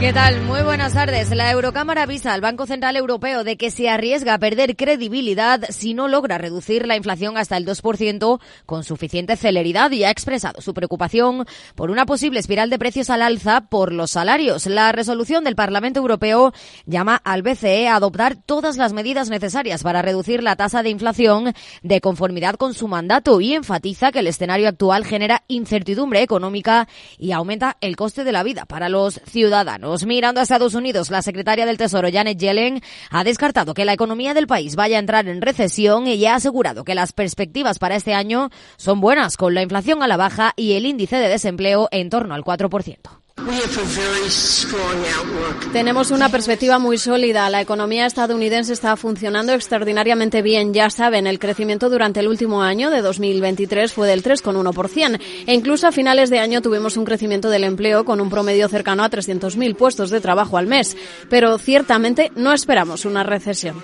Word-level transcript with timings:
¿Qué 0.00 0.14
tal? 0.14 0.40
Muy 0.40 0.62
buenas 0.62 0.94
tardes. 0.94 1.28
La 1.28 1.50
Eurocámara 1.50 2.04
avisa 2.04 2.32
al 2.32 2.40
Banco 2.40 2.64
Central 2.64 2.96
Europeo 2.96 3.44
de 3.44 3.58
que 3.58 3.70
se 3.70 3.90
arriesga 3.90 4.32
a 4.32 4.38
perder 4.38 4.74
credibilidad 4.74 5.60
si 5.68 5.92
no 5.92 6.08
logra 6.08 6.38
reducir 6.38 6.86
la 6.86 6.96
inflación 6.96 7.36
hasta 7.36 7.58
el 7.58 7.66
2% 7.66 8.40
con 8.64 8.82
suficiente 8.82 9.36
celeridad 9.36 9.90
y 9.90 10.04
ha 10.04 10.10
expresado 10.10 10.62
su 10.62 10.72
preocupación 10.72 11.44
por 11.74 11.90
una 11.90 12.06
posible 12.06 12.40
espiral 12.40 12.70
de 12.70 12.78
precios 12.78 13.10
al 13.10 13.20
alza 13.20 13.66
por 13.68 13.92
los 13.92 14.12
salarios. 14.12 14.64
La 14.64 14.90
resolución 14.90 15.44
del 15.44 15.54
Parlamento 15.54 16.00
Europeo 16.00 16.54
llama 16.86 17.20
al 17.22 17.42
BCE 17.42 17.86
a 17.86 17.96
adoptar 17.96 18.36
todas 18.36 18.78
las 18.78 18.94
medidas 18.94 19.28
necesarias 19.28 19.82
para 19.82 20.00
reducir 20.00 20.42
la 20.42 20.56
tasa 20.56 20.82
de 20.82 20.88
inflación 20.88 21.52
de 21.82 22.00
conformidad 22.00 22.54
con 22.54 22.72
su 22.72 22.88
mandato 22.88 23.38
y 23.42 23.52
enfatiza 23.52 24.12
que 24.12 24.20
el 24.20 24.28
escenario 24.28 24.66
actual 24.66 25.04
genera 25.04 25.42
incertidumbre 25.46 26.22
económica 26.22 26.88
y 27.18 27.32
aumenta 27.32 27.76
el 27.82 27.96
coste 27.96 28.24
de 28.24 28.32
la 28.32 28.42
vida 28.42 28.64
para 28.64 28.88
los 28.88 29.20
ciudadanos. 29.26 29.89
Mirando 30.06 30.38
a 30.40 30.44
Estados 30.44 30.74
Unidos, 30.74 31.10
la 31.10 31.20
secretaria 31.20 31.66
del 31.66 31.76
Tesoro, 31.76 32.08
Janet 32.12 32.38
Yellen, 32.38 32.80
ha 33.10 33.24
descartado 33.24 33.74
que 33.74 33.84
la 33.84 33.92
economía 33.92 34.34
del 34.34 34.46
país 34.46 34.76
vaya 34.76 34.96
a 34.96 35.00
entrar 35.00 35.26
en 35.26 35.42
recesión 35.42 36.06
y 36.06 36.24
ha 36.26 36.36
asegurado 36.36 36.84
que 36.84 36.94
las 36.94 37.12
perspectivas 37.12 37.80
para 37.80 37.96
este 37.96 38.14
año 38.14 38.50
son 38.76 39.00
buenas, 39.00 39.36
con 39.36 39.52
la 39.54 39.62
inflación 39.62 40.02
a 40.02 40.08
la 40.08 40.16
baja 40.16 40.52
y 40.54 40.74
el 40.74 40.86
índice 40.86 41.16
de 41.16 41.28
desempleo 41.28 41.88
en 41.90 42.08
torno 42.08 42.34
al 42.34 42.44
4%. 42.44 43.19
Tenemos 45.72 46.10
una 46.10 46.28
perspectiva 46.28 46.78
muy 46.78 46.98
sólida. 46.98 47.48
La 47.50 47.60
economía 47.60 48.06
estadounidense 48.06 48.72
está 48.72 48.96
funcionando 48.96 49.52
extraordinariamente 49.52 50.42
bien. 50.42 50.74
Ya 50.74 50.90
saben, 50.90 51.26
el 51.26 51.38
crecimiento 51.38 51.88
durante 51.88 52.20
el 52.20 52.28
último 52.28 52.62
año 52.62 52.90
de 52.90 53.02
2023 53.02 53.92
fue 53.92 54.08
del 54.08 54.22
3,1%. 54.22 55.20
E 55.46 55.54
incluso 55.54 55.86
a 55.86 55.92
finales 55.92 56.30
de 56.30 56.38
año 56.38 56.62
tuvimos 56.62 56.96
un 56.96 57.04
crecimiento 57.04 57.50
del 57.50 57.64
empleo 57.64 58.04
con 58.04 58.20
un 58.20 58.30
promedio 58.30 58.68
cercano 58.68 59.04
a 59.04 59.10
300.000 59.10 59.76
puestos 59.76 60.10
de 60.10 60.20
trabajo 60.20 60.58
al 60.58 60.66
mes. 60.66 60.96
Pero 61.28 61.58
ciertamente 61.58 62.32
no 62.36 62.52
esperamos 62.52 63.04
una 63.04 63.22
recesión. 63.22 63.76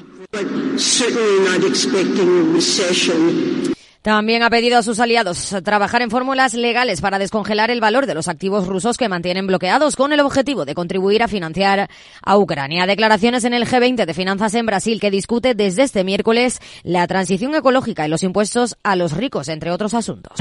También 4.07 4.45
ha 4.45 4.51
pedido 4.51 4.79
a 4.79 4.85
sus 4.85 5.01
aliados 5.01 5.53
trabajar 5.65 6.01
en 6.01 6.13
fórmulas 6.13 6.55
legales 6.55 7.01
para 7.01 7.19
descongelar 7.19 7.73
el 7.73 7.81
valor 7.81 8.07
de 8.07 8.15
los 8.15 8.29
activos 8.29 8.69
rusos 8.69 8.97
que 8.97 9.09
mantienen 9.09 9.49
bloqueados 9.49 9.97
con 9.97 10.13
el 10.13 10.21
objetivo 10.21 10.65
de 10.65 10.77
contribuir 10.77 11.25
a 11.25 11.27
financiar 11.27 11.91
a 12.23 12.39
Ucrania. 12.39 12.87
Declaraciones 12.87 13.43
en 13.43 13.53
el 13.53 13.67
G20 13.67 14.07
de 14.07 14.15
Finanzas 14.15 14.55
en 14.55 14.65
Brasil 14.65 15.01
que 15.01 15.11
discute 15.11 15.57
desde 15.57 15.83
este 15.83 16.05
miércoles 16.05 16.61
la 16.85 17.05
transición 17.09 17.57
ecológica 17.57 18.07
y 18.07 18.09
los 18.09 18.23
impuestos 18.23 18.77
a 18.85 18.95
los 18.95 19.11
ricos, 19.11 19.49
entre 19.49 19.73
otros 19.73 19.93
asuntos. 19.93 20.39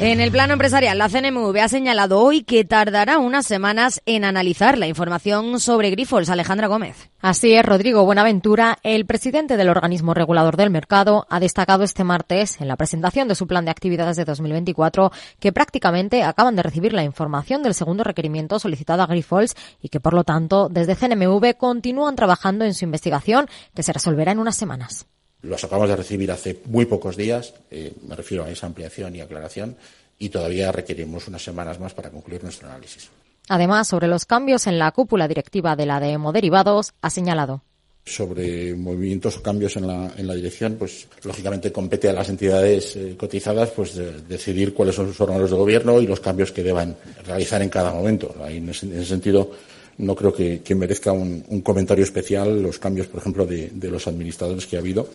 En 0.00 0.20
el 0.20 0.32
plano 0.32 0.54
empresarial, 0.54 0.98
la 0.98 1.08
CNMV 1.08 1.56
ha 1.60 1.68
señalado 1.68 2.20
hoy 2.20 2.42
que 2.42 2.64
tardará 2.64 3.18
unas 3.18 3.46
semanas 3.46 4.02
en 4.06 4.24
analizar 4.24 4.76
la 4.76 4.88
información 4.88 5.60
sobre 5.60 5.90
Grifols. 5.90 6.28
Alejandra 6.28 6.66
Gómez. 6.66 7.10
Así 7.20 7.54
es, 7.54 7.64
Rodrigo 7.64 8.04
Buenaventura, 8.04 8.76
el 8.82 9.06
presidente 9.06 9.56
del 9.56 9.68
organismo 9.68 10.12
regulador 10.12 10.56
del 10.56 10.70
mercado, 10.70 11.26
ha 11.30 11.38
destacado 11.38 11.84
este 11.84 12.02
martes 12.02 12.60
en 12.60 12.66
la 12.66 12.76
presentación 12.76 13.28
de 13.28 13.36
su 13.36 13.46
plan 13.46 13.64
de 13.64 13.70
actividades 13.70 14.16
de 14.16 14.24
2024 14.24 15.12
que 15.38 15.52
prácticamente 15.52 16.24
acaban 16.24 16.56
de 16.56 16.64
recibir 16.64 16.92
la 16.92 17.04
información 17.04 17.62
del 17.62 17.74
segundo 17.74 18.02
requerimiento 18.02 18.58
solicitado 18.58 19.02
a 19.02 19.06
Grifols 19.06 19.54
y 19.80 19.90
que, 19.90 20.00
por 20.00 20.12
lo 20.12 20.24
tanto, 20.24 20.68
desde 20.68 20.96
CNMV 20.96 21.56
continúan 21.56 22.16
trabajando 22.16 22.64
en 22.64 22.74
su 22.74 22.84
investigación 22.84 23.46
que 23.74 23.84
se 23.84 23.92
resolverá 23.92 24.32
en 24.32 24.40
unas 24.40 24.56
semanas. 24.56 25.06
Los 25.44 25.62
acabamos 25.62 25.90
de 25.90 25.96
recibir 25.96 26.32
hace 26.32 26.60
muy 26.66 26.86
pocos 26.86 27.16
días, 27.16 27.54
eh, 27.70 27.92
me 28.08 28.16
refiero 28.16 28.44
a 28.44 28.50
esa 28.50 28.66
ampliación 28.66 29.14
y 29.14 29.20
aclaración, 29.20 29.76
y 30.18 30.30
todavía 30.30 30.72
requerimos 30.72 31.28
unas 31.28 31.42
semanas 31.42 31.78
más 31.78 31.92
para 31.92 32.10
concluir 32.10 32.42
nuestro 32.42 32.68
análisis. 32.68 33.10
Además, 33.48 33.88
sobre 33.88 34.08
los 34.08 34.24
cambios 34.24 34.66
en 34.66 34.78
la 34.78 34.90
cúpula 34.92 35.28
directiva 35.28 35.76
de 35.76 35.84
la 35.84 36.00
de 36.00 36.12
Hemoderivados, 36.12 36.94
ha 37.02 37.10
señalado. 37.10 37.62
Sobre 38.06 38.74
movimientos 38.74 39.36
o 39.36 39.42
cambios 39.42 39.76
en 39.76 39.86
la, 39.86 40.12
en 40.16 40.26
la 40.26 40.34
dirección, 40.34 40.76
pues 40.78 41.08
lógicamente 41.24 41.72
compete 41.72 42.08
a 42.08 42.12
las 42.12 42.28
entidades 42.28 42.96
eh, 42.96 43.14
cotizadas 43.18 43.70
pues 43.70 43.94
decidir 44.28 44.72
cuáles 44.72 44.94
son 44.94 45.08
sus 45.08 45.20
órganos 45.20 45.50
de 45.50 45.56
gobierno 45.56 46.00
y 46.00 46.06
los 46.06 46.20
cambios 46.20 46.52
que 46.52 46.62
deban 46.62 46.96
realizar 47.26 47.60
en 47.60 47.70
cada 47.70 47.92
momento. 47.92 48.34
en, 48.46 48.68
ese, 48.68 49.04
sentido, 49.04 49.50
no 49.98 50.14
creo 50.14 50.34
que, 50.34 50.74
merezca 50.74 51.12
un, 51.12 51.42
comentario 51.62 52.04
especial 52.04 52.62
los 52.62 52.78
cambios, 52.78 53.08
por 53.08 53.20
ejemplo, 53.20 53.46
de 53.46 53.90
los 53.90 54.06
administradores 54.06 54.66
que 54.66 54.76
ha 54.76 54.80
habido. 54.80 55.08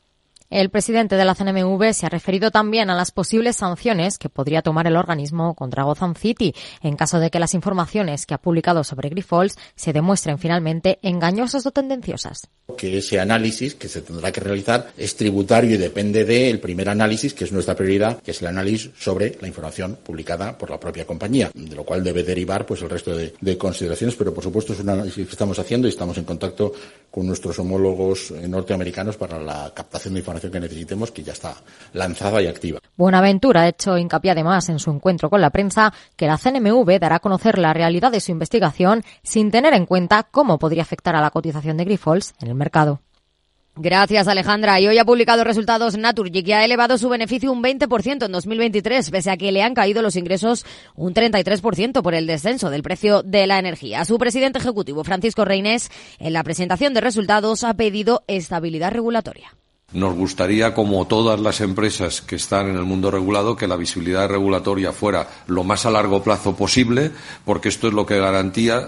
El 0.50 0.72
presidente 0.72 1.16
de 1.16 1.26
la 1.26 1.36
CNMV 1.36 1.94
se 1.94 2.08
ha 2.08 2.10
referido 2.10 2.50
también 2.50 2.90
a 2.90 2.96
las 2.96 3.12
posibles 3.12 3.58
sanciones 3.58 4.18
que 4.18 4.30
podría 4.30 4.64
tomar 4.64 4.88
el 4.88 4.96
organismo 4.96 5.54
contra 5.54 5.84
Gotham 5.84 6.16
City 6.16 6.56
en 6.82 6.96
caso 6.96 7.20
de 7.20 7.30
que 7.30 7.38
las 7.38 7.54
informaciones 7.54 8.26
que 8.26 8.34
ha 8.34 8.40
publicado 8.40 8.84
sobre 8.84 9.10
Grifols 9.10 9.60
se 9.76 9.94
demuestren 9.94 10.40
finalmente 10.40 10.98
engañosas 11.04 11.68
o 11.68 11.72
tendenciosas. 11.72 12.48
Que 12.76 12.98
ese 12.98 13.20
análisis 13.20 13.76
que 13.76 13.88
se 13.88 14.02
tendrá 14.02 14.32
que 14.32 14.42
realizar 14.42 14.92
es 14.98 15.16
tributario 15.16 15.76
y 15.76 15.78
depende 15.78 16.26
del 16.26 16.60
primer 16.60 16.90
análisis, 16.90 17.36
que 17.36 17.44
es 17.44 17.52
nuestra 17.52 17.76
prioridad, 17.76 18.20
que 18.24 18.32
es 18.32 18.42
el 18.42 18.48
análisis 18.48 18.90
sobre 18.98 19.38
la 19.40 19.48
información 19.48 20.00
publicada 20.04 20.58
por 20.58 20.72
la 20.72 20.80
propia 20.80 21.06
compañía, 21.06 21.52
de 21.54 21.76
lo 21.76 21.84
cual 21.84 22.04
debe 22.04 22.24
derivar 22.24 22.66
pues 22.66 22.82
el 22.82 22.90
resto 22.90 23.16
de, 23.16 23.36
de 23.40 23.58
consideraciones, 23.60 24.16
pero 24.16 24.34
por 24.34 24.44
supuesto 24.44 24.74
es 24.74 24.80
un 24.80 24.90
análisis 24.90 25.28
que 25.28 25.32
estamos 25.32 25.60
haciendo 25.60 25.88
y 25.88 25.92
estamos 25.92 26.18
en 26.18 26.24
contacto 26.24 26.74
con 27.12 27.28
nuestros 27.28 27.60
homólogos 27.60 28.32
norteamericanos 28.32 29.16
para 29.16 29.40
la 29.40 29.72
captación 29.76 30.16
de 30.16 30.22
información 30.22 30.39
que 30.40 30.60
necesitemos, 30.60 31.12
que 31.12 31.24
ya 31.24 31.34
está 31.34 31.56
lanzada 31.94 32.42
y 32.42 32.48
activa. 32.48 32.80
Buenaventura 32.96 33.62
ha 33.62 33.68
hecho 33.68 33.98
hincapié 33.98 34.32
además 34.32 34.70
en 34.70 34.80
su 34.80 34.92
encuentro 34.92 35.30
con 35.30 35.42
la 35.42 35.50
prensa 35.50 35.94
que 36.16 36.28
la 36.28 36.38
CNMV 36.38 37.00
dará 37.00 37.18
a 37.18 37.20
conocer 37.20 37.58
la 37.58 37.74
realidad 37.74 38.12
de 38.12 38.22
su 38.22 38.32
investigación 38.32 39.04
sin 39.24 39.52
tener 39.52 39.74
en 39.74 39.86
cuenta 39.86 40.24
cómo 40.24 40.60
podría 40.60 40.84
afectar 40.84 41.16
a 41.16 41.22
la 41.22 41.32
cotización 41.32 41.78
de 41.78 41.86
Grifols 41.86 42.34
en 42.42 42.48
el 42.48 42.56
mercado. 42.56 43.02
Gracias, 43.82 44.28
Alejandra. 44.28 44.78
Y 44.82 44.90
hoy 44.90 44.98
ha 44.98 45.06
publicado 45.06 45.46
resultados 45.46 45.98
Naturgy, 45.98 46.44
que 46.44 46.54
ha 46.54 46.66
elevado 46.66 46.98
su 46.98 47.08
beneficio 47.08 47.50
un 47.50 47.64
20% 47.64 48.26
en 48.26 48.32
2023, 48.34 49.10
pese 49.10 49.32
a 49.32 49.38
que 49.38 49.54
le 49.54 49.64
han 49.64 49.74
caído 49.74 50.02
los 50.02 50.18
ingresos 50.18 50.66
un 50.96 51.14
33% 51.14 52.02
por 52.02 52.14
el 52.14 52.28
descenso 52.28 52.70
del 52.70 52.84
precio 52.84 53.24
de 53.24 53.48
la 53.48 53.58
energía. 53.58 54.04
Su 54.04 54.18
presidente 54.18 54.60
ejecutivo, 54.60 55.06
Francisco 55.06 55.46
Reynés, 55.46 55.92
en 56.20 56.34
la 56.34 56.44
presentación 56.44 56.94
de 56.94 57.00
resultados 57.00 57.64
ha 57.64 57.74
pedido 57.76 58.24
estabilidad 58.28 58.92
regulatoria. 58.92 59.59
Nos 59.92 60.14
gustaría, 60.14 60.76
como 60.76 61.08
todas 61.08 61.40
las 61.40 61.62
empresas 61.62 62.22
que 62.22 62.36
están 62.36 62.70
en 62.70 62.76
el 62.76 62.84
mundo 62.84 63.10
regulado, 63.10 63.56
que 63.56 63.68
la 63.68 63.76
visibilidad 63.76 64.30
regulatoria 64.30 64.92
fuera 64.92 65.28
lo 65.48 65.64
más 65.64 65.88
a 65.88 65.92
largo 65.92 66.22
plazo 66.22 66.56
posible, 66.56 67.12
porque 67.44 67.70
esto 67.70 67.88
es 67.88 67.94
lo 67.94 68.06
que 68.06 68.20
garantía, 68.20 68.88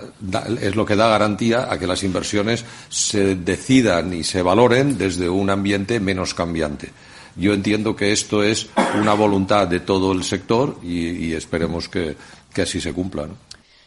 es 0.61 0.75
lo 0.75 0.85
que 0.85 0.95
da 0.95 1.07
garantía 1.07 1.71
a 1.71 1.79
que 1.79 1.87
las 1.87 2.03
inversiones 2.03 2.65
se 2.89 3.35
decidan 3.35 4.13
y 4.13 4.23
se 4.23 4.43
valoren 4.43 4.99
desde 4.99 5.27
un 5.27 5.49
ambiente 5.49 5.99
menos 5.99 6.35
cambiante. 6.35 6.91
Yo 7.35 7.53
entiendo 7.53 7.95
que 7.95 8.11
esto 8.11 8.43
es 8.43 8.69
una 8.99 9.13
voluntad 9.13 9.67
de 9.67 9.79
todo 9.79 10.11
el 10.11 10.23
sector 10.23 10.77
y, 10.83 11.33
esperemos 11.33 11.89
que, 11.89 12.15
así 12.61 12.79
se 12.79 12.93
cumpla. 12.93 13.27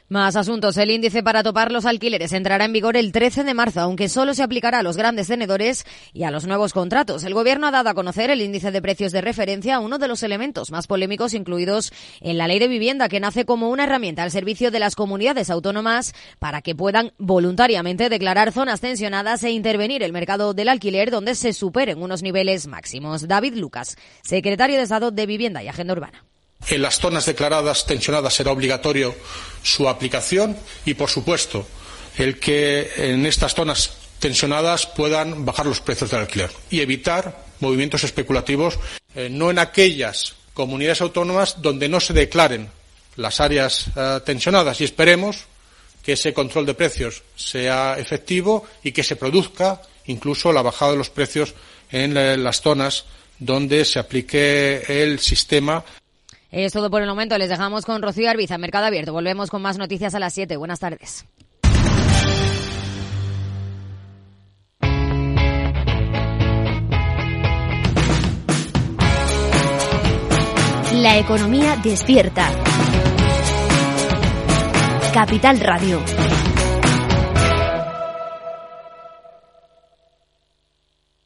Más 0.08 0.36
asuntos. 0.36 0.76
El 0.76 0.90
índice 0.90 1.22
para 1.22 1.42
topar 1.42 1.72
los 1.72 1.86
alquileres 1.86 2.34
entrará 2.34 2.66
en 2.66 2.74
vigor 2.74 2.98
el 2.98 3.10
13 3.10 3.42
de 3.42 3.54
marzo, 3.54 3.80
aunque 3.80 4.10
solo 4.10 4.34
se 4.34 4.42
aplicará 4.42 4.80
a 4.80 4.82
los 4.82 4.98
grandes 4.98 5.28
tenedores 5.28 5.86
y 6.12 6.24
a 6.24 6.30
los 6.30 6.46
nuevos 6.46 6.74
contratos. 6.74 7.24
El 7.24 7.32
Gobierno 7.32 7.66
ha 7.66 7.70
dado 7.70 7.88
a 7.88 7.94
conocer 7.94 8.30
el 8.30 8.42
índice 8.42 8.70
de 8.70 8.82
precios 8.82 9.12
de 9.12 9.22
referencia, 9.22 9.80
uno 9.80 9.96
de 9.98 10.06
los 10.06 10.22
elementos 10.22 10.70
más 10.70 10.86
polémicos 10.86 11.32
incluidos 11.32 11.90
en 12.20 12.36
la 12.36 12.46
Ley 12.46 12.58
de 12.58 12.68
Vivienda, 12.68 13.08
que 13.08 13.18
nace 13.18 13.46
como 13.46 13.70
una 13.70 13.84
herramienta 13.84 14.22
al 14.22 14.30
servicio 14.30 14.70
de 14.70 14.78
las 14.78 14.94
comunidades 14.94 15.48
autónomas 15.48 16.12
para 16.38 16.60
que 16.60 16.74
puedan 16.74 17.12
voluntariamente 17.16 18.10
declarar 18.10 18.52
zonas 18.52 18.82
tensionadas 18.82 19.42
e 19.42 19.52
intervenir 19.52 20.02
el 20.02 20.12
mercado 20.12 20.52
del 20.52 20.68
alquiler 20.68 21.10
donde 21.10 21.34
se 21.34 21.54
superen 21.54 22.02
unos 22.02 22.22
niveles 22.22 22.66
máximos. 22.66 23.26
David 23.26 23.54
Lucas, 23.54 23.96
secretario 24.22 24.76
de 24.76 24.82
Estado 24.82 25.12
de 25.12 25.24
Vivienda 25.24 25.62
y 25.62 25.68
Agenda 25.68 25.94
Urbana. 25.94 26.24
En 26.68 26.82
las 26.82 26.98
zonas 26.98 27.26
declaradas 27.26 27.86
tensionadas 27.86 28.34
será 28.34 28.52
obligatorio 28.52 29.14
su 29.62 29.88
aplicación 29.88 30.56
y, 30.84 30.94
por 30.94 31.10
supuesto, 31.10 31.66
el 32.16 32.38
que 32.38 32.90
en 32.96 33.26
estas 33.26 33.54
zonas 33.54 33.92
tensionadas 34.18 34.86
puedan 34.86 35.44
bajar 35.44 35.66
los 35.66 35.80
precios 35.80 36.10
del 36.10 36.20
alquiler 36.20 36.50
y 36.70 36.80
evitar 36.80 37.44
movimientos 37.60 38.04
especulativos, 38.04 38.78
eh, 39.14 39.28
no 39.30 39.50
en 39.50 39.58
aquellas 39.58 40.34
comunidades 40.54 41.00
autónomas 41.00 41.60
donde 41.60 41.88
no 41.88 42.00
se 42.00 42.12
declaren 42.12 42.70
las 43.16 43.40
áreas 43.40 43.86
eh, 43.94 44.20
tensionadas. 44.24 44.80
Y 44.80 44.84
esperemos 44.84 45.44
que 46.02 46.12
ese 46.12 46.32
control 46.32 46.66
de 46.66 46.74
precios 46.74 47.22
sea 47.36 47.96
efectivo 47.98 48.66
y 48.82 48.92
que 48.92 49.02
se 49.02 49.16
produzca 49.16 49.80
incluso 50.06 50.52
la 50.52 50.62
bajada 50.62 50.92
de 50.92 50.98
los 50.98 51.10
precios 51.10 51.54
en 51.90 52.16
eh, 52.16 52.36
las 52.36 52.60
zonas 52.60 53.04
donde 53.38 53.84
se 53.84 53.98
aplique 53.98 54.82
el 54.88 55.18
sistema 55.18 55.84
es 56.54 56.72
todo 56.72 56.88
por 56.88 57.02
el 57.02 57.08
momento. 57.08 57.36
Les 57.36 57.48
dejamos 57.48 57.84
con 57.84 58.00
Rocío 58.00 58.30
Arbiza, 58.30 58.58
Mercado 58.58 58.86
Abierto. 58.86 59.12
Volvemos 59.12 59.50
con 59.50 59.60
más 59.60 59.76
noticias 59.76 60.14
a 60.14 60.20
las 60.20 60.32
7. 60.34 60.56
Buenas 60.56 60.78
tardes. 60.78 61.26
La 70.92 71.18
economía 71.18 71.76
despierta. 71.82 72.48
Capital 75.12 75.58
Radio. 75.58 76.00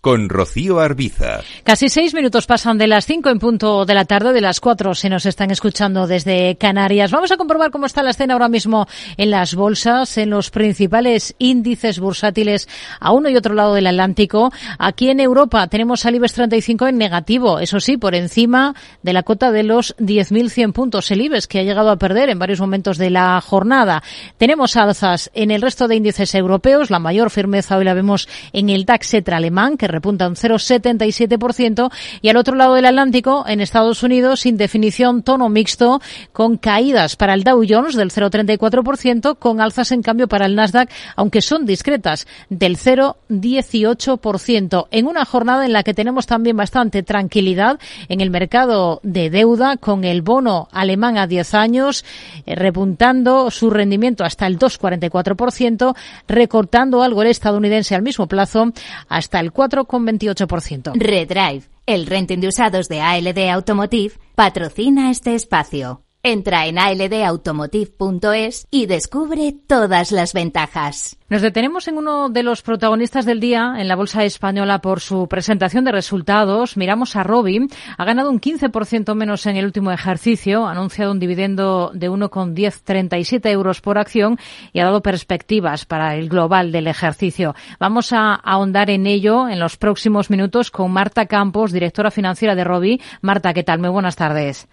con 0.00 0.28
Rocío 0.28 0.80
Arbiza. 0.80 1.40
Casi 1.62 1.88
seis 1.88 2.14
minutos 2.14 2.46
pasan 2.46 2.78
de 2.78 2.86
las 2.86 3.04
cinco 3.04 3.28
en 3.28 3.38
punto 3.38 3.84
de 3.84 3.94
la 3.94 4.06
tarde, 4.06 4.32
de 4.32 4.40
las 4.40 4.60
cuatro 4.60 4.94
se 4.94 5.10
nos 5.10 5.26
están 5.26 5.50
escuchando 5.50 6.06
desde 6.06 6.56
Canarias. 6.56 7.10
Vamos 7.10 7.30
a 7.32 7.36
comprobar 7.36 7.70
cómo 7.70 7.86
está 7.86 8.02
la 8.02 8.10
escena 8.10 8.32
ahora 8.32 8.48
mismo 8.48 8.86
en 9.18 9.30
las 9.30 9.54
bolsas, 9.54 10.16
en 10.16 10.30
los 10.30 10.50
principales 10.50 11.34
índices 11.38 12.00
bursátiles 12.00 12.68
a 12.98 13.12
uno 13.12 13.28
y 13.28 13.36
otro 13.36 13.54
lado 13.54 13.74
del 13.74 13.86
Atlántico. 13.86 14.50
Aquí 14.78 15.10
en 15.10 15.20
Europa 15.20 15.66
tenemos 15.66 16.06
al 16.06 16.14
IBEX 16.14 16.32
35 16.32 16.88
en 16.88 16.98
negativo, 16.98 17.58
eso 17.60 17.78
sí, 17.78 17.98
por 17.98 18.14
encima 18.14 18.74
de 19.02 19.12
la 19.12 19.22
cota 19.22 19.52
de 19.52 19.64
los 19.64 19.94
10.100 19.98 20.72
puntos. 20.72 21.10
El 21.10 21.20
IBEX 21.20 21.46
que 21.46 21.60
ha 21.60 21.62
llegado 21.62 21.90
a 21.90 21.96
perder 21.96 22.30
en 22.30 22.38
varios 22.38 22.60
momentos 22.60 22.96
de 22.96 23.10
la 23.10 23.40
jornada. 23.42 24.02
Tenemos 24.38 24.76
alzas 24.76 25.30
en 25.34 25.50
el 25.50 25.60
resto 25.60 25.88
de 25.88 25.96
índices 25.96 26.34
europeos. 26.34 26.90
La 26.90 26.98
mayor 26.98 27.30
firmeza 27.30 27.76
hoy 27.76 27.84
la 27.84 27.94
vemos 27.94 28.28
en 28.52 28.70
el 28.70 28.86
DAX 28.86 29.10
alemán, 29.30 29.76
repunta 29.90 30.28
un 30.28 30.34
0,77%, 30.34 31.90
y 32.22 32.28
al 32.28 32.36
otro 32.36 32.56
lado 32.56 32.74
del 32.74 32.86
Atlántico, 32.86 33.44
en 33.46 33.60
Estados 33.60 34.02
Unidos, 34.02 34.40
sin 34.40 34.56
definición, 34.56 35.22
tono 35.22 35.48
mixto, 35.48 36.00
con 36.32 36.56
caídas 36.56 37.16
para 37.16 37.34
el 37.34 37.44
Dow 37.44 37.62
Jones 37.68 37.96
del 37.96 38.10
0,34%, 38.10 39.38
con 39.38 39.60
alzas 39.60 39.92
en 39.92 40.02
cambio 40.02 40.28
para 40.28 40.46
el 40.46 40.54
Nasdaq, 40.54 40.90
aunque 41.16 41.42
son 41.42 41.66
discretas, 41.66 42.26
del 42.48 42.76
0,18%, 42.76 44.86
en 44.90 45.06
una 45.06 45.24
jornada 45.24 45.66
en 45.66 45.72
la 45.72 45.82
que 45.82 45.94
tenemos 45.94 46.26
también 46.26 46.56
bastante 46.56 47.02
tranquilidad 47.02 47.78
en 48.08 48.20
el 48.20 48.30
mercado 48.30 49.00
de 49.02 49.30
deuda, 49.30 49.76
con 49.76 50.04
el 50.04 50.22
bono 50.22 50.68
alemán 50.72 51.18
a 51.18 51.26
10 51.26 51.54
años, 51.54 52.04
eh, 52.46 52.54
repuntando 52.54 53.50
su 53.50 53.70
rendimiento 53.70 54.24
hasta 54.24 54.46
el 54.46 54.58
2,44%, 54.58 55.94
recortando 56.28 57.02
algo 57.02 57.22
el 57.22 57.28
estadounidense 57.28 57.94
al 57.94 58.02
mismo 58.02 58.26
plazo 58.26 58.72
hasta 59.08 59.40
el 59.40 59.52
4 59.52 59.79
4,28%. 59.86 60.92
Redrive, 60.94 61.64
el 61.86 62.06
renting 62.06 62.40
de 62.40 62.48
usados 62.48 62.88
de 62.88 63.00
ALD 63.00 63.50
Automotive, 63.50 64.14
patrocina 64.34 65.10
este 65.10 65.34
espacio. 65.34 66.02
Entra 66.22 66.66
en 66.66 66.78
aldautomotive.es 66.78 68.66
y 68.70 68.84
descubre 68.84 69.54
todas 69.66 70.12
las 70.12 70.34
ventajas. 70.34 71.16
Nos 71.30 71.40
detenemos 71.40 71.88
en 71.88 71.96
uno 71.96 72.28
de 72.28 72.42
los 72.42 72.60
protagonistas 72.60 73.24
del 73.24 73.40
día 73.40 73.76
en 73.78 73.88
la 73.88 73.96
Bolsa 73.96 74.22
Española 74.24 74.82
por 74.82 75.00
su 75.00 75.28
presentación 75.28 75.86
de 75.86 75.92
resultados. 75.92 76.76
Miramos 76.76 77.16
a 77.16 77.22
Robi. 77.22 77.68
Ha 77.96 78.04
ganado 78.04 78.28
un 78.28 78.38
15% 78.38 79.14
menos 79.14 79.46
en 79.46 79.56
el 79.56 79.64
último 79.64 79.92
ejercicio, 79.92 80.66
ha 80.66 80.72
anunciado 80.72 81.12
un 81.12 81.20
dividendo 81.20 81.90
de 81.94 82.10
1,1037 82.10 83.48
euros 83.48 83.80
por 83.80 83.96
acción 83.96 84.38
y 84.74 84.80
ha 84.80 84.84
dado 84.84 85.00
perspectivas 85.00 85.86
para 85.86 86.16
el 86.16 86.28
global 86.28 86.70
del 86.70 86.88
ejercicio. 86.88 87.54
Vamos 87.78 88.12
a 88.12 88.34
ahondar 88.34 88.90
en 88.90 89.06
ello 89.06 89.48
en 89.48 89.58
los 89.58 89.78
próximos 89.78 90.28
minutos 90.28 90.70
con 90.70 90.90
Marta 90.90 91.24
Campos, 91.24 91.72
directora 91.72 92.10
financiera 92.10 92.54
de 92.54 92.64
Robi. 92.64 93.00
Marta, 93.22 93.54
¿qué 93.54 93.62
tal? 93.62 93.78
Muy 93.78 93.88
buenas 93.88 94.16
tardes. 94.16 94.68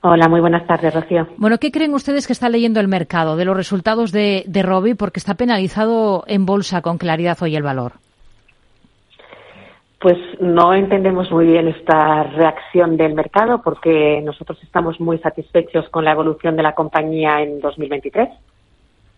Hola, 0.00 0.28
muy 0.28 0.40
buenas 0.40 0.64
tardes, 0.66 0.94
Rocío. 0.94 1.26
Bueno, 1.38 1.58
¿qué 1.58 1.72
creen 1.72 1.92
ustedes 1.92 2.28
que 2.28 2.32
está 2.32 2.48
leyendo 2.48 2.78
el 2.78 2.86
mercado 2.86 3.36
de 3.36 3.44
los 3.44 3.56
resultados 3.56 4.12
de, 4.12 4.44
de 4.46 4.62
Robi? 4.62 4.94
Porque 4.94 5.18
está 5.18 5.34
penalizado 5.34 6.22
en 6.28 6.46
bolsa 6.46 6.82
con 6.82 6.98
claridad 6.98 7.36
hoy 7.42 7.56
el 7.56 7.64
valor. 7.64 7.94
Pues 10.00 10.16
no 10.40 10.72
entendemos 10.72 11.28
muy 11.32 11.46
bien 11.46 11.66
esta 11.66 12.22
reacción 12.22 12.96
del 12.96 13.14
mercado 13.14 13.60
porque 13.62 14.22
nosotros 14.24 14.56
estamos 14.62 15.00
muy 15.00 15.18
satisfechos 15.18 15.88
con 15.88 16.04
la 16.04 16.12
evolución 16.12 16.54
de 16.54 16.62
la 16.62 16.76
compañía 16.76 17.42
en 17.42 17.60
2023. 17.60 18.28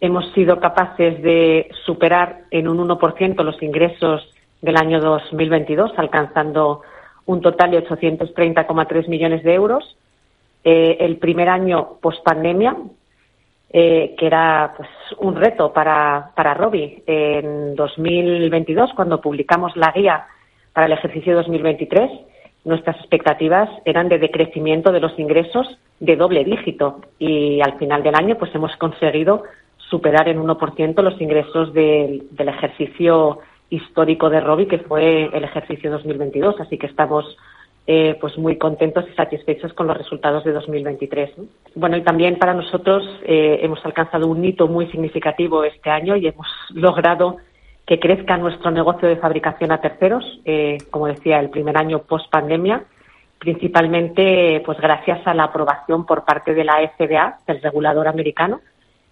Hemos 0.01 0.33
sido 0.33 0.59
capaces 0.61 1.23
de 1.23 1.71
superar 1.85 2.45
en 2.51 2.67
un 2.67 2.89
1% 2.89 3.43
los 3.45 3.63
ingresos 3.63 4.27
del 4.63 4.79
año 4.79 4.99
2022, 5.01 5.93
alcanzando 5.99 6.81
un 7.27 7.43
total 7.43 7.73
de 7.73 7.87
830,3 7.87 9.09
millones 9.09 9.45
de 9.45 9.53
euros 9.53 9.97
eh, 10.65 10.97
el 11.01 11.17
primer 11.17 11.49
año 11.49 11.99
post 12.01 12.23
pandemia, 12.25 12.77
eh, 13.73 14.15
que 14.19 14.27
era 14.27 14.75
pues, 14.77 14.89
un 15.19 15.37
reto 15.37 15.73
para, 15.73 16.33
para 16.35 16.55
Robi. 16.55 17.03
En 17.07 17.75
2022, 17.77 18.93
cuando 18.95 19.21
publicamos 19.21 19.77
la 19.77 19.93
guía 19.93 20.27
para 20.73 20.87
el 20.87 20.93
ejercicio 20.93 21.35
2023, 21.37 22.11
nuestras 22.65 22.97
expectativas 22.97 23.71
eran 23.85 24.09
de 24.09 24.19
decrecimiento 24.19 24.93
de 24.93 25.01
los 25.01 25.19
ingresos 25.19 25.67
de 25.99 26.17
doble 26.17 26.45
dígito 26.45 27.01
y 27.19 27.61
al 27.61 27.79
final 27.79 28.03
del 28.03 28.15
año 28.15 28.37
pues 28.37 28.55
hemos 28.55 28.75
conseguido 28.77 29.45
superar 29.77 30.29
en 30.29 30.43
1% 30.43 31.03
los 31.03 31.21
ingresos 31.21 31.73
del 31.73 32.29
ejercicio 32.39 33.39
histórico 33.71 34.29
de 34.31 34.41
Robi, 34.41 34.67
que 34.67 34.79
fue 34.79 35.31
el 35.33 35.45
ejercicio 35.45 35.91
2022. 35.91 36.61
Así 36.61 36.77
que 36.77 36.87
estamos 36.87 37.37
eh, 37.87 38.17
pues 38.21 38.39
muy 38.39 38.57
contentos 38.57 39.05
y 39.11 39.15
satisfechos 39.15 39.73
con 39.73 39.87
los 39.87 39.97
resultados 39.97 40.45
de 40.45 40.53
2023. 40.53 41.31
Bueno, 41.75 41.97
y 41.97 42.03
también 42.03 42.39
para 42.39 42.55
nosotros 42.55 43.03
eh, 43.25 43.61
hemos 43.63 43.85
alcanzado 43.85 44.29
un 44.29 44.45
hito 44.45 44.69
muy 44.69 44.87
significativo 44.91 45.65
este 45.65 45.91
año 45.91 46.17
y 46.17 46.29
hemos 46.29 46.47
logrado 46.75 47.39
que 47.87 47.99
crezca 47.99 48.37
nuestro 48.37 48.71
negocio 48.71 49.09
de 49.09 49.17
fabricación 49.17 49.73
a 49.73 49.81
terceros, 49.81 50.25
eh, 50.45 50.79
como 50.91 51.09
decía, 51.09 51.41
el 51.41 51.51
primer 51.51 51.77
año 51.77 52.03
post 52.03 52.31
pandemia, 52.31 52.85
principalmente 53.39 54.63
pues 54.65 54.79
gracias 54.79 55.27
a 55.27 55.35
la 55.35 55.45
aprobación 55.45 56.07
por 56.07 56.25
parte 56.25 56.55
de 56.55 56.63
la 56.63 56.75
FDA, 56.97 57.39
del 57.47 57.61
regulador 57.61 58.07
americano, 58.07 58.61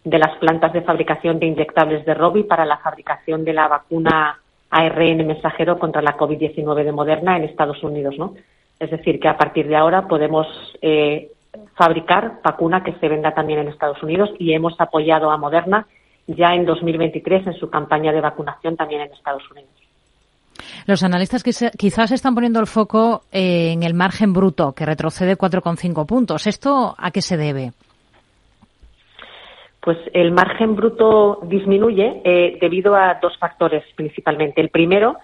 de 0.04 0.18
las 0.18 0.36
plantas 0.38 0.72
de 0.72 0.82
fabricación 0.82 1.40
de 1.40 1.46
inyectables 1.46 2.04
de 2.06 2.14
Robi 2.14 2.44
para 2.44 2.64
la 2.64 2.78
fabricación 2.78 3.44
de 3.44 3.54
la 3.54 3.66
vacuna 3.66 4.38
ARN 4.70 5.26
mensajero 5.26 5.78
contra 5.78 6.02
la 6.02 6.16
COVID-19 6.16 6.84
de 6.84 6.92
Moderna 6.92 7.36
en 7.36 7.44
Estados 7.44 7.82
Unidos, 7.82 8.14
¿no? 8.18 8.34
Es 8.78 8.90
decir, 8.90 9.18
que 9.18 9.28
a 9.28 9.36
partir 9.36 9.66
de 9.66 9.76
ahora 9.76 10.06
podemos 10.06 10.46
eh, 10.82 11.30
fabricar 11.76 12.40
vacuna 12.42 12.82
que 12.82 12.94
se 12.94 13.08
venda 13.08 13.34
también 13.34 13.60
en 13.60 13.68
Estados 13.68 14.02
Unidos 14.02 14.30
y 14.38 14.52
hemos 14.52 14.74
apoyado 14.80 15.30
a 15.30 15.36
Moderna 15.36 15.86
ya 16.26 16.54
en 16.54 16.66
2023 16.66 17.46
en 17.46 17.54
su 17.54 17.70
campaña 17.70 18.12
de 18.12 18.20
vacunación 18.20 18.76
también 18.76 19.02
en 19.02 19.12
Estados 19.12 19.48
Unidos. 19.50 19.70
Los 20.86 21.02
analistas 21.02 21.42
quizás 21.42 22.10
están 22.10 22.34
poniendo 22.34 22.60
el 22.60 22.66
foco 22.66 23.22
eh, 23.32 23.72
en 23.72 23.82
el 23.82 23.94
margen 23.94 24.32
bruto, 24.32 24.72
que 24.72 24.84
retrocede 24.84 25.36
4,5 25.36 26.06
puntos. 26.06 26.46
¿Esto 26.46 26.94
a 26.98 27.10
qué 27.10 27.22
se 27.22 27.36
debe? 27.36 27.72
Pues 29.80 29.98
el 30.12 30.32
margen 30.32 30.74
bruto 30.74 31.40
disminuye 31.44 32.20
eh, 32.24 32.58
debido 32.60 32.94
a 32.94 33.18
dos 33.22 33.38
factores 33.38 33.84
principalmente. 33.94 34.60
El 34.60 34.70
primero 34.70 35.16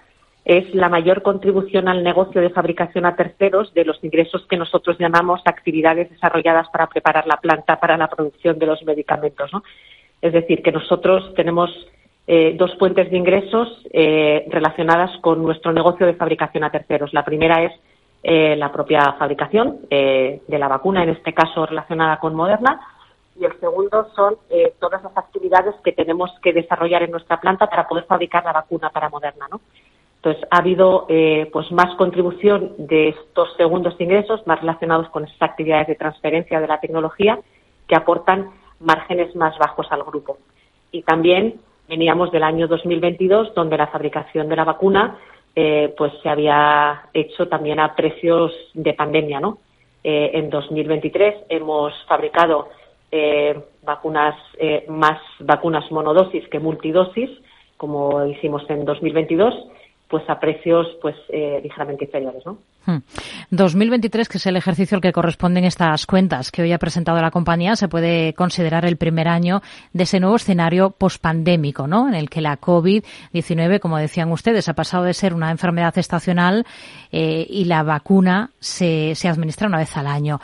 es 0.45 0.75
la 0.75 0.89
mayor 0.89 1.23
contribución 1.23 1.87
al 1.87 2.03
negocio 2.03 2.39
de 2.39 2.51
fabricación 2.51 3.05
a 3.05 3.15
terceros 3.15 3.73
de 3.73 3.83
los 3.83 4.01
ingresos 4.03 4.45
que 4.47 4.57
nosotros 4.57 4.95
llamamos 4.99 5.41
actividades 5.43 6.11
desarrolladas 6.11 6.69
para 6.69 6.85
preparar 6.87 7.25
la 7.25 7.37
planta 7.37 7.79
para 7.79 7.97
la 7.97 8.07
producción 8.07 8.59
de 8.59 8.67
los 8.67 8.83
medicamentos. 8.83 9.51
¿no? 9.51 9.63
Es 10.21 10.33
decir, 10.33 10.61
que 10.61 10.71
nosotros 10.71 11.33
tenemos 11.33 11.71
eh, 12.27 12.55
dos 12.57 12.75
fuentes 12.77 13.09
de 13.09 13.17
ingresos 13.17 13.67
eh, 13.91 14.45
relacionadas 14.49 15.17
con 15.21 15.41
nuestro 15.41 15.73
negocio 15.73 16.05
de 16.05 16.13
fabricación 16.13 16.63
a 16.63 16.69
terceros. 16.69 17.11
La 17.11 17.25
primera 17.25 17.63
es 17.63 17.71
eh, 18.21 18.55
la 18.55 18.71
propia 18.71 19.13
fabricación 19.13 19.81
de 19.89 20.59
la 20.59 20.67
vacuna, 20.67 21.03
en 21.03 21.09
este 21.09 21.33
caso 21.33 21.65
relacionada 21.65 22.17
con 22.19 22.35
Moderna, 22.35 22.81
y 23.39 23.45
el 23.45 23.59
segundo 23.59 24.09
son 24.15 24.37
todas 24.79 25.03
las 25.03 25.15
actividades 25.17 25.75
que 25.83 25.91
tenemos 25.91 26.31
que 26.41 26.53
desarrollar 26.53 27.03
en 27.03 27.11
nuestra 27.11 27.39
planta 27.39 27.67
para 27.67 27.87
poder 27.87 28.05
fabricar 28.05 28.43
la 28.45 28.53
vacuna 28.53 28.89
para 28.89 29.09
Moderna, 29.09 29.47
¿no? 29.51 29.59
Entonces, 30.25 30.47
ha 30.49 30.57
habido 30.57 31.05
eh, 31.07 31.47
pues 31.53 31.71
más 31.71 31.95
contribución 31.97 32.73
de 32.79 33.09
estos 33.09 33.55
segundos 33.57 33.93
ingresos, 33.99 34.41
más 34.47 34.59
relacionados 34.59 35.07
con 35.09 35.23
esas 35.23 35.39
actividades 35.39 35.85
de 35.85 35.93
transferencia 35.93 36.59
de 36.59 36.67
la 36.67 36.79
tecnología, 36.79 37.37
que 37.87 37.95
aportan 37.95 38.49
márgenes 38.79 39.35
más 39.35 39.55
bajos 39.59 39.85
al 39.91 40.01
grupo. 40.01 40.39
Y 40.91 41.03
también 41.03 41.61
veníamos 41.87 42.31
del 42.31 42.41
año 42.41 42.67
2022, 42.67 43.53
donde 43.53 43.77
la 43.77 43.85
fabricación 43.85 44.49
de 44.49 44.55
la 44.55 44.63
vacuna 44.63 45.19
eh, 45.55 45.93
pues 45.95 46.11
se 46.23 46.29
había 46.29 47.03
hecho 47.13 47.47
también 47.47 47.79
a 47.79 47.93
precios 47.93 48.51
de 48.73 48.93
pandemia, 48.93 49.39
¿no? 49.39 49.59
Eh, 50.03 50.31
en 50.33 50.49
2023 50.49 51.35
hemos 51.49 51.93
fabricado 52.07 52.69
eh, 53.11 53.55
vacunas 53.83 54.35
más 54.87 55.19
vacunas 55.39 55.91
monodosis 55.91 56.47
que 56.47 56.57
multidosis, 56.57 57.29
como 57.77 58.25
hicimos 58.25 58.67
en 58.71 58.85
2022 58.85 59.53
pues 60.09 60.23
a 60.29 60.39
precios 60.39 60.87
pues 61.01 61.15
eh, 61.29 61.59
ligeramente 61.63 62.05
inferiores, 62.05 62.45
¿no? 62.45 62.57
2023, 63.49 64.27
hmm. 64.27 64.31
que 64.31 64.37
es 64.37 64.45
el 64.45 64.57
ejercicio 64.57 64.95
al 64.95 65.01
que 65.01 65.11
corresponden 65.11 65.65
estas 65.65 66.05
cuentas 66.05 66.51
que 66.51 66.61
hoy 66.61 66.71
ha 66.71 66.77
presentado 66.77 67.19
la 67.19 67.31
compañía, 67.31 67.75
se 67.75 67.87
puede 67.87 68.33
considerar 68.33 68.85
el 68.85 68.97
primer 68.97 69.27
año 69.27 69.61
de 69.93 70.03
ese 70.03 70.19
nuevo 70.19 70.35
escenario 70.35 70.91
pospandémico, 70.91 71.87
¿no? 71.87 72.07
En 72.07 72.13
el 72.13 72.29
que 72.29 72.41
la 72.41 72.59
COVID-19, 72.59 73.79
como 73.79 73.97
decían 73.97 74.31
ustedes, 74.31 74.69
ha 74.69 74.73
pasado 74.73 75.03
de 75.03 75.15
ser 75.15 75.33
una 75.33 75.49
enfermedad 75.49 75.97
estacional 75.97 76.65
eh, 77.11 77.47
y 77.49 77.65
la 77.65 77.81
vacuna 77.81 78.51
se, 78.59 79.15
se 79.15 79.27
administra 79.27 79.67
una 79.67 79.79
vez 79.79 79.97
al 79.97 80.07
año. 80.07 80.39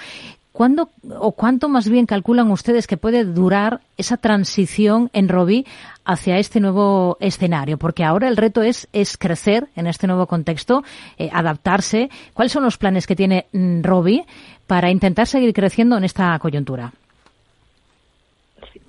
¿Cuándo 0.51 0.89
o 1.17 1.31
cuánto 1.31 1.69
más 1.69 1.87
bien 1.87 2.05
calculan 2.05 2.51
ustedes 2.51 2.85
que 2.85 2.97
puede 2.97 3.23
durar 3.23 3.79
esa 3.97 4.17
transición 4.17 5.09
en 5.13 5.29
Robi 5.29 5.65
hacia 6.05 6.37
este 6.37 6.59
nuevo 6.59 7.17
escenario? 7.19 7.77
Porque 7.77 8.03
ahora 8.03 8.27
el 8.27 8.37
reto 8.37 8.61
es, 8.61 8.87
es 8.93 9.17
crecer 9.17 9.65
en 9.75 9.87
este 9.87 10.07
nuevo 10.07 10.27
contexto, 10.27 10.83
eh, 11.17 11.29
adaptarse. 11.31 12.09
¿Cuáles 12.33 12.51
son 12.51 12.63
los 12.63 12.77
planes 12.77 13.07
que 13.07 13.15
tiene 13.15 13.45
mm, 13.51 13.83
Robi 13.83 14.23
para 14.67 14.89
intentar 14.89 15.27
seguir 15.27 15.53
creciendo 15.53 15.97
en 15.97 16.03
esta 16.03 16.37
coyuntura? 16.39 16.91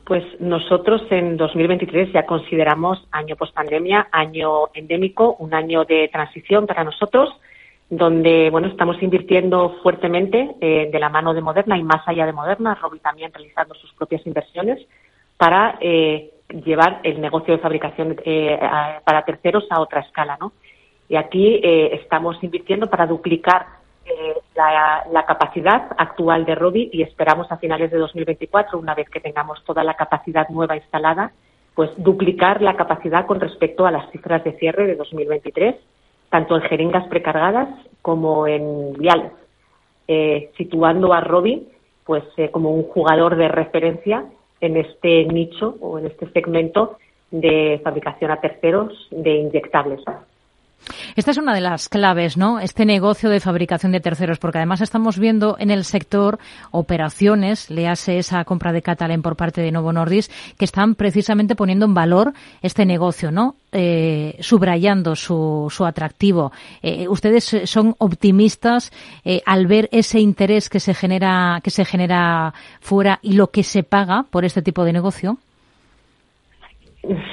Pues 0.05 0.25
nosotros 0.41 1.03
en 1.11 1.37
2023 1.37 2.13
ya 2.13 2.27
consideramos 2.27 3.07
año 3.13 3.37
post-pandemia, 3.37 4.09
año 4.11 4.69
endémico, 4.75 5.37
un 5.39 5.55
año 5.55 5.85
de 5.85 6.09
transición 6.13 6.67
para 6.67 6.85
nosotros 6.85 7.31
donde 7.93 8.49
bueno 8.49 8.69
estamos 8.69 9.03
invirtiendo 9.03 9.77
fuertemente 9.83 10.57
eh, 10.63 10.89
de 10.91 10.99
la 10.99 11.11
mano 11.11 11.35
de 11.35 11.43
Moderna 11.43 11.77
y 11.77 11.83
más 11.83 12.01
allá 12.09 12.25
de 12.25 12.33
Moderna, 12.33 12.75
Robi 12.75 12.99
también 13.01 13.31
realizando 13.35 13.75
sus 13.75 13.93
propias 13.93 14.27
inversiones 14.27 14.79
para 15.37 15.77
eh, 15.79 16.31
llevar 16.65 17.01
el 17.03 17.21
negocio 17.21 17.55
de 17.55 17.63
fabricación 17.63 18.17
eh, 18.25 18.59
para 19.05 19.25
terceros 19.25 19.65
a 19.71 19.81
otra 19.81 20.01
escala, 20.01 20.37
¿no? 20.41 20.53
Y 21.09 21.17
aquí 21.17 21.61
estamos 21.63 22.43
invirtiendo 22.43 22.89
para 22.89 23.07
duplicar 23.07 23.67
la, 24.57 25.05
la, 25.13 25.27
capacidad 25.27 25.89
actual 25.99 26.47
de 26.47 26.55
Robi 26.55 26.89
y 26.91 27.03
esperamos 27.03 27.53
a 27.53 27.59
finales 27.59 27.91
de 27.91 27.99
2024, 27.99 28.79
una 28.79 28.95
vez 28.95 29.11
que 29.11 29.21
tengamos 29.21 29.63
toda 29.65 29.85
la 29.85 29.95
capacidad 29.95 30.49
nueva 30.49 30.75
instalada, 30.75 31.33
pues 31.75 31.91
duplicar 31.99 32.63
la 32.63 32.77
capacidad 32.77 33.27
con 33.27 33.41
respecto 33.41 33.85
a 33.85 33.91
las 33.91 34.11
cifras 34.11 34.43
de 34.45 34.53
cierre 34.53 34.87
de 34.87 34.97
2023 34.97 35.77
tanto 36.33 36.57
en 36.57 36.63
jeringas 36.63 37.07
precargadas 37.09 37.69
como 38.01 38.47
en 38.47 38.95
viales, 38.95 39.33
eh, 40.09 40.51
situando 40.57 41.13
a 41.13 41.21
Robi 41.21 41.69
pues 42.05 42.25
eh, 42.39 42.51
como 42.51 42.71
un 42.71 42.85
jugador 42.85 43.37
de 43.37 43.49
referencia 43.49 44.25
en 44.63 44.77
este 44.79 45.27
nicho 45.27 45.77
o 45.81 45.99
en 45.99 46.07
este 46.07 46.31
segmento 46.31 46.97
de 47.31 47.81
fabricación 47.85 48.31
a 48.31 48.41
terceros 48.41 49.09
de 49.11 49.35
inyectables. 49.37 50.01
Esta 51.17 51.31
es 51.31 51.37
una 51.37 51.55
de 51.55 51.61
las 51.61 51.89
claves, 51.89 52.37
¿no? 52.37 52.61
Este 52.61 52.85
negocio 52.85 53.31
de 53.31 53.41
fabricación 53.41 53.93
de 53.93 54.01
terceros, 54.01 54.39
porque 54.39 54.59
además 54.59 54.81
estamos 54.81 55.19
viendo 55.19 55.57
en 55.59 55.71
el 55.71 55.85
sector 55.85 56.39
operaciones, 56.71 57.71
le 57.71 57.89
hace 57.89 58.19
esa 58.19 58.45
compra 58.45 58.73
de 58.73 58.83
Catalan 58.83 59.23
por 59.23 59.37
parte 59.37 59.61
de 59.61 59.73
Novo 59.73 59.93
Nordis, 59.93 60.31
que 60.59 60.65
están 60.65 60.95
precisamente 60.95 61.55
poniendo 61.57 61.87
en 61.87 61.95
valor 61.95 62.33
este 62.63 62.87
negocio, 62.87 63.31
¿no? 63.31 63.57
Eh, 63.73 64.37
subrayando 64.41 65.17
su, 65.17 65.69
su 65.71 65.87
atractivo. 65.87 66.53
Eh, 66.83 67.09
¿Ustedes 67.09 67.63
son 67.65 67.95
optimistas 67.99 68.93
eh, 69.25 69.43
al 69.47 69.67
ver 69.67 69.89
ese 69.93 70.21
interés 70.21 70.69
que 70.69 70.81
se 70.81 70.93
genera 70.93 71.61
que 71.63 71.71
se 71.71 71.85
genera 71.85 72.53
fuera 72.81 73.19
y 73.23 73.33
lo 73.33 73.51
que 73.51 73.63
se 73.63 73.83
paga 73.83 74.25
por 74.31 74.45
este 74.45 74.61
tipo 74.61 74.85
de 74.85 74.93
negocio? 74.93 75.39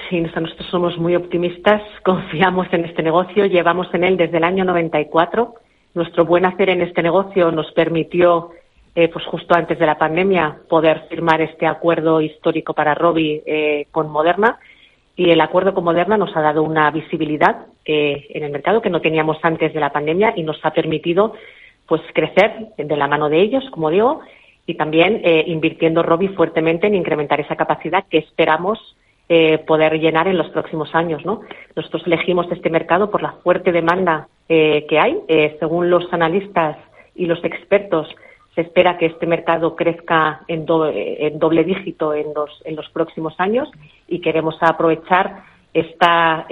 Sí, 0.09 0.21
nosotros 0.21 0.67
somos 0.71 0.97
muy 0.97 1.15
optimistas, 1.15 1.83
confiamos 2.03 2.67
en 2.71 2.85
este 2.85 3.03
negocio, 3.03 3.45
llevamos 3.45 3.87
en 3.93 4.03
él 4.03 4.17
desde 4.17 4.37
el 4.37 4.43
año 4.43 4.65
94. 4.65 5.53
Nuestro 5.93 6.25
buen 6.25 6.45
hacer 6.45 6.69
en 6.69 6.81
este 6.81 7.03
negocio 7.03 7.51
nos 7.51 7.71
permitió, 7.73 8.49
eh, 8.95 9.09
pues 9.09 9.25
justo 9.25 9.55
antes 9.55 9.77
de 9.77 9.85
la 9.85 9.97
pandemia, 9.97 10.57
poder 10.67 11.05
firmar 11.09 11.41
este 11.41 11.67
acuerdo 11.67 12.19
histórico 12.19 12.73
para 12.73 12.95
Robi 12.95 13.43
eh, 13.45 13.85
con 13.91 14.09
Moderna. 14.09 14.57
Y 15.15 15.29
el 15.29 15.41
acuerdo 15.41 15.73
con 15.73 15.83
Moderna 15.83 16.17
nos 16.17 16.35
ha 16.35 16.41
dado 16.41 16.63
una 16.63 16.89
visibilidad 16.89 17.67
eh, 17.85 18.27
en 18.29 18.43
el 18.43 18.51
mercado 18.51 18.81
que 18.81 18.89
no 18.89 19.01
teníamos 19.01 19.37
antes 19.43 19.73
de 19.73 19.79
la 19.79 19.91
pandemia 19.91 20.33
y 20.35 20.43
nos 20.43 20.63
ha 20.63 20.71
permitido 20.71 21.33
pues 21.85 22.01
crecer 22.13 22.69
de 22.77 22.97
la 22.97 23.07
mano 23.07 23.29
de 23.29 23.41
ellos, 23.41 23.67
como 23.71 23.89
digo, 23.89 24.21
y 24.67 24.75
también 24.75 25.23
invirtiendo 25.47 26.03
Robi 26.03 26.27
fuertemente 26.27 26.85
en 26.85 26.93
incrementar 26.93 27.39
esa 27.39 27.55
capacidad 27.55 28.05
que 28.07 28.19
esperamos 28.19 28.95
eh, 29.31 29.59
poder 29.59 29.99
llenar 29.99 30.27
en 30.27 30.39
los 30.39 30.49
próximos 30.49 30.95
años. 30.95 31.23
¿no? 31.23 31.41
Nosotros 31.75 32.01
elegimos 32.07 32.51
este 32.51 32.71
mercado 32.71 33.11
por 33.11 33.21
la 33.21 33.33
fuerte 33.43 33.71
demanda 33.71 34.27
eh, 34.49 34.87
que 34.89 34.99
hay. 34.99 35.19
Eh, 35.27 35.55
según 35.59 35.91
los 35.91 36.11
analistas 36.11 36.77
y 37.13 37.27
los 37.27 37.43
expertos, 37.43 38.07
se 38.55 38.61
espera 38.61 38.97
que 38.97 39.05
este 39.05 39.27
mercado 39.27 39.75
crezca 39.75 40.41
en, 40.47 40.65
doble 40.65 41.63
dígito 41.63 42.15
en 42.15 42.33
los, 42.33 42.49
en 42.65 42.75
los 42.75 42.89
próximos 42.89 43.35
años 43.37 43.69
y 44.07 44.19
queremos 44.19 44.57
aprovechar 44.61 45.43
esta 45.75 46.47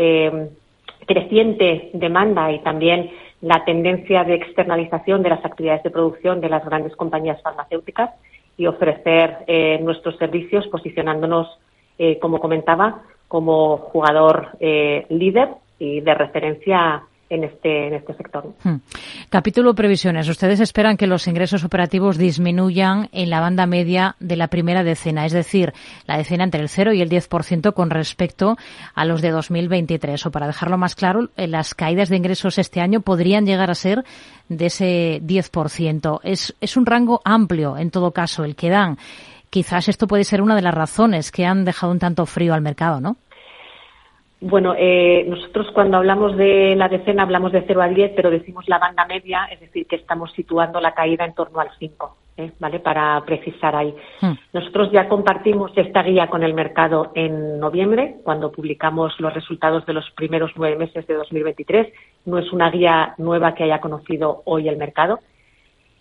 creciente 1.07 1.89
demanda 1.93 2.51
y 2.51 2.59
también 2.59 3.09
la 3.41 3.65
tendencia 3.65 4.23
de 4.23 4.35
externalización 4.35 5.23
de 5.23 5.29
las 5.29 5.43
actividades 5.43 5.81
de 5.81 5.89
producción 5.89 6.41
de 6.41 6.49
las 6.49 6.63
grandes 6.63 6.95
compañías 6.95 7.41
farmacéuticas 7.41 8.11
y 8.55 8.67
ofrecer 8.67 9.45
nuestros 9.81 10.15
servicios 10.17 10.67
posicionándonos 10.67 11.47
eh, 11.97 12.19
como 12.19 12.39
comentaba, 12.39 13.01
como 13.27 13.77
jugador 13.77 14.49
eh, 14.59 15.05
líder 15.09 15.49
y 15.79 16.01
de 16.01 16.13
referencia 16.13 17.03
en 17.29 17.43
este, 17.43 17.87
en 17.87 17.93
este 17.95 18.13
sector. 18.13 18.53
Hmm. 18.63 18.77
Capítulo 19.29 19.75
previsiones. 19.75 20.29
Ustedes 20.29 20.59
esperan 20.59 20.97
que 20.97 21.07
los 21.07 21.27
ingresos 21.27 21.63
operativos 21.63 22.17
disminuyan 22.17 23.09
en 23.11 23.29
la 23.29 23.41
banda 23.41 23.65
media 23.65 24.15
de 24.19 24.37
la 24.37 24.47
primera 24.47 24.83
decena, 24.83 25.25
es 25.25 25.33
decir, 25.33 25.73
la 26.05 26.17
decena 26.17 26.45
entre 26.45 26.61
el 26.61 26.69
0 26.69 26.93
y 26.93 27.01
el 27.01 27.09
10% 27.09 27.73
con 27.73 27.89
respecto 27.89 28.55
a 28.95 29.05
los 29.05 29.21
de 29.21 29.31
2023. 29.31 30.25
O 30.25 30.31
para 30.31 30.47
dejarlo 30.47 30.77
más 30.77 30.95
claro, 30.95 31.29
eh, 31.35 31.47
las 31.47 31.75
caídas 31.75 32.09
de 32.09 32.17
ingresos 32.17 32.57
este 32.57 32.79
año 32.79 33.01
podrían 33.01 33.45
llegar 33.45 33.69
a 33.69 33.75
ser 33.75 34.05
de 34.47 34.67
ese 34.67 35.21
10%. 35.21 36.21
Es, 36.23 36.55
es 36.61 36.77
un 36.77 36.85
rango 36.85 37.21
amplio, 37.25 37.77
en 37.77 37.91
todo 37.91 38.11
caso, 38.11 38.45
el 38.45 38.55
que 38.55 38.69
dan. 38.69 38.97
Quizás 39.49 39.87
esto 39.87 40.07
puede 40.07 40.23
ser 40.23 40.41
una 40.41 40.55
de 40.55 40.61
las 40.61 40.73
razones 40.73 41.31
que 41.31 41.45
han 41.45 41.65
dejado 41.65 41.91
un 41.91 41.99
tanto 41.99 42.25
frío 42.25 42.53
al 42.53 42.61
mercado, 42.61 42.99
¿no? 42.99 43.15
Bueno, 44.39 44.75
eh, 44.77 45.25
nosotros 45.27 45.67
cuando 45.73 45.97
hablamos 45.97 46.37
de 46.37 46.75
la 46.75 46.89
decena 46.89 47.23
hablamos 47.23 47.51
de 47.51 47.63
0 47.65 47.81
al 47.81 47.95
10, 47.95 48.11
pero 48.15 48.29
decimos 48.29 48.65
la 48.67 48.77
banda 48.77 49.05
media, 49.05 49.45
es 49.51 49.59
decir, 49.59 49.87
que 49.87 49.95
estamos 49.95 50.31
situando 50.33 50.79
la 50.79 50.93
caída 50.93 51.25
en 51.25 51.33
torno 51.33 51.59
al 51.59 51.69
5, 51.79 52.17
¿eh? 52.37 52.51
¿vale? 52.59 52.79
Para 52.79 53.19
precisar 53.25 53.75
ahí. 53.75 53.95
Hmm. 54.21 54.33
Nosotros 54.53 54.91
ya 54.91 55.09
compartimos 55.09 55.71
esta 55.75 56.03
guía 56.03 56.27
con 56.27 56.43
el 56.43 56.53
mercado 56.53 57.11
en 57.15 57.59
noviembre, 57.59 58.17
cuando 58.23 58.51
publicamos 58.51 59.19
los 59.19 59.33
resultados 59.33 59.87
de 59.87 59.93
los 59.93 60.07
primeros 60.11 60.51
nueve 60.55 60.77
meses 60.77 61.07
de 61.07 61.15
2023. 61.15 61.91
No 62.25 62.37
es 62.37 62.51
una 62.53 62.69
guía 62.69 63.15
nueva 63.17 63.55
que 63.55 63.63
haya 63.63 63.81
conocido 63.81 64.43
hoy 64.45 64.69
el 64.69 64.77
mercado. 64.77 65.19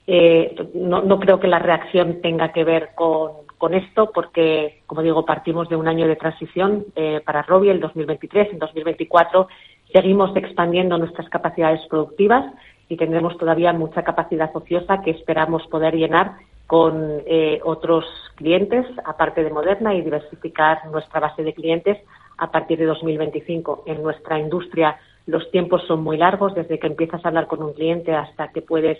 Eh, 0.06 0.54
no, 0.74 1.02
no, 1.02 1.18
creo 1.18 1.40
que 1.40 1.48
la 1.48 1.58
reacción 1.58 2.20
tenga 2.22 2.52
que 2.52 2.64
ver 2.64 2.90
con, 2.94 3.74
esto, 3.74 4.12
porque, 4.14 4.82
como 4.86 5.02
digo, 5.02 5.24
partimos 5.24 5.68
de 5.68 5.76
un 5.76 5.88
año 5.88 6.06
de 6.06 6.14
transición 6.14 6.84
eh, 6.94 7.20
para 7.24 7.42
Robi, 7.42 7.70
el 7.70 7.80
2023. 7.80 8.52
En 8.52 8.58
2024 8.60 9.48
seguimos 9.92 10.36
expandiendo 10.36 10.98
nuestras 10.98 11.28
capacidades 11.28 11.80
productivas 11.88 12.44
y 12.88 12.96
tendremos 12.96 13.36
todavía 13.36 13.72
mucha 13.72 14.04
capacidad 14.04 14.54
ociosa 14.54 15.02
que 15.02 15.10
esperamos 15.10 15.66
poder 15.66 15.96
llenar 15.96 16.34
con 16.68 17.22
eh, 17.26 17.60
otros 17.64 18.04
clientes, 18.36 18.86
aparte 19.04 19.42
de 19.42 19.50
Moderna, 19.50 19.94
y 19.94 20.02
diversificar 20.02 20.86
nuestra 20.90 21.20
base 21.20 21.42
de 21.42 21.54
clientes 21.54 21.98
a 22.38 22.50
partir 22.50 22.78
de 22.78 22.86
2025. 22.86 23.84
En 23.86 24.02
nuestra 24.02 24.38
industria 24.38 24.96
los 25.26 25.50
tiempos 25.50 25.82
son 25.88 26.04
muy 26.04 26.16
largos, 26.16 26.54
desde 26.54 26.78
que 26.78 26.86
empiezas 26.86 27.24
a 27.24 27.28
hablar 27.28 27.48
con 27.48 27.62
un 27.62 27.72
cliente 27.72 28.14
hasta 28.14 28.52
que 28.52 28.62
puedes 28.62 28.98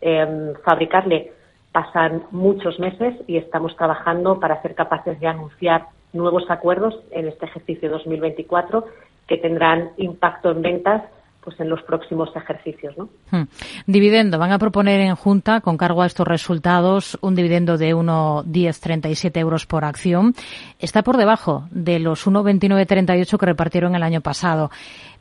eh, 0.00 0.52
fabricarle 0.64 1.32
pasan 1.72 2.24
muchos 2.30 2.78
meses 2.80 3.14
y 3.26 3.36
estamos 3.36 3.76
trabajando 3.76 4.40
para 4.40 4.60
ser 4.62 4.74
capaces 4.74 5.20
de 5.20 5.28
anunciar 5.28 5.86
nuevos 6.12 6.44
acuerdos 6.50 6.94
en 7.12 7.28
este 7.28 7.46
ejercicio 7.46 7.90
2024 7.90 8.84
que 9.28 9.36
tendrán 9.36 9.90
impacto 9.96 10.50
en 10.50 10.62
ventas 10.62 11.02
pues 11.42 11.58
en 11.58 11.70
los 11.70 11.82
próximos 11.82 12.28
ejercicios. 12.36 12.96
¿no? 12.98 13.08
Hmm. 13.30 13.44
Dividendo. 13.86 14.38
Van 14.38 14.52
a 14.52 14.58
proponer 14.58 15.00
en 15.00 15.14
Junta, 15.14 15.60
con 15.60 15.76
cargo 15.76 16.02
a 16.02 16.06
estos 16.06 16.28
resultados, 16.28 17.18
un 17.22 17.34
dividendo 17.34 17.78
de 17.78 17.94
1,1037 17.94 19.38
euros 19.38 19.66
por 19.66 19.84
acción. 19.84 20.34
Está 20.78 21.02
por 21.02 21.16
debajo 21.16 21.64
de 21.70 21.98
los 21.98 22.26
1,2938 22.26 23.38
que 23.38 23.46
repartieron 23.46 23.94
el 23.94 24.02
año 24.02 24.20
pasado. 24.20 24.70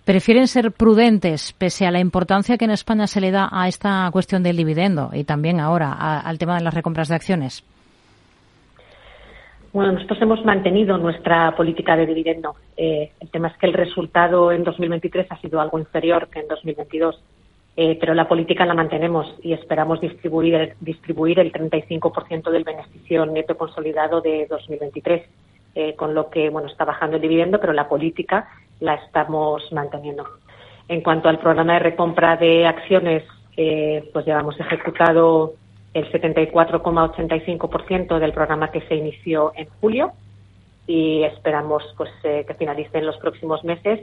¿Prefieren 0.06 0.48
ser 0.48 0.72
prudentes 0.72 1.54
pese 1.54 1.86
a 1.86 1.92
la 1.92 2.00
importancia 2.00 2.58
que 2.58 2.66
en 2.66 2.72
España 2.72 3.06
se 3.06 3.22
le 3.22 3.32
da 3.32 3.50
a 3.52 3.68
esta 3.68 4.10
cuestión 4.12 4.42
del 4.42 4.58
dividendo 4.58 5.12
y 5.14 5.24
también 5.24 5.60
ahora 5.60 6.20
al 6.20 6.40
tema 6.40 6.58
de 6.58 6.64
las 6.64 6.74
recompras 6.74 7.10
de 7.10 7.16
acciones? 7.16 7.64
Bueno, 9.72 9.92
nosotros 9.92 10.20
hemos 10.22 10.44
mantenido 10.44 10.98
nuestra 10.98 11.56
política 11.56 11.96
de 11.96 12.08
dividendo. 12.08 12.56
Eh, 12.76 13.12
el 13.20 13.30
tema 13.30 13.50
es 13.50 13.58
que 13.58 13.68
el 13.68 13.74
resultado 13.74 14.52
en 14.52 14.64
2023 14.64 15.28
ha 15.30 15.40
sido 15.40 15.62
algo 15.62 15.78
inferior 15.78 16.28
que 16.28 16.40
en 16.40 16.48
2022, 16.48 17.22
eh, 17.78 17.96
pero 18.00 18.16
la 18.16 18.28
política 18.28 18.66
la 18.66 18.74
mantenemos 18.74 19.28
y 19.44 19.54
esperamos 19.54 20.02
distribuir, 20.02 20.74
distribuir 20.80 21.40
el 21.40 21.52
35% 21.52 22.50
del 22.50 22.64
beneficio 22.64 23.28
neto 23.28 23.56
consolidado 23.58 24.22
de 24.22 24.48
2023, 24.50 25.22
eh, 25.76 25.96
con 25.96 26.14
lo 26.14 26.30
que 26.30 26.50
bueno 26.50 26.68
está 26.68 26.86
bajando 26.86 27.18
el 27.18 27.22
dividendo, 27.22 27.60
pero 27.60 27.74
la 27.74 27.88
política 27.88 28.50
la 28.80 28.96
estamos 28.96 29.72
manteniendo. 29.72 30.26
En 30.88 31.02
cuanto 31.02 31.30
al 31.30 31.40
programa 31.40 31.74
de 31.74 31.80
recompra 31.80 32.38
de 32.38 32.66
acciones, 32.66 33.24
pues 34.14 34.26
llevamos 34.26 34.58
ejecutado 34.58 35.54
el 35.94 36.12
74,85% 36.12 38.20
del 38.20 38.34
programa 38.34 38.72
que 38.72 38.82
se 38.82 38.96
inició 38.96 39.54
en 39.56 39.70
julio 39.82 40.12
y 40.88 41.24
esperamos 41.24 41.84
pues 41.98 42.10
eh, 42.24 42.46
que 42.48 42.54
finalice 42.56 42.98
en 42.98 43.06
los 43.06 43.18
próximos 43.18 43.64
meses 43.64 44.02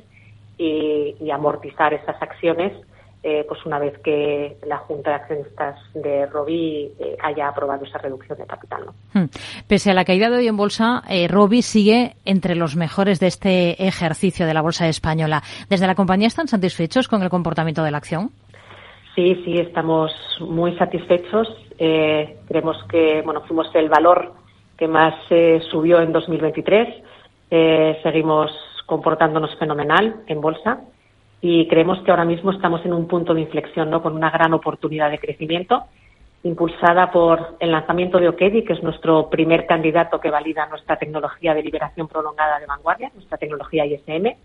y, 0.58 1.16
amortizar 1.30 1.92
esas 1.92 2.16
acciones 2.23 2.73
eh, 3.23 3.44
pues 3.49 3.64
una 3.66 3.78
vez 3.78 3.99
que 3.99 4.56
la 4.66 4.78
Junta 4.78 5.11
de 5.11 5.16
Accionistas 5.16 5.78
de 5.94 6.26
Robi 6.26 6.92
eh, 6.99 7.16
haya 7.23 7.49
aprobado 7.49 7.85
esa 7.85 7.99
reducción 7.99 8.38
de 8.38 8.46
capital. 8.46 8.85
Hmm. 9.12 9.25
Pese 9.66 9.90
a 9.90 9.94
la 9.94 10.04
caída 10.04 10.30
de 10.30 10.37
hoy 10.37 10.49
en 10.49 10.56
bolsa, 10.56 11.02
Robi 11.28 11.62
sigue 11.62 12.16
entre 12.25 12.54
los 12.54 12.76
mejores 12.76 13.20
de 13.20 13.26
este 13.26 13.87
ejercicio 13.87 14.46
de 14.46 14.54
la 14.54 14.62
bolsa 14.62 14.88
española. 14.88 15.42
¿Desde 15.68 15.87
la 15.87 15.94
compañía 15.94 16.28
están 16.28 16.49
satisfechos 16.49 17.08
con 17.08 17.23
el 17.23 17.28
comportamiento 17.28 17.82
de 17.82 17.90
la 17.90 17.99
acción? 17.99 18.30
Sí, 19.16 19.35
sí, 19.46 19.54
estamos 19.54 20.12
muy 20.40 20.76
satisfechos. 20.76 21.49
Eh, 21.78 22.37
creemos 22.46 22.76
que 22.85 23.23
bueno, 23.23 23.40
fuimos 23.42 23.75
el 23.75 23.88
valor 23.88 24.35
que 24.76 24.87
más 24.87 25.14
eh, 25.30 25.61
subió 25.70 26.00
en 26.00 26.12
2023. 26.12 27.02
Eh, 27.50 27.99
seguimos 28.02 28.50
comportándonos 28.85 29.56
fenomenal 29.58 30.23
en 30.26 30.40
bolsa 30.42 30.80
y 31.40 31.69
creemos 31.69 32.00
que 32.02 32.11
ahora 32.11 32.25
mismo 32.25 32.50
estamos 32.50 32.85
en 32.85 32.93
un 32.93 33.07
punto 33.07 33.35
de 33.35 33.43
inflexión, 33.43 33.90
¿no? 33.90 34.02
Con 34.02 34.14
una 34.14 34.31
gran 34.31 34.52
oportunidad 34.55 35.11
de 35.11 35.19
crecimiento 35.19 35.85
impulsada 36.43 37.11
por 37.11 37.57
el 37.59 37.73
lanzamiento 37.73 38.19
de 38.19 38.28
Okedi, 38.28 38.62
que 38.62 38.75
es 38.75 38.83
nuestro 38.83 39.28
primer 39.28 39.66
candidato 39.66 40.21
que 40.21 40.31
valida 40.31 40.66
nuestra 40.66 40.97
tecnología 40.97 41.55
de 41.55 41.62
liberación 41.62 42.07
prolongada 42.07 42.61
de 42.61 42.66
vanguardia, 42.66 43.11
nuestra 43.14 43.37
tecnología 43.37 43.85
ISM 43.85 44.37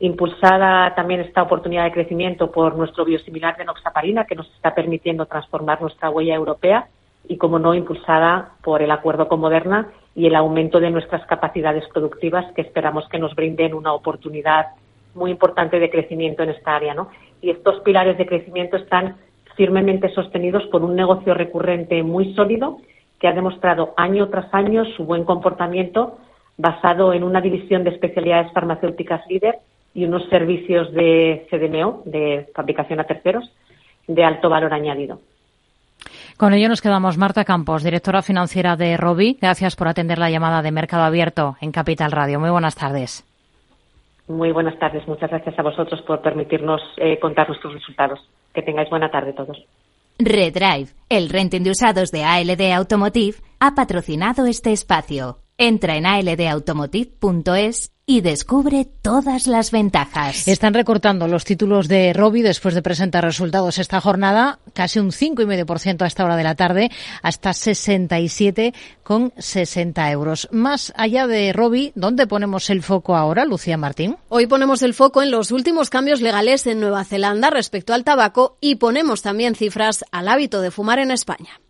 impulsada 0.00 0.94
también 0.94 1.20
esta 1.20 1.42
oportunidad 1.42 1.84
de 1.84 1.92
crecimiento 1.92 2.50
por 2.50 2.76
nuestro 2.76 3.04
biosimilar 3.04 3.56
de 3.56 3.64
noxaparina, 3.64 4.26
que 4.26 4.36
nos 4.36 4.48
está 4.54 4.74
permitiendo 4.74 5.26
transformar 5.26 5.80
nuestra 5.80 6.10
huella 6.10 6.34
europea, 6.34 6.88
y, 7.26 7.36
como 7.36 7.58
no, 7.58 7.74
impulsada 7.74 8.52
por 8.62 8.80
el 8.80 8.90
acuerdo 8.90 9.28
con 9.28 9.40
Moderna 9.40 9.88
y 10.14 10.26
el 10.26 10.34
aumento 10.34 10.80
de 10.80 10.90
nuestras 10.90 11.26
capacidades 11.26 11.84
productivas, 11.92 12.50
que 12.54 12.62
esperamos 12.62 13.06
que 13.08 13.18
nos 13.18 13.34
brinden 13.34 13.74
una 13.74 13.92
oportunidad 13.92 14.66
muy 15.14 15.30
importante 15.30 15.78
de 15.78 15.90
crecimiento 15.90 16.42
en 16.42 16.50
esta 16.50 16.76
área. 16.76 16.94
¿no? 16.94 17.08
Y 17.40 17.50
estos 17.50 17.80
pilares 17.80 18.18
de 18.18 18.26
crecimiento 18.26 18.76
están 18.76 19.16
firmemente 19.56 20.08
sostenidos 20.14 20.64
por 20.66 20.82
un 20.82 20.94
negocio 20.94 21.34
recurrente 21.34 22.02
muy 22.02 22.34
sólido 22.34 22.78
que 23.18 23.26
ha 23.26 23.32
demostrado 23.32 23.94
año 23.96 24.28
tras 24.28 24.52
año 24.54 24.84
su 24.96 25.04
buen 25.04 25.24
comportamiento 25.24 26.18
basado 26.56 27.12
en 27.12 27.24
una 27.24 27.40
división 27.40 27.84
de 27.84 27.90
especialidades 27.90 28.52
farmacéuticas 28.52 29.26
líder 29.28 29.58
y 29.94 30.04
unos 30.04 30.28
servicios 30.28 30.92
de 30.92 31.46
CDMO, 31.50 32.02
de 32.04 32.48
fabricación 32.54 33.00
a 33.00 33.04
terceros, 33.04 33.50
de 34.06 34.24
alto 34.24 34.48
valor 34.48 34.72
añadido. 34.72 35.20
Con 36.36 36.54
ello 36.54 36.68
nos 36.68 36.80
quedamos. 36.80 37.18
Marta 37.18 37.44
Campos, 37.44 37.82
directora 37.82 38.22
financiera 38.22 38.76
de 38.76 38.96
Robi. 38.96 39.38
Gracias 39.40 39.74
por 39.74 39.88
atender 39.88 40.18
la 40.18 40.30
llamada 40.30 40.62
de 40.62 40.70
Mercado 40.70 41.02
Abierto 41.02 41.56
en 41.60 41.72
Capital 41.72 42.12
Radio. 42.12 42.38
Muy 42.38 42.50
buenas 42.50 42.76
tardes. 42.76 43.27
Muy 44.28 44.52
buenas 44.52 44.78
tardes. 44.78 45.08
Muchas 45.08 45.30
gracias 45.30 45.58
a 45.58 45.62
vosotros 45.62 46.02
por 46.02 46.20
permitirnos 46.20 46.80
eh, 46.98 47.18
contar 47.18 47.48
nuestros 47.48 47.72
resultados. 47.72 48.20
Que 48.54 48.62
tengáis 48.62 48.90
buena 48.90 49.10
tarde 49.10 49.32
todos. 49.32 49.58
Redrive, 50.18 50.88
el 51.08 51.28
renting 51.28 51.62
de 51.62 51.70
usados 51.70 52.10
de 52.10 52.24
ALD 52.24 52.72
Automotive, 52.72 53.38
ha 53.60 53.74
patrocinado 53.74 54.46
este 54.46 54.72
espacio. 54.72 55.38
Entra 55.56 55.96
en 55.96 56.06
aldautomotive.es 56.06 57.97
y 58.08 58.22
descubre 58.22 58.88
todas 59.02 59.46
las 59.46 59.70
ventajas. 59.70 60.48
Están 60.48 60.72
recortando 60.72 61.28
los 61.28 61.44
títulos 61.44 61.88
de 61.88 62.14
Robi 62.14 62.40
después 62.40 62.74
de 62.74 62.80
presentar 62.80 63.22
resultados 63.22 63.76
esta 63.76 64.00
jornada, 64.00 64.60
casi 64.72 64.98
un 64.98 65.10
5,5% 65.10 66.00
a 66.00 66.06
esta 66.06 66.24
hora 66.24 66.36
de 66.36 66.42
la 66.42 66.54
tarde, 66.54 66.90
hasta 67.20 67.50
67,60 67.50 70.10
euros. 70.10 70.48
Más 70.52 70.94
allá 70.96 71.26
de 71.26 71.52
Robi, 71.52 71.92
¿dónde 71.96 72.26
ponemos 72.26 72.70
el 72.70 72.82
foco 72.82 73.14
ahora, 73.14 73.44
Lucía 73.44 73.76
Martín? 73.76 74.16
Hoy 74.30 74.46
ponemos 74.46 74.80
el 74.80 74.94
foco 74.94 75.22
en 75.22 75.30
los 75.30 75.52
últimos 75.52 75.90
cambios 75.90 76.22
legales 76.22 76.66
en 76.66 76.80
Nueva 76.80 77.04
Zelanda 77.04 77.50
respecto 77.50 77.92
al 77.92 78.04
tabaco 78.04 78.56
y 78.62 78.76
ponemos 78.76 79.20
también 79.20 79.54
cifras 79.54 80.06
al 80.12 80.28
hábito 80.28 80.62
de 80.62 80.70
fumar 80.70 80.98
en 80.98 81.10
España. 81.10 81.60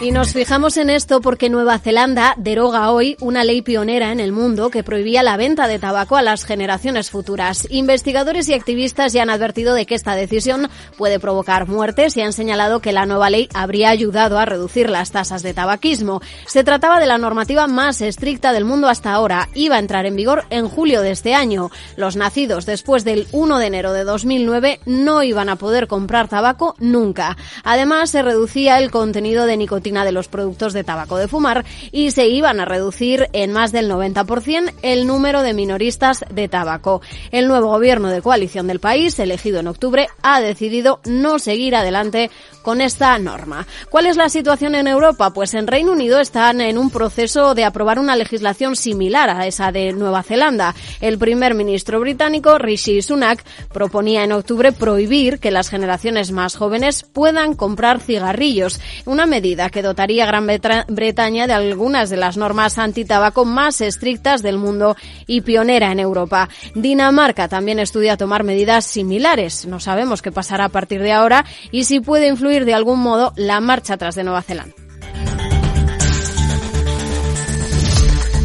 Y 0.00 0.10
nos 0.10 0.32
fijamos 0.32 0.76
en 0.76 0.90
esto 0.90 1.20
porque 1.20 1.48
Nueva 1.48 1.78
Zelanda 1.78 2.34
deroga 2.36 2.90
hoy 2.90 3.16
una 3.20 3.44
ley 3.44 3.62
pionera 3.62 4.12
en 4.12 4.20
el 4.20 4.32
mundo 4.32 4.68
que 4.68 4.82
prohibía 4.82 5.22
la 5.22 5.36
venta 5.36 5.68
de 5.68 5.78
tabaco 5.78 6.16
a 6.16 6.22
las 6.22 6.44
generaciones 6.44 7.10
futuras. 7.10 7.66
Investigadores 7.70 8.48
y 8.48 8.54
activistas 8.54 9.12
ya 9.12 9.22
han 9.22 9.30
advertido 9.30 9.72
de 9.74 9.86
que 9.86 9.94
esta 9.94 10.14
decisión 10.14 10.68
puede 10.98 11.20
provocar 11.20 11.68
muertes 11.68 12.16
y 12.16 12.22
han 12.22 12.32
señalado 12.32 12.80
que 12.80 12.92
la 12.92 13.06
nueva 13.06 13.30
ley 13.30 13.48
habría 13.54 13.90
ayudado 13.90 14.38
a 14.38 14.44
reducir 14.44 14.90
las 14.90 15.10
tasas 15.10 15.42
de 15.42 15.54
tabaquismo. 15.54 16.20
Se 16.46 16.64
trataba 16.64 17.00
de 17.00 17.06
la 17.06 17.16
normativa 17.16 17.66
más 17.66 18.02
estricta 18.02 18.52
del 18.52 18.64
mundo 18.64 18.88
hasta 18.88 19.12
ahora. 19.14 19.48
Iba 19.54 19.76
a 19.76 19.80
entrar 19.80 20.06
en 20.06 20.16
vigor 20.16 20.44
en 20.50 20.68
julio 20.68 21.00
de 21.02 21.12
este 21.12 21.34
año. 21.34 21.70
Los 21.96 22.16
nacidos 22.16 22.66
después 22.66 23.04
del 23.04 23.26
1 23.32 23.58
de 23.58 23.66
enero 23.66 23.92
de 23.92 24.04
2009 24.04 24.80
no 24.86 25.22
iban 25.22 25.48
a 25.48 25.56
poder 25.56 25.86
comprar 25.86 26.28
tabaco 26.28 26.74
nunca. 26.78 27.36
Además, 27.62 28.10
se 28.10 28.22
reducía 28.22 28.78
el 28.78 28.90
contenido 28.90 29.46
de 29.46 29.56
nicotina 29.56 29.83
de 29.84 30.12
los 30.12 30.28
productos 30.28 30.72
de 30.72 30.82
tabaco 30.82 31.18
de 31.18 31.28
fumar 31.28 31.66
y 31.92 32.10
se 32.10 32.26
iban 32.26 32.58
a 32.58 32.64
reducir 32.64 33.28
en 33.34 33.52
más 33.52 33.70
del 33.70 33.90
90% 33.90 34.72
el 34.80 35.06
número 35.06 35.42
de 35.42 35.52
minoristas 35.52 36.24
de 36.30 36.48
tabaco. 36.48 37.02
El 37.30 37.48
nuevo 37.48 37.68
gobierno 37.68 38.08
de 38.08 38.22
coalición 38.22 38.66
del 38.66 38.80
país, 38.80 39.18
elegido 39.18 39.60
en 39.60 39.68
octubre, 39.68 40.08
ha 40.22 40.40
decidido 40.40 41.00
no 41.04 41.38
seguir 41.38 41.76
adelante 41.76 42.30
con 42.62 42.80
esta 42.80 43.18
norma. 43.18 43.66
¿Cuál 43.90 44.06
es 44.06 44.16
la 44.16 44.30
situación 44.30 44.74
en 44.74 44.88
Europa? 44.88 45.34
Pues 45.34 45.52
en 45.52 45.66
Reino 45.66 45.92
Unido 45.92 46.18
están 46.18 46.62
en 46.62 46.78
un 46.78 46.88
proceso 46.88 47.54
de 47.54 47.64
aprobar 47.64 47.98
una 47.98 48.16
legislación 48.16 48.76
similar 48.76 49.28
a 49.28 49.46
esa 49.46 49.70
de 49.70 49.92
Nueva 49.92 50.22
Zelanda. 50.22 50.74
El 51.02 51.18
primer 51.18 51.54
ministro 51.54 52.00
británico, 52.00 52.56
Rishi 52.56 53.02
Sunak, 53.02 53.44
proponía 53.70 54.24
en 54.24 54.32
octubre 54.32 54.72
prohibir 54.72 55.40
que 55.40 55.50
las 55.50 55.68
generaciones 55.68 56.32
más 56.32 56.56
jóvenes 56.56 57.02
puedan 57.02 57.54
comprar 57.54 58.00
cigarrillos, 58.00 58.80
una 59.04 59.26
medida 59.26 59.68
que 59.74 59.82
dotaría 59.82 60.24
Gran 60.24 60.46
Bretaña 60.46 61.48
de 61.48 61.52
algunas 61.52 62.08
de 62.08 62.16
las 62.16 62.36
normas 62.36 62.78
antitabaco 62.78 63.44
más 63.44 63.80
estrictas 63.80 64.40
del 64.40 64.56
mundo 64.56 64.96
y 65.26 65.40
pionera 65.40 65.90
en 65.90 65.98
Europa. 65.98 66.48
Dinamarca 66.76 67.48
también 67.48 67.80
estudia 67.80 68.16
tomar 68.16 68.44
medidas 68.44 68.86
similares. 68.86 69.66
No 69.66 69.80
sabemos 69.80 70.22
qué 70.22 70.30
pasará 70.30 70.66
a 70.66 70.68
partir 70.68 71.02
de 71.02 71.12
ahora 71.12 71.44
y 71.72 71.84
si 71.84 71.98
puede 71.98 72.28
influir 72.28 72.64
de 72.64 72.74
algún 72.74 73.00
modo 73.00 73.32
la 73.34 73.60
marcha 73.60 73.94
atrás 73.94 74.14
de 74.14 74.22
Nueva 74.22 74.42
Zelanda. 74.42 74.83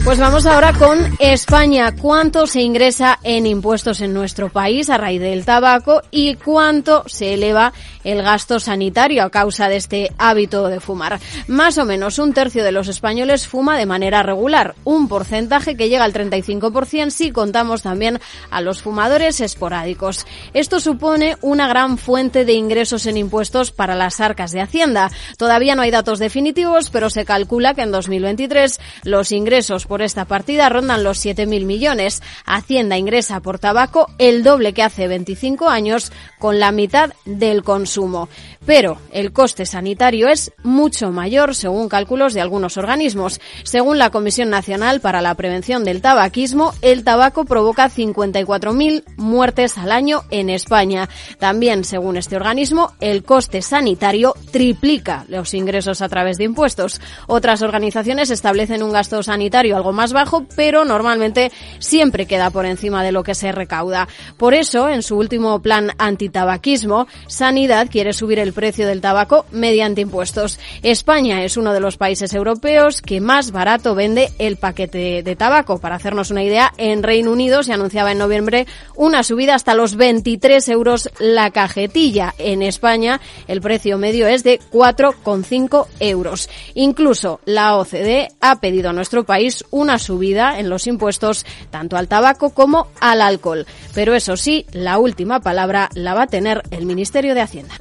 Pues 0.04 0.18
vamos 0.18 0.46
ahora 0.46 0.74
con 0.74 0.98
España. 1.20 1.94
¿Cuánto 1.96 2.48
se 2.48 2.62
ingresa 2.62 3.20
en 3.22 3.46
impuestos 3.46 4.02
en 4.02 4.14
nuestro 4.14 4.50
país 4.50 4.90
a 4.90 4.98
raíz 4.98 5.22
del 5.22 5.46
tabaco 5.46 6.02
y 6.10 6.36
cuánto 6.36 7.04
se 7.08 7.36
eleva 7.36 7.74
el 8.04 8.24
gasto 8.24 8.60
sanitario 8.60 9.24
a 9.24 9.30
causa 9.30 9.68
de 9.70 9.76
este 9.76 10.12
hábito 10.18 10.68
de 10.68 10.80
fumar? 10.80 11.20
Más 11.48 11.78
o 11.78 11.86
menos 11.86 12.18
un 12.18 12.34
tercio 12.34 12.64
de 12.64 12.72
los 12.72 12.88
españoles 12.88 13.48
fuma 13.48 13.78
de 13.78 13.86
manera 13.86 14.24
regular, 14.24 14.74
un 14.84 15.08
porcentaje 15.08 15.76
que 15.76 15.90
llega 15.90 16.06
al 16.06 16.14
35% 16.14 17.12
si 17.12 17.32
contamos 17.32 17.84
también 17.84 18.20
a 18.50 18.62
los 18.62 18.82
fumadores 18.82 19.42
esporádicos. 19.42 20.26
Esto 20.54 20.80
supone 20.80 21.36
una 21.42 21.68
gran 21.68 21.98
fuente 21.98 22.46
de 22.46 22.54
ingresos 22.54 23.06
en 23.06 23.18
impuestos 23.18 23.72
para 23.72 23.96
las 23.96 24.22
arcas 24.22 24.52
de 24.52 24.62
Hacienda. 24.62 25.12
Todavía 25.38 25.76
no 25.76 25.84
hay 25.84 25.92
datos 25.92 26.20
definitivos, 26.20 26.90
pero 26.90 27.12
se 27.12 27.26
calcula 27.26 27.76
que 27.76 27.82
en 27.82 27.92
2023 27.92 28.80
los 29.04 29.32
ingresos 29.32 29.86
por 29.90 30.04
esta 30.04 30.24
partida 30.24 30.70
rondan 30.70 31.04
los 31.04 31.26
7.000 31.26 31.66
millones. 31.66 32.22
Hacienda 32.46 32.98
ingresa 32.98 33.42
por 33.42 33.60
tabaco 33.60 34.08
el 34.20 34.44
doble 34.44 34.72
que 34.74 34.84
hace 34.84 35.10
25 35.10 35.68
años 35.68 36.14
con 36.38 36.60
la 36.60 36.72
mitad 36.72 37.12
del 37.26 37.64
consumo. 37.64 38.30
Pero 38.66 39.00
el 39.12 39.34
coste 39.34 39.66
sanitario 39.66 40.30
es 40.30 40.54
mucho 40.64 41.12
mayor 41.12 41.56
según 41.56 41.90
cálculos 41.90 42.34
de 42.34 42.42
algunos 42.42 42.78
organismos. 42.78 43.42
Según 43.64 43.98
la 43.98 44.12
Comisión 44.12 44.50
Nacional 44.52 45.02
para 45.02 45.22
la 45.22 45.34
Prevención 45.34 45.84
del 45.84 46.02
Tabaquismo, 46.02 46.74
el 46.84 47.04
tabaco 47.04 47.46
provoca 47.46 47.90
54.000 47.90 49.04
muertes 49.18 49.78
al 49.78 49.92
año 49.92 50.24
en 50.30 50.52
España. 50.52 51.10
También, 51.40 51.84
según 51.84 52.16
este 52.16 52.36
organismo, 52.36 52.94
el 53.00 53.24
coste 53.24 53.64
sanitario 53.64 54.36
triplica 54.52 55.26
los 55.30 55.56
ingresos 55.56 56.04
a 56.04 56.10
través 56.10 56.38
de 56.38 56.44
impuestos. 56.44 57.02
Otras 57.26 57.64
organizaciones 57.64 58.30
establecen 58.30 58.84
un 58.84 58.92
gasto 58.92 59.24
sanitario 59.24 59.79
algo 59.80 59.94
más 59.94 60.14
bajo, 60.14 60.46
pero 60.56 60.84
normalmente 60.84 61.52
siempre 61.80 62.26
queda 62.26 62.50
por 62.52 62.66
encima 62.66 63.04
de 63.04 63.12
lo 63.12 63.24
que 63.24 63.34
se 63.34 63.52
recauda. 63.52 64.08
Por 64.38 64.54
eso, 64.54 64.90
en 64.90 65.04
su 65.04 65.18
último 65.18 65.62
plan 65.62 65.92
antitabaquismo, 65.98 67.08
Sanidad 67.28 67.88
quiere 67.90 68.14
subir 68.14 68.40
el 68.40 68.54
precio 68.54 68.86
del 68.88 69.02
tabaco 69.02 69.46
mediante 69.52 70.02
impuestos. 70.02 70.60
España 70.84 71.44
es 71.44 71.56
uno 71.56 71.74
de 71.74 71.80
los 71.80 71.98
países 71.98 72.34
europeos 72.34 73.02
que 73.02 73.22
más 73.22 73.52
barato 73.52 73.96
vende 73.96 74.32
el 74.38 74.58
paquete 74.58 75.24
de 75.24 75.36
tabaco. 75.36 75.80
Para 75.80 75.96
hacernos 75.96 76.30
una 76.30 76.44
idea, 76.44 76.74
en 76.78 77.02
Reino 77.02 77.32
Unido 77.32 77.64
se 77.64 77.74
anunciaba 77.74 78.12
en 78.12 78.18
noviembre 78.18 78.68
una 78.96 79.24
subida 79.24 79.56
hasta 79.56 79.76
los 79.76 79.96
23 79.96 80.68
euros 80.70 81.10
la 81.20 81.52
cajetilla. 81.52 82.36
En 82.38 82.62
España 82.62 83.22
el 83.48 83.62
precio 83.62 83.98
medio 83.98 84.28
es 84.28 84.44
de 84.44 84.60
4,5 84.72 85.88
euros. 86.02 86.50
Incluso 86.74 87.40
la 87.46 87.78
OCDE 87.78 88.28
ha 88.42 88.60
pedido 88.60 88.90
a 88.90 88.94
nuestro 88.94 89.24
país 89.24 89.64
una 89.72 90.00
subida 90.00 90.60
en 90.60 90.70
los 90.70 90.88
impuestos 90.88 91.46
tanto 91.70 91.98
al 91.98 92.08
tabaco 92.08 92.52
como 92.52 92.88
al 93.00 93.22
alcohol. 93.22 93.66
Pero 93.94 94.16
eso 94.16 94.38
sí, 94.38 94.66
la 94.72 95.00
última 95.00 95.40
palabra 95.40 95.90
la 95.94 96.14
va 96.14 96.24
a 96.24 96.28
tener 96.28 96.64
el 96.72 96.86
Ministerio 96.86 97.36
de 97.36 97.42
Hacienda. 97.42 97.76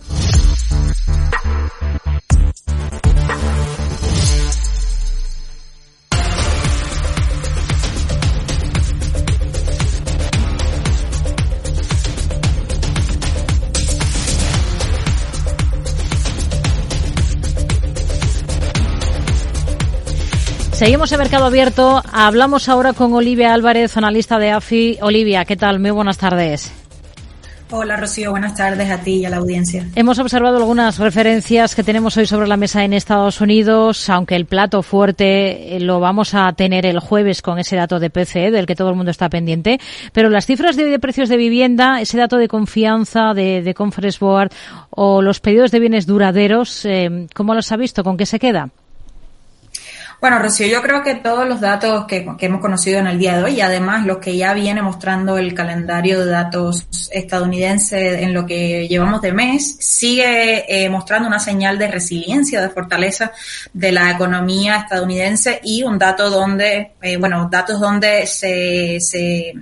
Seguimos 20.78 21.10
en 21.10 21.18
Mercado 21.18 21.44
Abierto. 21.44 22.00
Hablamos 22.12 22.68
ahora 22.68 22.92
con 22.92 23.12
Olivia 23.12 23.52
Álvarez, 23.52 23.96
analista 23.96 24.38
de 24.38 24.52
AFI. 24.52 24.98
Olivia, 25.02 25.44
¿qué 25.44 25.56
tal? 25.56 25.80
Muy 25.80 25.90
buenas 25.90 26.18
tardes. 26.18 26.72
Hola 27.72 27.96
Rocío, 27.96 28.30
buenas 28.30 28.54
tardes 28.54 28.88
a 28.88 29.00
ti 29.00 29.16
y 29.16 29.24
a 29.24 29.30
la 29.30 29.38
audiencia. 29.38 29.88
Hemos 29.96 30.20
observado 30.20 30.56
algunas 30.56 31.00
referencias 31.00 31.74
que 31.74 31.82
tenemos 31.82 32.16
hoy 32.16 32.26
sobre 32.26 32.46
la 32.46 32.56
mesa 32.56 32.84
en 32.84 32.92
Estados 32.92 33.40
Unidos, 33.40 34.08
aunque 34.08 34.36
el 34.36 34.46
plato 34.46 34.84
fuerte 34.84 35.74
eh, 35.74 35.80
lo 35.80 35.98
vamos 35.98 36.34
a 36.34 36.52
tener 36.52 36.86
el 36.86 37.00
jueves 37.00 37.42
con 37.42 37.58
ese 37.58 37.74
dato 37.74 37.98
de 37.98 38.10
PCE 38.10 38.52
del 38.52 38.66
que 38.66 38.76
todo 38.76 38.90
el 38.90 38.94
mundo 38.94 39.10
está 39.10 39.28
pendiente. 39.28 39.80
Pero 40.12 40.30
las 40.30 40.46
cifras 40.46 40.76
de, 40.76 40.84
de 40.84 41.00
precios 41.00 41.28
de 41.28 41.38
vivienda, 41.38 42.00
ese 42.00 42.18
dato 42.18 42.36
de 42.36 42.46
confianza 42.46 43.34
de, 43.34 43.62
de 43.62 43.74
Conference 43.74 44.18
Board 44.20 44.52
o 44.90 45.22
los 45.22 45.40
pedidos 45.40 45.72
de 45.72 45.80
bienes 45.80 46.06
duraderos, 46.06 46.84
eh, 46.84 47.26
¿cómo 47.34 47.52
los 47.52 47.72
ha 47.72 47.76
visto? 47.76 48.04
¿Con 48.04 48.16
qué 48.16 48.26
se 48.26 48.38
queda? 48.38 48.70
Bueno, 50.20 50.40
Rocío, 50.40 50.66
yo 50.66 50.82
creo 50.82 51.04
que 51.04 51.14
todos 51.14 51.46
los 51.46 51.60
datos 51.60 52.04
que, 52.06 52.26
hemos 52.40 52.60
conocido 52.60 52.98
en 52.98 53.06
el 53.06 53.20
día 53.20 53.36
de 53.36 53.44
hoy 53.44 53.52
y 53.52 53.60
además 53.60 54.04
los 54.04 54.18
que 54.18 54.36
ya 54.36 54.52
viene 54.52 54.82
mostrando 54.82 55.38
el 55.38 55.54
calendario 55.54 56.18
de 56.18 56.26
datos 56.26 56.88
estadounidense 57.12 58.24
en 58.24 58.34
lo 58.34 58.44
que 58.44 58.88
llevamos 58.88 59.22
de 59.22 59.32
mes, 59.32 59.76
sigue 59.78 60.64
eh, 60.66 60.90
mostrando 60.90 61.28
una 61.28 61.38
señal 61.38 61.78
de 61.78 61.86
resiliencia, 61.86 62.60
de 62.60 62.68
fortaleza 62.68 63.30
de 63.72 63.92
la 63.92 64.10
economía 64.10 64.78
estadounidense 64.78 65.60
y 65.62 65.84
un 65.84 65.98
dato 65.98 66.30
donde, 66.30 66.94
eh, 67.00 67.16
bueno, 67.16 67.48
datos 67.48 67.78
donde 67.78 68.26
se, 68.26 68.98
se 69.00 69.52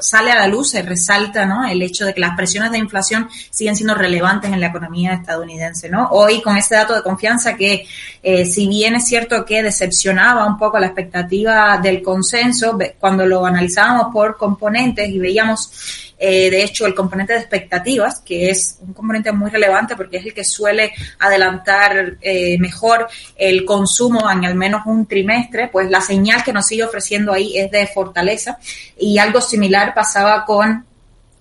sale 0.00 0.30
a 0.30 0.36
la 0.36 0.46
luz, 0.46 0.70
se 0.70 0.82
resalta 0.82 1.46
¿no? 1.46 1.66
el 1.66 1.80
hecho 1.82 2.04
de 2.04 2.14
que 2.14 2.20
las 2.20 2.36
presiones 2.36 2.72
de 2.72 2.78
inflación 2.78 3.28
siguen 3.50 3.74
siendo 3.74 3.94
relevantes 3.94 4.52
en 4.52 4.60
la 4.60 4.66
economía 4.66 5.14
estadounidense. 5.14 5.88
¿no? 5.88 6.08
Hoy 6.10 6.42
con 6.42 6.56
ese 6.56 6.74
dato 6.74 6.94
de 6.94 7.02
confianza 7.02 7.56
que 7.56 7.86
eh, 8.22 8.44
si 8.44 8.68
bien 8.68 8.94
es 8.94 9.06
cierto 9.06 9.44
que 9.44 9.62
decepcionaba 9.62 10.46
un 10.46 10.58
poco 10.58 10.78
la 10.78 10.86
expectativa 10.86 11.78
del 11.78 12.02
consenso, 12.02 12.78
cuando 12.98 13.26
lo 13.26 13.44
analizábamos 13.44 14.12
por 14.12 14.36
componentes 14.36 15.08
y 15.08 15.18
veíamos 15.18 16.11
eh, 16.24 16.50
de 16.50 16.62
hecho, 16.62 16.86
el 16.86 16.94
componente 16.94 17.32
de 17.32 17.40
expectativas, 17.40 18.20
que 18.20 18.48
es 18.48 18.78
un 18.80 18.92
componente 18.92 19.32
muy 19.32 19.50
relevante 19.50 19.96
porque 19.96 20.18
es 20.18 20.26
el 20.26 20.32
que 20.32 20.44
suele 20.44 20.92
adelantar 21.18 22.16
eh, 22.20 22.56
mejor 22.60 23.08
el 23.34 23.64
consumo 23.64 24.30
en 24.30 24.44
al 24.44 24.54
menos 24.54 24.82
un 24.86 25.06
trimestre, 25.06 25.66
pues 25.66 25.90
la 25.90 26.00
señal 26.00 26.44
que 26.44 26.52
nos 26.52 26.64
sigue 26.64 26.84
ofreciendo 26.84 27.32
ahí 27.32 27.58
es 27.58 27.72
de 27.72 27.88
fortaleza 27.88 28.56
y 28.96 29.18
algo 29.18 29.40
similar 29.40 29.94
pasaba 29.94 30.44
con 30.44 30.86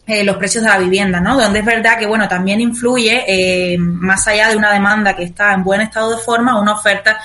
eh, 0.08 0.24
los 0.24 0.38
precios 0.38 0.64
de 0.64 0.72
la 0.72 0.80
vivienda, 0.80 1.20
¿no? 1.20 1.40
Donde 1.40 1.60
es 1.60 1.66
verdad 1.66 2.00
que, 2.00 2.08
bueno, 2.08 2.28
también 2.28 2.60
influye, 2.60 3.78
más 3.78 4.28
allá 4.28 4.50
de 4.50 4.58
una 4.58 4.74
demanda 4.74 5.16
que 5.16 5.26
está 5.26 5.54
en 5.54 5.64
buen 5.64 5.82
estado 5.82 6.16
de 6.16 6.24
forma, 6.24 6.60
una 6.60 6.74
oferta 6.74 7.20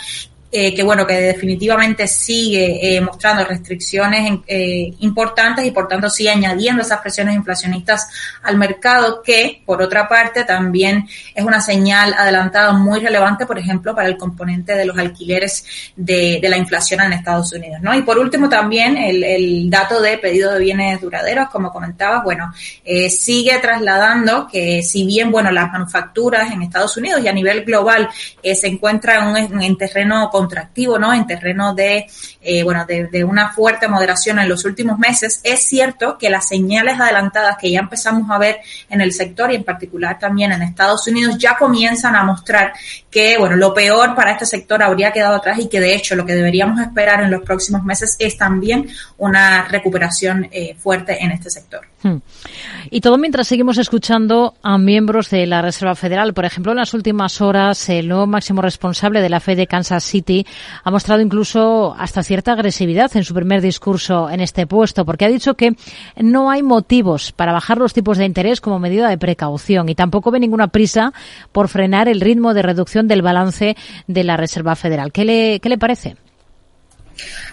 eh, 0.58 0.74
que 0.74 0.82
bueno, 0.82 1.06
que 1.06 1.12
definitivamente 1.12 2.06
sigue 2.06 2.96
eh, 2.96 2.98
mostrando 3.02 3.44
restricciones 3.44 4.40
eh, 4.46 4.90
importantes 5.00 5.66
y 5.66 5.70
por 5.70 5.86
tanto 5.86 6.08
sigue 6.08 6.30
añadiendo 6.30 6.80
esas 6.80 7.02
presiones 7.02 7.34
inflacionistas 7.34 8.08
al 8.42 8.56
mercado 8.56 9.20
que, 9.22 9.60
por 9.66 9.82
otra 9.82 10.08
parte, 10.08 10.44
también 10.44 11.06
es 11.34 11.44
una 11.44 11.60
señal 11.60 12.14
adelantada 12.16 12.72
muy 12.72 13.00
relevante, 13.00 13.44
por 13.44 13.58
ejemplo, 13.58 13.94
para 13.94 14.08
el 14.08 14.16
componente 14.16 14.74
de 14.74 14.86
los 14.86 14.96
alquileres 14.96 15.92
de, 15.94 16.40
la 16.42 16.56
inflación 16.56 17.02
en 17.02 17.12
Estados 17.12 17.52
Unidos, 17.52 17.82
¿no? 17.82 17.94
Y 17.94 18.00
por 18.00 18.18
último 18.18 18.48
también 18.48 18.96
el, 18.96 19.68
dato 19.68 20.00
de 20.00 20.16
pedido 20.16 20.54
de 20.54 20.60
bienes 20.60 21.02
duraderos, 21.02 21.50
como 21.50 21.70
comentabas, 21.70 22.24
bueno, 22.24 22.50
sigue 23.10 23.58
trasladando 23.58 24.46
que 24.50 24.82
si 24.82 25.04
bien, 25.04 25.30
bueno, 25.30 25.50
las 25.50 25.70
manufacturas 25.70 26.50
en 26.50 26.62
Estados 26.62 26.96
Unidos 26.96 27.20
y 27.22 27.28
a 27.28 27.32
nivel 27.32 27.62
global 27.62 28.08
se 28.42 28.66
encuentran 28.66 29.36
en, 29.36 29.60
en 29.60 29.76
terreno 29.76 30.30
contractivo, 30.46 30.98
¿no? 30.98 31.12
En 31.12 31.26
terreno 31.26 31.74
de, 31.74 32.06
eh, 32.40 32.62
bueno, 32.62 32.86
de, 32.86 33.24
una 33.24 33.52
fuerte 33.52 33.88
moderación 33.88 34.38
en 34.38 34.48
los 34.48 34.64
últimos 34.64 34.98
meses, 34.98 35.40
es 35.42 35.66
cierto 35.66 36.16
que 36.16 36.30
las 36.30 36.48
señales 36.48 37.00
adelantadas 37.00 37.56
que 37.60 37.70
ya 37.70 37.80
empezamos 37.80 38.30
a 38.30 38.38
ver 38.38 38.60
en 38.88 39.00
el 39.00 39.12
sector 39.12 39.50
y 39.50 39.56
en 39.56 39.64
particular 39.64 40.18
también 40.18 40.52
en 40.52 40.62
Estados 40.62 41.06
Unidos 41.08 41.36
ya 41.38 41.56
comienzan 41.56 42.14
a 42.14 42.22
mostrar 42.22 42.72
que, 43.10 43.36
bueno, 43.38 43.56
lo 43.56 43.74
peor 43.74 44.14
para 44.14 44.32
este 44.32 44.46
sector 44.46 44.82
habría 44.82 45.12
quedado 45.12 45.36
atrás 45.36 45.58
y 45.58 45.68
que 45.68 45.80
de 45.80 45.94
hecho 45.94 46.14
lo 46.14 46.24
que 46.24 46.34
deberíamos 46.34 46.80
esperar 46.80 47.22
en 47.22 47.30
los 47.30 47.42
próximos 47.42 47.82
meses 47.82 48.14
es 48.18 48.36
también 48.36 48.88
una 49.18 49.64
recuperación 49.64 50.48
eh, 50.52 50.76
fuerte 50.78 51.22
en 51.24 51.32
este 51.32 51.50
sector. 51.50 51.80
Hmm. 52.06 52.20
Y 52.90 53.00
todo 53.00 53.18
mientras 53.18 53.48
seguimos 53.48 53.78
escuchando 53.78 54.54
a 54.62 54.78
miembros 54.78 55.30
de 55.30 55.46
la 55.46 55.60
Reserva 55.60 55.96
Federal. 55.96 56.34
Por 56.34 56.44
ejemplo, 56.44 56.72
en 56.72 56.78
las 56.78 56.94
últimas 56.94 57.40
horas, 57.40 57.88
el 57.88 58.08
nuevo 58.08 58.26
máximo 58.26 58.62
responsable 58.62 59.20
de 59.20 59.28
la 59.28 59.40
Fed 59.40 59.56
de 59.56 59.66
Kansas 59.66 60.04
City 60.04 60.46
ha 60.84 60.90
mostrado 60.90 61.20
incluso 61.20 61.96
hasta 61.98 62.22
cierta 62.22 62.52
agresividad 62.52 63.10
en 63.16 63.24
su 63.24 63.34
primer 63.34 63.60
discurso 63.60 64.30
en 64.30 64.40
este 64.40 64.66
puesto, 64.66 65.04
porque 65.04 65.24
ha 65.24 65.28
dicho 65.28 65.54
que 65.54 65.74
no 66.16 66.50
hay 66.50 66.62
motivos 66.62 67.32
para 67.32 67.52
bajar 67.52 67.78
los 67.78 67.92
tipos 67.92 68.18
de 68.18 68.26
interés 68.26 68.60
como 68.60 68.78
medida 68.78 69.08
de 69.08 69.18
precaución 69.18 69.88
y 69.88 69.94
tampoco 69.94 70.30
ve 70.30 70.38
ninguna 70.38 70.68
prisa 70.68 71.12
por 71.50 71.68
frenar 71.68 72.08
el 72.08 72.20
ritmo 72.20 72.54
de 72.54 72.62
reducción 72.62 73.08
del 73.08 73.22
balance 73.22 73.76
de 74.06 74.24
la 74.24 74.36
Reserva 74.36 74.76
Federal. 74.76 75.12
¿Qué 75.12 75.24
le, 75.24 75.60
qué 75.60 75.68
le 75.68 75.78
parece? 75.78 76.16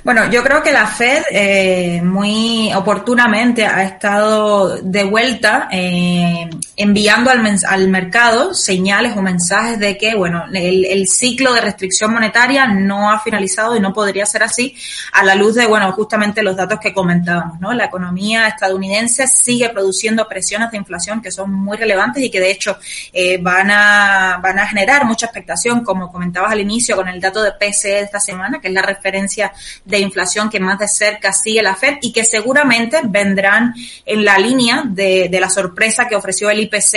Bueno, 0.03 0.29
yo 0.29 0.43
creo 0.43 0.61
que 0.61 0.73
la 0.73 0.85
Fed 0.85 1.23
eh, 1.31 2.01
muy 2.03 2.73
oportunamente 2.73 3.65
ha 3.65 3.83
estado 3.83 4.75
de 4.81 5.05
vuelta 5.05 5.69
eh, 5.71 6.49
enviando 6.75 7.31
al, 7.31 7.57
al, 7.65 7.87
mercado 7.87 8.53
señales 8.53 9.15
o 9.15 9.21
mensajes 9.21 9.79
de 9.79 9.97
que, 9.97 10.13
bueno, 10.15 10.43
el, 10.53 10.83
el, 10.83 11.07
ciclo 11.07 11.53
de 11.53 11.61
restricción 11.61 12.11
monetaria 12.11 12.67
no 12.67 13.11
ha 13.11 13.19
finalizado 13.21 13.77
y 13.77 13.79
no 13.79 13.93
podría 13.93 14.25
ser 14.25 14.43
así 14.43 14.75
a 15.13 15.23
la 15.23 15.35
luz 15.35 15.55
de, 15.55 15.67
bueno, 15.67 15.89
justamente 15.93 16.43
los 16.43 16.57
datos 16.57 16.79
que 16.81 16.93
comentábamos, 16.93 17.61
¿no? 17.61 17.71
La 17.73 17.85
economía 17.85 18.47
estadounidense 18.47 19.27
sigue 19.27 19.69
produciendo 19.69 20.27
presiones 20.27 20.69
de 20.71 20.77
inflación 20.77 21.21
que 21.21 21.31
son 21.31 21.53
muy 21.53 21.77
relevantes 21.77 22.21
y 22.21 22.29
que 22.29 22.41
de 22.41 22.51
hecho 22.51 22.77
eh, 23.13 23.37
van, 23.41 23.71
a, 23.71 24.39
van 24.43 24.59
a 24.59 24.67
generar 24.67 25.05
mucha 25.05 25.27
expectación, 25.27 25.81
como 25.81 26.11
comentabas 26.11 26.51
al 26.51 26.59
inicio 26.59 26.97
con 26.97 27.07
el 27.07 27.21
dato 27.21 27.41
de 27.41 27.53
PCE 27.53 28.01
esta 28.01 28.19
semana, 28.19 28.59
que 28.59 28.67
es 28.67 28.73
la 28.73 28.81
referencia 28.81 29.52
de 29.85 29.99
inflación 29.99 30.49
que 30.49 30.59
más 30.59 30.79
de 30.79 30.87
cerca 30.87 31.33
sigue 31.33 31.61
la 31.61 31.75
Fed 31.75 31.97
y 32.01 32.11
que 32.11 32.23
seguramente 32.23 33.01
vendrán 33.03 33.73
en 34.05 34.25
la 34.25 34.37
línea 34.37 34.83
de, 34.85 35.29
de 35.29 35.39
la 35.39 35.49
sorpresa 35.49 36.07
que 36.07 36.15
ofreció 36.15 36.49
el 36.49 36.59
IPC 36.59 36.93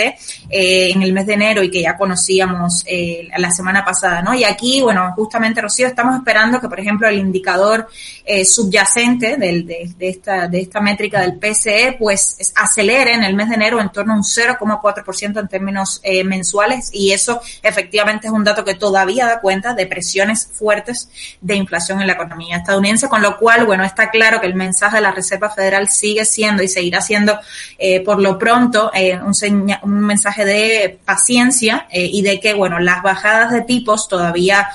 eh, 0.49 0.91
en 0.91 1.01
el 1.01 1.13
mes 1.13 1.25
de 1.27 1.33
enero 1.33 1.63
y 1.63 1.69
que 1.69 1.81
ya 1.81 1.97
conocíamos 1.97 2.83
eh, 2.85 3.27
la 3.37 3.51
semana 3.51 3.83
pasada, 3.83 4.21
¿no? 4.21 4.33
Y 4.33 4.43
aquí, 4.43 4.81
bueno, 4.81 5.13
justamente, 5.15 5.61
Rocío, 5.61 5.87
estamos 5.87 6.15
esperando 6.17 6.59
que, 6.59 6.67
por 6.67 6.79
ejemplo, 6.79 7.07
el 7.07 7.19
indicador 7.19 7.87
eh, 8.25 8.45
subyacente 8.45 9.37
del, 9.37 9.65
de, 9.65 9.91
de, 9.97 10.09
esta, 10.09 10.47
de 10.47 10.61
esta 10.61 10.81
métrica 10.81 11.21
del 11.21 11.37
PCE, 11.37 11.95
pues 11.99 12.53
acelere 12.55 13.13
en 13.13 13.23
el 13.23 13.35
mes 13.35 13.49
de 13.49 13.55
enero 13.55 13.79
en 13.81 13.89
torno 13.89 14.13
a 14.13 14.17
un 14.17 14.23
0,4% 14.23 15.39
en 15.39 15.47
términos 15.47 15.99
eh, 16.03 16.23
mensuales 16.23 16.89
y 16.93 17.11
eso 17.11 17.41
efectivamente 17.61 18.27
es 18.27 18.33
un 18.33 18.43
dato 18.43 18.63
que 18.63 18.75
todavía 18.75 19.25
da 19.25 19.39
cuenta 19.39 19.73
de 19.73 19.85
presiones 19.87 20.47
fuertes 20.51 21.09
de 21.41 21.55
inflación 21.55 22.01
en 22.01 22.07
la 22.07 22.13
economía 22.13 22.46
estadounidense 22.55 23.09
con 23.09 23.21
lo 23.21 23.37
cual, 23.37 23.65
bueno, 23.65 23.83
está 23.83 24.09
claro 24.09 24.39
que 24.39 24.47
el 24.47 24.55
mensaje 24.55 24.97
de 24.97 25.01
la 25.01 25.11
Reserva 25.11 25.49
Federal 25.49 25.89
sigue 25.89 26.25
siendo 26.25 26.63
y 26.63 26.67
seguirá 26.67 27.01
siendo, 27.01 27.37
eh, 27.77 28.01
por 28.01 28.19
lo 28.19 28.37
pronto, 28.37 28.91
eh, 28.93 29.19
un, 29.19 30.07
mensaje 30.07 30.45
de 30.45 30.99
paciencia 31.03 31.87
eh, 31.91 32.09
y 32.11 32.21
de 32.21 32.39
que, 32.39 32.53
bueno, 32.53 32.79
las 32.79 33.03
bajadas 33.03 33.51
de 33.51 33.61
tipos 33.61 34.07
todavía 34.07 34.69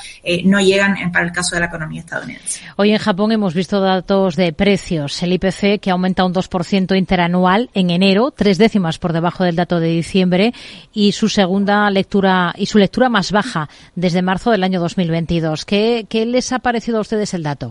no 0.44 0.60
llegan 0.60 1.10
para 1.12 1.24
el 1.24 1.32
caso 1.32 1.56
de 1.56 1.60
la 1.60 1.66
economía 1.66 2.00
estadounidense. 2.00 2.60
Hoy 2.76 2.92
en 2.92 2.98
Japón 2.98 3.32
hemos 3.32 3.54
visto 3.54 3.80
datos 3.80 4.36
de 4.36 4.52
precios. 4.52 5.22
El 5.22 5.32
IPC 5.32 5.80
que 5.80 5.90
aumenta 5.90 6.24
un 6.24 6.32
2% 6.32 6.96
interanual 6.96 7.70
en 7.74 7.90
enero, 7.90 8.30
tres 8.30 8.58
décimas 8.58 8.98
por 8.98 9.12
debajo 9.12 9.44
del 9.44 9.56
dato 9.56 9.80
de 9.80 9.88
diciembre 9.88 10.54
y 10.92 11.12
su 11.12 11.28
segunda 11.28 11.90
lectura 11.90 12.54
y 12.56 12.66
su 12.66 12.78
lectura 12.78 13.08
más 13.08 13.32
baja 13.32 13.68
desde 13.94 14.22
marzo 14.22 14.50
del 14.50 14.64
año 14.64 14.80
2022. 14.80 15.64
¿Qué, 15.64 16.06
qué 16.08 16.26
les 16.26 16.52
ha 16.52 16.58
parecido 16.58 16.98
a 16.98 17.02
ustedes 17.02 17.34
el 17.34 17.42
dato? 17.42 17.61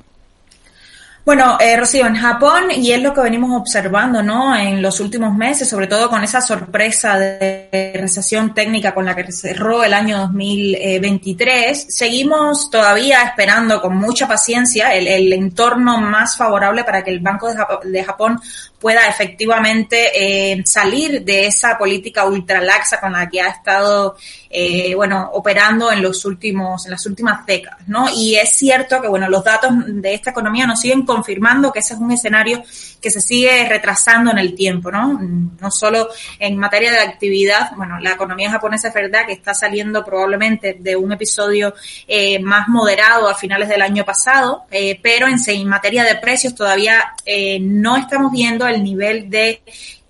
Bueno, 1.24 1.58
eh, 1.60 1.78
Rocío, 1.78 2.08
en 2.08 2.16
Japón, 2.16 2.72
y 2.76 2.92
es 2.92 3.00
lo 3.00 3.14
que 3.14 3.22
venimos 3.22 3.56
observando, 3.56 4.24
¿no? 4.24 4.56
En 4.56 4.82
los 4.82 5.00
últimos 5.00 5.36
meses, 5.36 5.70
sobre 5.70 5.86
todo 5.86 6.10
con 6.10 6.24
esa 6.24 6.42
sorpresa 6.42 7.20
de 7.20 7.92
recesión 7.94 8.56
técnica 8.56 8.92
con 8.92 9.06
la 9.06 9.16
que 9.16 9.32
cerró 9.32 9.84
el 9.84 9.94
año 9.94 10.18
2023, 10.18 11.86
seguimos 11.90 12.72
todavía 12.72 13.22
esperando 13.22 13.80
con 13.80 13.98
mucha 13.98 14.28
paciencia 14.28 14.96
el, 14.96 15.08
el 15.08 15.32
entorno 15.32 16.02
más 16.02 16.36
favorable 16.36 16.84
para 16.84 17.04
que 17.04 17.12
el 17.12 17.20
Banco 17.20 17.50
de 17.84 18.04
Japón, 18.04 18.42
pueda 18.82 19.08
efectivamente 19.08 20.10
eh, 20.16 20.64
salir 20.66 21.24
de 21.24 21.46
esa 21.46 21.78
política 21.78 22.26
ultralaxa 22.26 23.00
con 23.00 23.14
la 23.14 23.30
que 23.30 23.40
ha 23.40 23.50
estado 23.50 24.18
eh, 24.52 24.94
bueno 24.96 25.30
operando 25.34 25.92
en 25.92 26.02
los 26.02 26.26
últimos 26.26 26.86
en 26.86 26.92
las 26.92 27.06
últimas 27.06 27.46
décadas 27.46 27.80
no 27.88 28.08
y 28.14 28.36
es 28.36 28.54
cierto 28.54 29.02
que 29.02 29.08
bueno 29.08 29.30
los 29.30 29.44
datos 29.44 29.72
de 29.88 30.14
esta 30.14 30.32
economía 30.32 30.68
nos 30.68 30.82
siguen 30.82 31.06
confirmando 31.06 31.72
que 31.72 31.80
ese 31.80 31.94
es 31.94 32.00
un 32.00 32.12
escenario 32.12 32.62
que 33.02 33.10
se 33.10 33.22
sigue 33.22 33.68
retrasando 33.70 34.32
en 34.32 34.40
el 34.40 34.54
tiempo 34.54 34.92
no 34.92 35.20
no 35.20 35.72
solo 35.72 36.10
en 36.38 36.58
materia 36.58 36.92
de 36.92 37.00
actividad 37.00 37.72
bueno 37.78 38.00
la 38.00 38.12
economía 38.12 38.52
japonesa 38.52 38.90
es 38.90 38.94
verdad 38.94 39.26
que 39.26 39.34
está 39.34 39.54
saliendo 39.54 40.04
probablemente 40.04 40.78
de 40.80 40.96
un 40.96 41.14
episodio 41.14 41.74
eh, 42.08 42.40
más 42.40 42.68
moderado 42.68 43.30
a 43.30 43.36
finales 43.36 43.70
del 43.70 43.82
año 43.82 44.04
pasado 44.04 44.66
eh, 44.70 45.00
pero 45.02 45.28
en, 45.28 45.38
en 45.48 45.68
materia 45.68 46.04
de 46.04 46.16
precios 46.16 46.56
todavía 46.56 47.14
eh, 47.26 47.60
no 47.60 47.96
estamos 47.98 48.32
viendo 48.32 48.68
el 48.68 48.84
nivel 48.84 49.30
de 49.30 49.62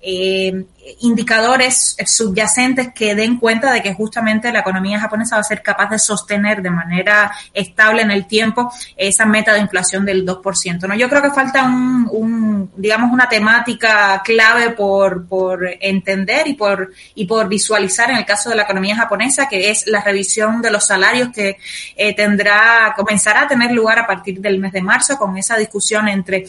eh, 0.02 0.66
indicadores 1.02 1.96
subyacentes 2.06 2.94
que 2.94 3.14
den 3.16 3.38
cuenta 3.38 3.72
de 3.72 3.82
que 3.82 3.94
justamente 3.94 4.52
la 4.52 4.60
economía 4.60 5.00
japonesa 5.00 5.36
va 5.36 5.42
a 5.42 5.44
ser 5.44 5.62
capaz 5.62 5.90
de 5.90 6.00
sostener 6.00 6.62
de 6.62 6.70
manera 6.70 7.32
estable 7.54 8.02
en 8.02 8.12
el 8.12 8.26
tiempo 8.26 8.72
esa 8.98 9.26
meta 9.26 9.54
de 9.54 9.60
inflación 9.60 10.06
del 10.06 10.26
2%. 10.26 10.88
¿no? 10.88 10.96
Yo 10.96 11.10
creo 11.10 11.22
que 11.22 11.32
falta 11.32 11.64
un, 11.64 12.08
un 12.12 12.72
digamos, 12.76 13.12
una 13.12 13.30
temática 13.30 14.22
clave 14.24 14.72
por, 14.72 15.28
por 15.28 15.68
entender 15.80 16.48
y 16.48 16.54
por, 16.54 16.92
y 17.16 17.26
por 17.26 17.48
visualizar 17.48 18.10
en 18.10 18.18
el 18.18 18.26
caso 18.26 18.50
de 18.50 18.56
la 18.56 18.64
economía 18.64 18.96
japonesa, 18.96 19.48
que 19.48 19.70
es 19.70 19.86
la 19.88 20.02
revisión 20.02 20.62
de 20.62 20.72
los 20.72 20.86
salarios 20.86 21.30
que 21.30 21.58
eh, 21.96 22.16
tendrá, 22.16 22.94
comenzará 22.96 23.44
a 23.44 23.48
tener 23.48 23.72
lugar 23.72 24.00
a 24.00 24.08
partir 24.08 24.40
del 24.40 24.60
mes 24.60 24.72
de 24.72 24.82
marzo 24.82 25.18
con 25.18 25.38
esa 25.38 25.58
discusión 25.58 26.08
entre 26.08 26.46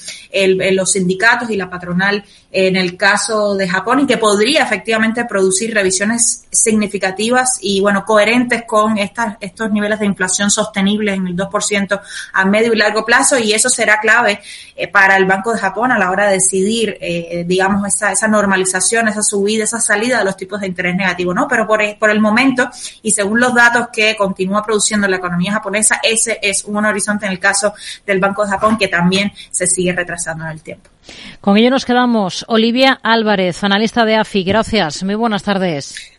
los 0.72 0.92
sindicatos 0.92 1.50
y 1.50 1.56
la 1.56 1.68
patronal 1.68 2.24
en 2.50 2.76
el 2.76 2.96
caso 2.96 3.54
de 3.54 3.68
Japón 3.68 4.00
y 4.00 4.06
que 4.06 4.18
podría 4.22 4.62
efectivamente 4.62 5.24
producir 5.24 5.74
revisiones 5.74 6.44
significativas 6.48 7.58
y, 7.60 7.80
bueno, 7.80 8.04
coherentes 8.04 8.62
con 8.68 8.96
estas, 8.96 9.36
estos 9.40 9.72
niveles 9.72 9.98
de 9.98 10.06
inflación 10.06 10.48
sostenibles 10.48 11.16
en 11.16 11.26
el 11.26 11.36
2% 11.36 12.00
a 12.32 12.44
medio 12.44 12.72
y 12.72 12.76
largo 12.76 13.04
plazo 13.04 13.36
y 13.36 13.52
eso 13.52 13.68
será 13.68 13.98
clave 13.98 14.40
eh, 14.76 14.86
para 14.86 15.16
el 15.16 15.24
Banco 15.24 15.52
de 15.52 15.58
Japón 15.58 15.90
a 15.90 15.98
la 15.98 16.12
hora 16.12 16.26
de 16.26 16.34
decidir, 16.34 16.96
eh, 17.00 17.42
digamos, 17.48 17.84
esa, 17.88 18.12
esa 18.12 18.28
normalización, 18.28 19.08
esa 19.08 19.24
subida, 19.24 19.64
esa 19.64 19.80
salida 19.80 20.18
de 20.18 20.24
los 20.24 20.36
tipos 20.36 20.60
de 20.60 20.68
interés 20.68 20.94
negativo, 20.94 21.34
¿no? 21.34 21.48
Pero 21.48 21.66
por, 21.66 21.80
por 21.98 22.08
el 22.08 22.20
momento 22.20 22.70
y 23.02 23.10
según 23.10 23.40
los 23.40 23.52
datos 23.52 23.88
que 23.92 24.14
continúa 24.14 24.62
produciendo 24.62 25.08
la 25.08 25.16
economía 25.16 25.54
japonesa, 25.54 25.98
ese 26.00 26.38
es 26.40 26.62
un 26.62 26.84
horizonte 26.84 27.26
en 27.26 27.32
el 27.32 27.40
caso 27.40 27.74
del 28.06 28.20
Banco 28.20 28.44
de 28.44 28.52
Japón 28.52 28.78
que 28.78 28.86
también 28.86 29.32
se 29.50 29.66
sigue 29.66 29.92
retrasando 29.92 30.44
en 30.44 30.52
el 30.52 30.62
tiempo. 30.62 30.91
Con 31.40 31.56
ello 31.56 31.70
nos 31.70 31.84
quedamos. 31.84 32.44
Olivia 32.48 32.98
Álvarez, 33.02 33.62
analista 33.64 34.04
de 34.04 34.16
AFI. 34.16 34.44
Gracias. 34.44 35.02
Muy 35.02 35.14
buenas 35.14 35.42
tardes. 35.42 36.12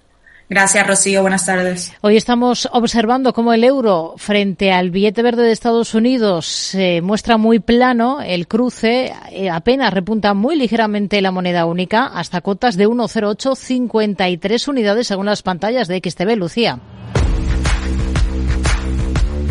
Gracias, 0.50 0.86
Rocío. 0.86 1.22
Buenas 1.22 1.46
tardes. 1.46 1.94
Hoy 2.02 2.18
estamos 2.18 2.70
observando 2.72 3.34
cómo 3.34 3.54
el 3.54 3.64
euro 3.64 4.14
frente 4.18 4.72
al 4.72 4.92
billete 4.92 5.24
verde 5.24 5.44
de 5.44 5.52
Estados 5.52 5.96
Unidos 5.96 6.46
se 6.46 7.02
muestra 7.02 7.38
muy 7.38 7.60
plano. 7.60 8.22
El 8.22 8.48
cruce 8.48 9.14
eh, 9.32 9.50
apenas 9.50 9.94
repunta 9.94 10.34
muy 10.34 10.56
ligeramente 10.56 11.22
la 11.22 11.32
moneda 11.32 11.66
única 11.66 12.06
hasta 12.06 12.42
cotas 12.42 12.76
de 12.78 12.88
1,0853 12.88 14.68
unidades 14.68 15.08
según 15.08 15.26
las 15.26 15.42
pantallas 15.42 15.88
de 15.88 16.02
XTB. 16.04 16.36
Lucía. 16.38 16.80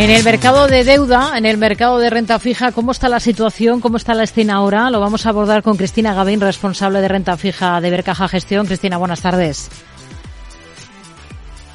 En 0.00 0.08
el 0.08 0.24
mercado 0.24 0.66
de 0.66 0.82
deuda, 0.82 1.36
en 1.36 1.44
el 1.44 1.58
mercado 1.58 1.98
de 1.98 2.08
renta 2.08 2.38
fija, 2.38 2.72
¿cómo 2.72 2.90
está 2.90 3.10
la 3.10 3.20
situación? 3.20 3.82
¿Cómo 3.82 3.98
está 3.98 4.14
la 4.14 4.22
escena 4.22 4.54
ahora? 4.54 4.88
Lo 4.88 4.98
vamos 4.98 5.26
a 5.26 5.28
abordar 5.28 5.62
con 5.62 5.76
Cristina 5.76 6.14
Gavín, 6.14 6.40
responsable 6.40 7.02
de 7.02 7.08
renta 7.08 7.36
fija 7.36 7.82
de 7.82 7.90
Bercaja 7.90 8.26
Gestión. 8.26 8.64
Cristina, 8.64 8.96
buenas 8.96 9.20
tardes. 9.20 9.68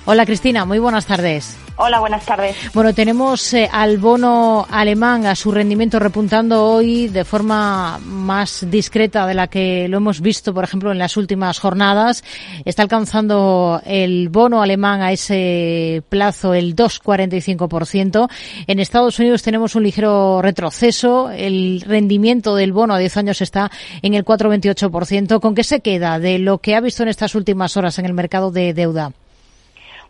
Hola 0.08 0.24
Cristina, 0.28 0.66
muy 0.66 0.78
buenas 0.78 1.08
tardes. 1.08 1.58
Hola, 1.78 2.00
buenas 2.00 2.24
tardes. 2.24 2.56
Bueno, 2.76 2.94
tenemos 2.94 3.54
eh, 3.56 3.68
al 3.70 3.98
bono 3.98 4.68
alemán 4.70 5.26
a 5.26 5.36
su 5.36 5.52
rendimiento 5.52 5.98
repuntando 5.98 6.64
hoy 6.64 7.08
de 7.10 7.26
forma 7.26 8.00
más 8.00 8.66
discreta 8.70 9.26
de 9.26 9.34
la 9.34 9.48
que 9.48 9.88
lo 9.90 9.98
hemos 9.98 10.22
visto, 10.22 10.54
por 10.54 10.64
ejemplo, 10.64 10.92
en 10.92 11.00
las 11.00 11.18
últimas 11.18 11.60
jornadas. 11.60 12.24
Está 12.64 12.84
alcanzando 12.84 13.82
el 13.84 14.30
bono 14.30 14.62
alemán 14.62 15.02
a 15.02 15.12
ese 15.12 16.04
plazo 16.08 16.54
el 16.54 16.76
2,45%. 16.76 18.30
En 18.68 18.80
Estados 18.80 19.18
Unidos 19.18 19.42
tenemos 19.42 19.74
un 19.74 19.84
ligero 19.84 20.42
retroceso. 20.44 21.32
El 21.32 21.82
rendimiento 21.82 22.56
del 22.56 22.74
bono 22.74 22.94
a 22.94 23.00
10 23.00 23.18
años 23.18 23.42
está 23.42 23.72
en 24.04 24.14
el 24.14 24.24
4,28%. 24.24 25.42
¿Con 25.42 25.56
qué 25.56 25.64
se 25.64 25.82
queda 25.82 26.20
de 26.20 26.38
lo 26.38 26.60
que 26.60 26.76
ha 26.76 26.80
visto 26.80 27.02
en 27.02 27.10
estas 27.10 27.34
últimas 27.34 27.76
horas 27.76 27.98
en 28.00 28.06
el 28.06 28.14
mercado 28.14 28.52
de 28.52 28.74
deuda? 28.74 29.12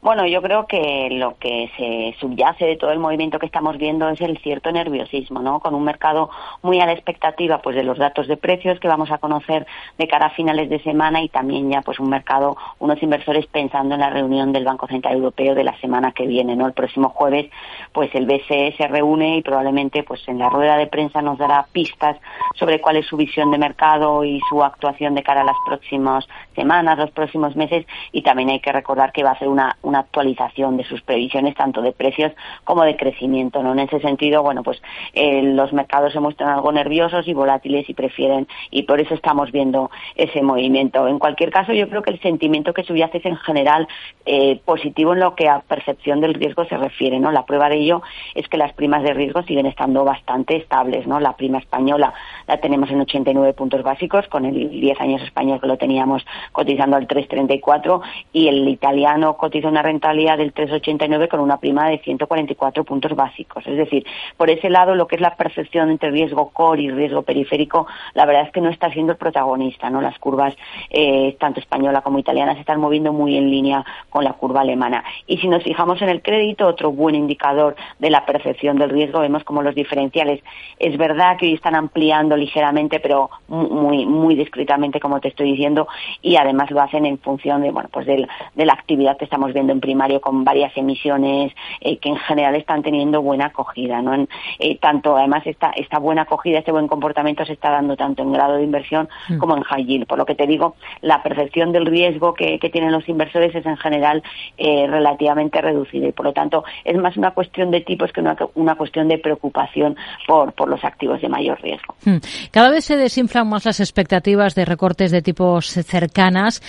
Bueno, 0.06 0.28
yo 0.28 0.40
creo 0.44 0.68
que 0.68 1.10
lo 1.14 1.36
que 1.40 1.72
se 1.76 2.16
subyace 2.20 2.64
de 2.64 2.78
todo 2.78 2.92
el 2.92 3.00
movimiento 3.00 3.40
que 3.40 3.48
estamos 3.48 3.80
viendo 3.80 4.08
es 4.08 4.22
el 4.22 4.38
cierto 4.38 4.72
nerviosismo, 4.72 5.40
¿no? 5.40 5.60
Con 5.60 5.74
un 5.74 5.84
mercado 5.84 6.30
muy 6.62 6.80
a 6.80 6.86
la 6.86 6.92
expectativa, 6.92 7.58
pues, 7.64 7.76
de 7.76 7.84
los 7.84 7.98
datos 7.98 8.28
de 8.28 8.38
precios 8.38 8.80
que 8.80 8.88
vamos 8.88 9.10
a 9.10 9.18
conocer 9.18 9.66
de 9.98 10.08
cara 10.08 10.28
a 10.28 10.30
finales 10.30 10.70
de 10.70 10.78
semana 10.84 11.24
y 11.24 11.30
también 11.30 11.72
ya, 11.72 11.82
pues, 11.82 12.00
un 12.00 12.10
mercado, 12.10 12.56
unos 12.78 13.02
inversores 13.02 13.48
pensando 13.48 13.96
en 13.96 14.02
la 14.02 14.12
reunión 14.12 14.54
del 14.54 14.64
Banco 14.64 14.86
Central 14.86 15.16
Europeo 15.16 15.56
de 15.56 15.64
la 15.64 15.76
semana 15.80 16.12
que 16.12 16.28
viene, 16.28 16.56
¿no? 16.56 16.68
El 16.68 16.74
próximo 16.74 17.10
jueves, 17.10 17.50
pues, 17.92 18.14
el 18.14 18.28
BCE 18.28 18.76
se 18.78 18.88
reúne 18.88 19.38
y 19.38 19.42
probablemente, 19.42 20.04
pues, 20.04 20.22
en 20.28 20.38
la 20.38 20.52
rueda 20.52 20.78
de 20.78 20.86
prensa 20.86 21.24
nos 21.24 21.40
dará 21.40 21.66
pistas 21.72 22.16
sobre 22.54 22.80
cuál 22.80 22.98
es 22.98 23.08
su 23.08 23.18
visión 23.18 23.50
de 23.50 23.58
mercado 23.58 24.24
y 24.24 24.40
su 24.52 24.64
actuación 24.64 25.16
de 25.16 25.24
cara 25.24 25.42
a 25.42 25.46
las 25.46 25.58
próximas 25.66 26.28
semanas, 26.54 27.00
los 27.00 27.10
próximos 27.10 27.56
meses 27.56 27.88
y 28.12 28.22
también 28.22 28.52
hay 28.52 28.60
que 28.60 28.72
recordar 28.72 29.12
que 29.12 29.24
va 29.24 29.32
a 29.32 29.34
hacer 29.34 29.48
una 29.48 29.76
actualización 30.00 30.78
de 30.78 30.84
sus 30.84 31.02
previsiones 31.02 31.56
tanto 31.56 31.82
de 31.82 31.92
precios 31.92 32.32
como 32.64 32.84
de 32.84 32.96
crecimiento. 32.96 33.64
¿no? 33.64 33.74
En 33.74 33.80
ese 33.80 34.00
sentido, 34.00 34.44
bueno, 34.44 34.64
pues 34.64 34.82
eh, 35.14 35.42
los 35.44 35.74
mercados 35.74 36.14
se 36.14 36.20
muestran 36.20 36.50
algo 36.50 36.72
nerviosos 36.72 37.28
y 37.28 37.34
volátiles 37.34 37.90
y 37.90 37.94
prefieren, 37.94 38.48
y 38.72 38.84
por 38.84 39.00
eso 39.00 39.14
estamos 39.14 39.52
viendo 39.52 39.92
ese 40.16 40.42
movimiento. 40.42 41.08
En 41.08 41.20
cualquier 41.20 41.52
caso, 41.52 41.74
yo 41.74 41.90
creo 41.90 42.02
que 42.02 42.12
el 42.12 42.20
sentimiento 42.22 42.74
que 42.74 42.84
subyace 42.84 43.18
es 43.18 43.26
en 43.26 43.38
general 43.38 43.88
eh, 44.26 44.60
positivo 44.66 45.14
en 45.14 45.20
lo 45.20 45.36
que 45.36 45.48
a 45.48 45.60
percepción 45.60 46.22
del 46.22 46.34
riesgo 46.34 46.66
se 46.66 46.78
refiere. 46.78 47.20
¿no? 47.20 47.32
La 47.32 47.46
prueba 47.46 47.70
de 47.70 47.78
ello 47.78 48.02
es 48.34 48.48
que 48.48 48.58
las 48.58 48.74
primas 48.74 49.04
de 49.04 49.14
riesgo 49.14 49.44
siguen 49.44 49.66
estando 49.66 50.04
bastante 50.04 50.56
estables. 50.58 51.08
¿no? 51.08 51.20
La 51.20 51.34
prima 51.34 51.60
española 51.60 52.14
la 52.48 52.58
tenemos 52.58 52.90
en 52.90 53.02
89 53.02 53.54
puntos 53.54 53.84
básicos, 53.84 54.28
con 54.28 54.46
el 54.46 54.70
10 54.70 55.00
años 55.02 55.22
español 55.22 55.60
que 55.60 55.68
lo 55.68 55.78
teníamos 55.78 56.26
cotizando 56.52 56.96
al 56.96 57.08
3,34 57.08 58.02
y 58.34 58.48
el 58.48 58.68
italiano 58.68 59.38
cotiza 59.38 59.68
una 59.68 59.82
rentabilidad 59.86 60.38
del 60.38 60.54
3,89 60.54 61.28
con 61.28 61.40
una 61.40 61.58
prima 61.58 61.88
de 61.90 62.00
144 62.00 62.84
puntos 62.84 63.16
básicos. 63.16 63.66
Es 63.68 63.78
decir, 63.78 64.06
por 64.36 64.50
ese 64.50 64.70
lado, 64.70 64.96
lo 64.96 65.08
que 65.08 65.16
es 65.16 65.22
la 65.22 65.36
percepción 65.36 65.90
entre 65.90 66.12
riesgo 66.12 66.50
core 66.50 66.84
y 66.84 66.92
riesgo 66.92 67.22
periférico, 67.22 67.88
la 68.14 68.26
verdad 68.26 68.44
es 68.44 68.52
que 68.52 68.62
no 68.62 68.70
está 68.70 68.92
siendo 68.92 69.14
el 69.14 69.18
protagonista. 69.18 69.90
¿no? 69.90 70.02
Las 70.02 70.18
curvas, 70.20 70.56
eh, 70.90 71.36
tanto 71.40 71.60
española 71.60 72.02
como 72.02 72.20
italiana, 72.20 72.56
se 72.56 72.62
están 72.62 72.80
moviendo 72.80 73.14
muy 73.14 73.38
en 73.38 73.50
línea 73.50 73.86
con 74.10 74.24
la 74.24 74.34
curva 74.34 74.62
alemana. 74.62 75.04
Y 75.28 75.38
si 75.38 75.48
nos 75.48 75.64
fijamos 75.64 76.02
en 76.02 76.10
el 76.10 76.22
crédito, 76.22 76.66
otro 76.66 76.92
buen 76.92 77.16
indicador 77.16 77.76
de 78.00 78.10
la 78.10 78.26
percepción 78.26 78.78
del 78.78 78.90
riesgo, 78.90 79.20
vemos 79.20 79.44
como 79.44 79.62
los 79.62 79.76
diferenciales. 79.76 80.42
Es 80.80 80.98
verdad 80.98 81.38
que 81.38 81.46
hoy 81.46 81.54
están 81.54 81.76
ampliando 81.76 82.36
ligeramente, 82.36 83.00
pero 83.00 83.30
muy, 83.48 84.06
muy 84.06 84.36
discretamente, 84.36 85.00
como 85.00 85.20
te 85.20 85.28
estoy 85.28 85.52
diciendo, 85.52 85.88
y 86.22 86.38
además 86.38 86.72
lo 86.72 86.82
hacen 86.82 87.06
en 87.06 87.20
función 87.20 87.62
de, 87.62 87.72
bueno, 87.72 87.90
pues 87.92 88.06
de, 88.08 88.28
de 88.56 88.66
la 88.66 88.74
actividad 88.74 89.18
que 89.18 89.26
estamos 89.26 89.54
viendo 89.54 89.75
en 89.76 89.82
primario 89.82 90.20
con 90.22 90.44
varias 90.44 90.76
emisiones 90.76 91.54
eh, 91.82 91.98
que 91.98 92.10
en 92.10 92.18
general 92.18 92.56
están 92.56 92.82
teniendo 92.82 93.22
buena 93.22 93.48
acogida. 93.48 94.02
¿no? 94.02 94.28
Eh, 94.60 94.78
tanto, 94.80 95.16
además, 95.16 95.44
esta, 95.46 95.72
esta 95.72 96.00
buena 96.00 96.24
acogida, 96.24 96.60
este 96.60 96.72
buen 96.72 96.88
comportamiento 96.88 97.46
se 97.46 97.54
está 97.54 97.70
dando 97.70 97.96
tanto 97.96 98.24
en 98.24 98.32
grado 98.32 98.56
de 98.56 98.64
inversión 98.64 99.08
mm. 99.30 99.38
como 99.38 99.56
en 99.56 99.64
high 99.64 99.86
yield. 99.86 100.08
Por 100.08 100.18
lo 100.18 100.26
que 100.26 100.36
te 100.36 100.48
digo, 100.48 100.76
la 101.02 101.22
percepción 101.22 101.72
del 101.72 101.86
riesgo 101.86 102.34
que, 102.34 102.60
tienen 102.66 102.92
los 102.92 103.08
inversores 103.08 103.54
es 103.54 103.66
en 103.66 103.78
general 103.78 104.24
eh, 104.58 104.88
relativamente 104.88 105.62
reducida 105.62 106.08
y, 106.08 106.12
por 106.12 106.26
lo 106.26 106.34
tanto, 106.34 106.64
es 106.84 106.98
más 106.98 107.16
una 107.16 107.32
cuestión 107.32 107.70
de 107.70 107.82
tipos 107.82 108.12
que 108.12 108.22
una, 108.22 108.36
una 108.56 108.76
cuestión 108.76 109.08
de 109.08 109.20
preocupación 109.20 109.96
por, 110.28 110.52
por 110.54 110.68
los 110.68 110.84
activos 110.84 111.22
de 111.22 111.30
mayor 111.30 111.62
riesgo. 111.62 111.96
Mm. 112.06 112.18
Cada 112.52 112.72
vez 112.72 112.86
se 112.86 112.98
desinflan 112.98 113.48
más 113.48 113.66
las 113.66 113.80
expectativas 113.80 114.56
de 114.56 114.66
recortes 114.66 115.12
de 115.12 115.22
tipos 115.22 115.68
cercanas. 115.68 116.62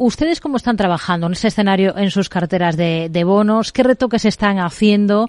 ¿Ustedes 0.00 0.40
cómo 0.40 0.58
están 0.58 0.76
trabajando 0.76 1.26
en 1.26 1.32
ese 1.32 1.48
escenario 1.48 1.96
en 1.98 2.12
sus 2.12 2.28
carteras 2.28 2.76
de, 2.76 3.24
bonos? 3.26 3.72
¿Qué 3.72 3.82
retoques 3.82 4.24
están 4.24 4.60
haciendo? 4.60 5.28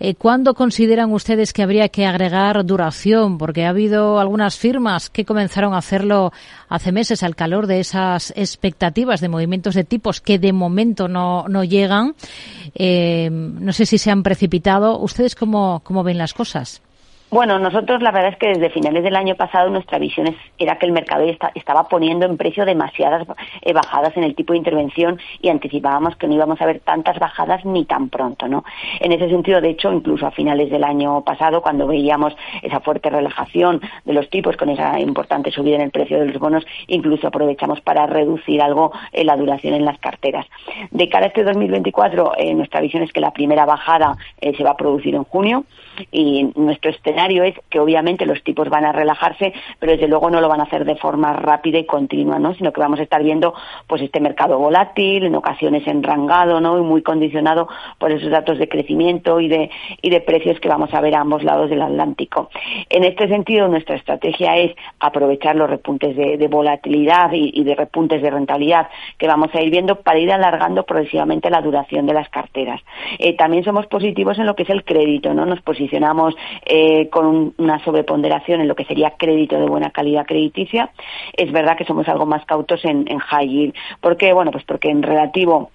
Eh, 0.00 0.14
¿Cuándo 0.14 0.54
consideran 0.54 1.12
ustedes 1.12 1.52
que 1.52 1.62
habría 1.62 1.90
que 1.90 2.06
agregar 2.06 2.64
duración? 2.64 3.36
Porque 3.36 3.66
ha 3.66 3.68
habido 3.68 4.18
algunas 4.18 4.56
firmas 4.56 5.10
que 5.10 5.26
comenzaron 5.26 5.74
a 5.74 5.78
hacerlo 5.78 6.32
hace 6.70 6.90
meses 6.90 7.22
al 7.22 7.36
calor 7.36 7.66
de 7.66 7.80
esas 7.80 8.32
expectativas 8.34 9.20
de 9.20 9.28
movimientos 9.28 9.74
de 9.74 9.84
tipos 9.84 10.22
que 10.22 10.38
de 10.38 10.54
momento 10.54 11.06
no, 11.06 11.44
no 11.46 11.62
llegan. 11.62 12.14
Eh, 12.74 13.28
no 13.30 13.74
sé 13.74 13.84
si 13.84 13.98
se 13.98 14.10
han 14.10 14.22
precipitado. 14.22 14.98
¿Ustedes 14.98 15.34
cómo, 15.34 15.82
cómo 15.84 16.02
ven 16.02 16.16
las 16.16 16.32
cosas? 16.32 16.80
Bueno, 17.30 17.58
nosotros 17.58 18.00
la 18.00 18.10
verdad 18.10 18.32
es 18.32 18.38
que 18.38 18.48
desde 18.48 18.70
finales 18.70 19.04
del 19.04 19.14
año 19.14 19.34
pasado 19.34 19.68
nuestra 19.68 19.98
visión 19.98 20.34
era 20.56 20.78
que 20.78 20.86
el 20.86 20.92
mercado 20.92 21.26
estaba 21.54 21.86
poniendo 21.86 22.24
en 22.24 22.38
precio 22.38 22.64
demasiadas 22.64 23.28
eh, 23.60 23.74
bajadas 23.74 24.16
en 24.16 24.24
el 24.24 24.34
tipo 24.34 24.54
de 24.54 24.58
intervención 24.58 25.20
y 25.42 25.50
anticipábamos 25.50 26.16
que 26.16 26.26
no 26.26 26.34
íbamos 26.34 26.58
a 26.62 26.64
ver 26.64 26.80
tantas 26.80 27.18
bajadas 27.18 27.66
ni 27.66 27.84
tan 27.84 28.08
pronto, 28.08 28.48
¿no? 28.48 28.64
En 29.00 29.12
ese 29.12 29.28
sentido, 29.28 29.60
de 29.60 29.68
hecho, 29.68 29.92
incluso 29.92 30.26
a 30.26 30.30
finales 30.30 30.70
del 30.70 30.84
año 30.84 31.20
pasado, 31.20 31.60
cuando 31.60 31.86
veíamos 31.86 32.34
esa 32.62 32.80
fuerte 32.80 33.10
relajación 33.10 33.82
de 34.06 34.14
los 34.14 34.30
tipos 34.30 34.56
con 34.56 34.70
esa 34.70 34.98
importante 34.98 35.50
subida 35.50 35.76
en 35.76 35.82
el 35.82 35.90
precio 35.90 36.18
de 36.18 36.28
los 36.28 36.38
bonos, 36.38 36.64
incluso 36.86 37.28
aprovechamos 37.28 37.82
para 37.82 38.06
reducir 38.06 38.62
algo 38.62 38.90
eh, 39.12 39.22
la 39.22 39.36
duración 39.36 39.74
en 39.74 39.84
las 39.84 39.98
carteras. 39.98 40.46
De 40.90 41.10
cara 41.10 41.26
a 41.26 41.28
este 41.28 41.44
2024, 41.44 42.32
eh, 42.38 42.54
nuestra 42.54 42.80
visión 42.80 43.02
es 43.02 43.12
que 43.12 43.20
la 43.20 43.34
primera 43.34 43.66
bajada 43.66 44.16
se 44.40 44.64
va 44.64 44.70
a 44.70 44.76
producir 44.78 45.14
en 45.14 45.24
junio 45.24 45.66
y 46.10 46.50
nuestro 46.56 46.90
escenario 46.90 47.44
es 47.44 47.54
que 47.70 47.80
obviamente 47.80 48.26
los 48.26 48.42
tipos 48.42 48.68
van 48.68 48.84
a 48.84 48.92
relajarse, 48.92 49.52
pero 49.78 49.92
desde 49.92 50.08
luego 50.08 50.30
no 50.30 50.40
lo 50.40 50.48
van 50.48 50.60
a 50.60 50.64
hacer 50.64 50.84
de 50.84 50.96
forma 50.96 51.32
rápida 51.32 51.78
y 51.78 51.84
continua, 51.84 52.38
¿no? 52.38 52.54
Sino 52.54 52.72
que 52.72 52.80
vamos 52.80 53.00
a 53.00 53.02
estar 53.02 53.22
viendo 53.22 53.54
pues 53.86 54.02
este 54.02 54.20
mercado 54.20 54.58
volátil, 54.58 55.24
en 55.24 55.34
ocasiones 55.34 55.86
enrangado, 55.86 56.60
¿no? 56.60 56.78
Y 56.78 56.82
muy 56.82 57.02
condicionado 57.02 57.68
por 57.98 58.12
esos 58.12 58.30
datos 58.30 58.58
de 58.58 58.68
crecimiento 58.68 59.40
y 59.40 59.48
de, 59.48 59.70
y 60.02 60.10
de 60.10 60.20
precios 60.20 60.60
que 60.60 60.68
vamos 60.68 60.92
a 60.94 61.00
ver 61.00 61.14
a 61.14 61.20
ambos 61.20 61.42
lados 61.42 61.70
del 61.70 61.82
Atlántico. 61.82 62.50
En 62.90 63.04
este 63.04 63.28
sentido, 63.28 63.68
nuestra 63.68 63.96
estrategia 63.96 64.56
es 64.56 64.74
aprovechar 65.00 65.56
los 65.56 65.68
repuntes 65.68 66.16
de, 66.16 66.48
volatilidad 66.48 67.30
y, 67.32 67.62
de 67.62 67.74
repuntes 67.74 68.22
de 68.22 68.30
rentabilidad 68.30 68.88
que 69.18 69.26
vamos 69.26 69.54
a 69.54 69.60
ir 69.60 69.70
viendo 69.70 69.96
para 69.96 70.18
ir 70.18 70.32
alargando 70.32 70.84
progresivamente 70.84 71.50
la 71.50 71.60
duración 71.60 72.06
de 72.06 72.14
las 72.14 72.28
carteras. 72.28 72.80
Eh, 73.18 73.36
también 73.36 73.64
somos 73.64 73.86
positivos 73.86 74.38
en 74.38 74.46
lo 74.46 74.54
que 74.54 74.62
es 74.62 74.70
el 74.70 74.84
crédito, 74.84 75.34
¿no? 75.34 75.44
Nos 75.44 75.60
eh, 75.92 77.08
con 77.10 77.54
una 77.56 77.82
sobreponderación 77.84 78.60
en 78.60 78.68
lo 78.68 78.74
que 78.74 78.84
sería 78.84 79.14
crédito 79.18 79.58
de 79.58 79.66
buena 79.66 79.90
calidad 79.90 80.26
crediticia. 80.26 80.90
Es 81.32 81.50
verdad 81.52 81.76
que 81.76 81.84
somos 81.84 82.08
algo 82.08 82.26
más 82.26 82.44
cautos 82.44 82.84
en, 82.84 83.04
en 83.10 83.18
high 83.18 83.48
yield. 83.48 83.74
¿Por 84.00 84.16
qué? 84.16 84.32
Bueno, 84.32 84.50
pues 84.50 84.64
porque 84.64 84.90
en 84.90 85.02
relativo 85.02 85.70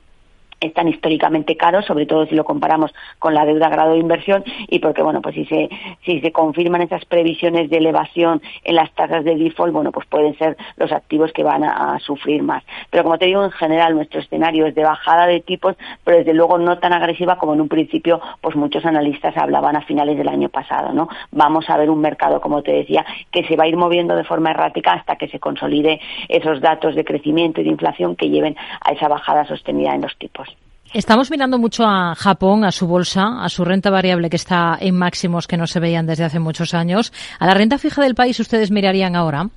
están 0.67 0.87
históricamente 0.87 1.57
caros, 1.57 1.85
sobre 1.85 2.05
todo 2.05 2.25
si 2.25 2.35
lo 2.35 2.43
comparamos 2.43 2.93
con 3.19 3.33
la 3.33 3.45
deuda 3.45 3.67
a 3.67 3.69
grado 3.69 3.93
de 3.93 3.99
inversión 3.99 4.43
y 4.67 4.79
porque 4.79 5.01
bueno, 5.01 5.21
pues 5.21 5.35
si 5.35 5.45
se 5.45 5.69
si 6.05 6.19
se 6.21 6.31
confirman 6.31 6.81
esas 6.81 7.05
previsiones 7.05 7.69
de 7.69 7.77
elevación 7.77 8.41
en 8.63 8.75
las 8.75 8.91
tasas 8.93 9.23
de 9.23 9.35
default, 9.35 9.73
bueno, 9.73 9.91
pues 9.91 10.07
pueden 10.07 10.37
ser 10.37 10.57
los 10.77 10.91
activos 10.91 11.31
que 11.33 11.43
van 11.43 11.63
a, 11.63 11.99
sufrir 11.99 12.41
más. 12.43 12.63
Pero 12.89 13.03
como 13.03 13.17
te 13.17 13.25
digo, 13.25 13.43
en 13.43 13.51
general 13.51 13.95
nuestro 13.95 14.19
escenario 14.19 14.65
es 14.65 14.75
de 14.75 14.83
bajada 14.83 15.27
de 15.27 15.41
tipos, 15.41 15.75
pero 16.03 16.17
desde 16.17 16.33
luego 16.33 16.57
no 16.57 16.79
tan 16.79 16.93
agresiva 16.93 17.37
como 17.37 17.53
en 17.53 17.61
un 17.61 17.67
principio 17.67 18.19
pues 18.41 18.55
muchos 18.55 18.85
analistas 18.85 19.37
hablaban 19.37 19.75
a 19.75 19.81
finales 19.81 20.17
del 20.17 20.27
año 20.27 20.49
pasado, 20.49 20.93
¿no? 20.93 21.07
Vamos 21.31 21.69
a 21.69 21.77
ver 21.77 21.89
un 21.89 22.01
mercado, 22.01 22.41
como 22.41 22.61
te 22.61 22.71
decía, 22.71 23.05
que 23.31 23.45
se 23.45 23.55
va 23.55 23.65
a 23.65 23.67
ir 23.67 23.77
moviendo 23.77 24.15
de 24.15 24.23
forma 24.23 24.51
errática 24.51 24.93
hasta 24.93 25.15
que 25.15 25.27
se 25.27 25.39
consolide 25.39 25.99
esos 26.29 26.61
datos 26.61 26.95
de 26.95 27.05
crecimiento 27.05 27.61
y 27.61 27.65
de 27.65 27.69
inflación 27.69 28.15
que 28.15 28.29
lleven 28.29 28.55
a 28.81 28.91
esa 28.91 29.07
bajada 29.07 29.45
sostenida 29.45 29.93
en 29.93 30.01
los 30.01 30.15
tipos. 30.17 30.52
Estamos 30.93 31.31
mirando 31.31 31.57
mucho 31.57 31.85
a 31.87 32.13
Japón, 32.13 32.63
a 32.63 32.71
su 32.71 32.85
bolsa, 32.85 33.43
a 33.43 33.49
su 33.49 33.65
renta 33.65 33.89
variable 33.89 34.29
que 34.29 34.35
está 34.35 34.77
en 34.79 34.95
máximos 34.95 35.47
que 35.47 35.57
no 35.57 35.65
se 35.65 35.79
veían 35.79 36.05
desde 36.05 36.23
hace 36.23 36.37
muchos 36.37 36.75
años. 36.75 37.11
¿A 37.39 37.47
la 37.47 37.55
renta 37.55 37.79
fija 37.79 38.03
del 38.03 38.13
país 38.13 38.39
ustedes 38.39 38.69
mirarían 38.69 39.15
ahora? 39.15 39.49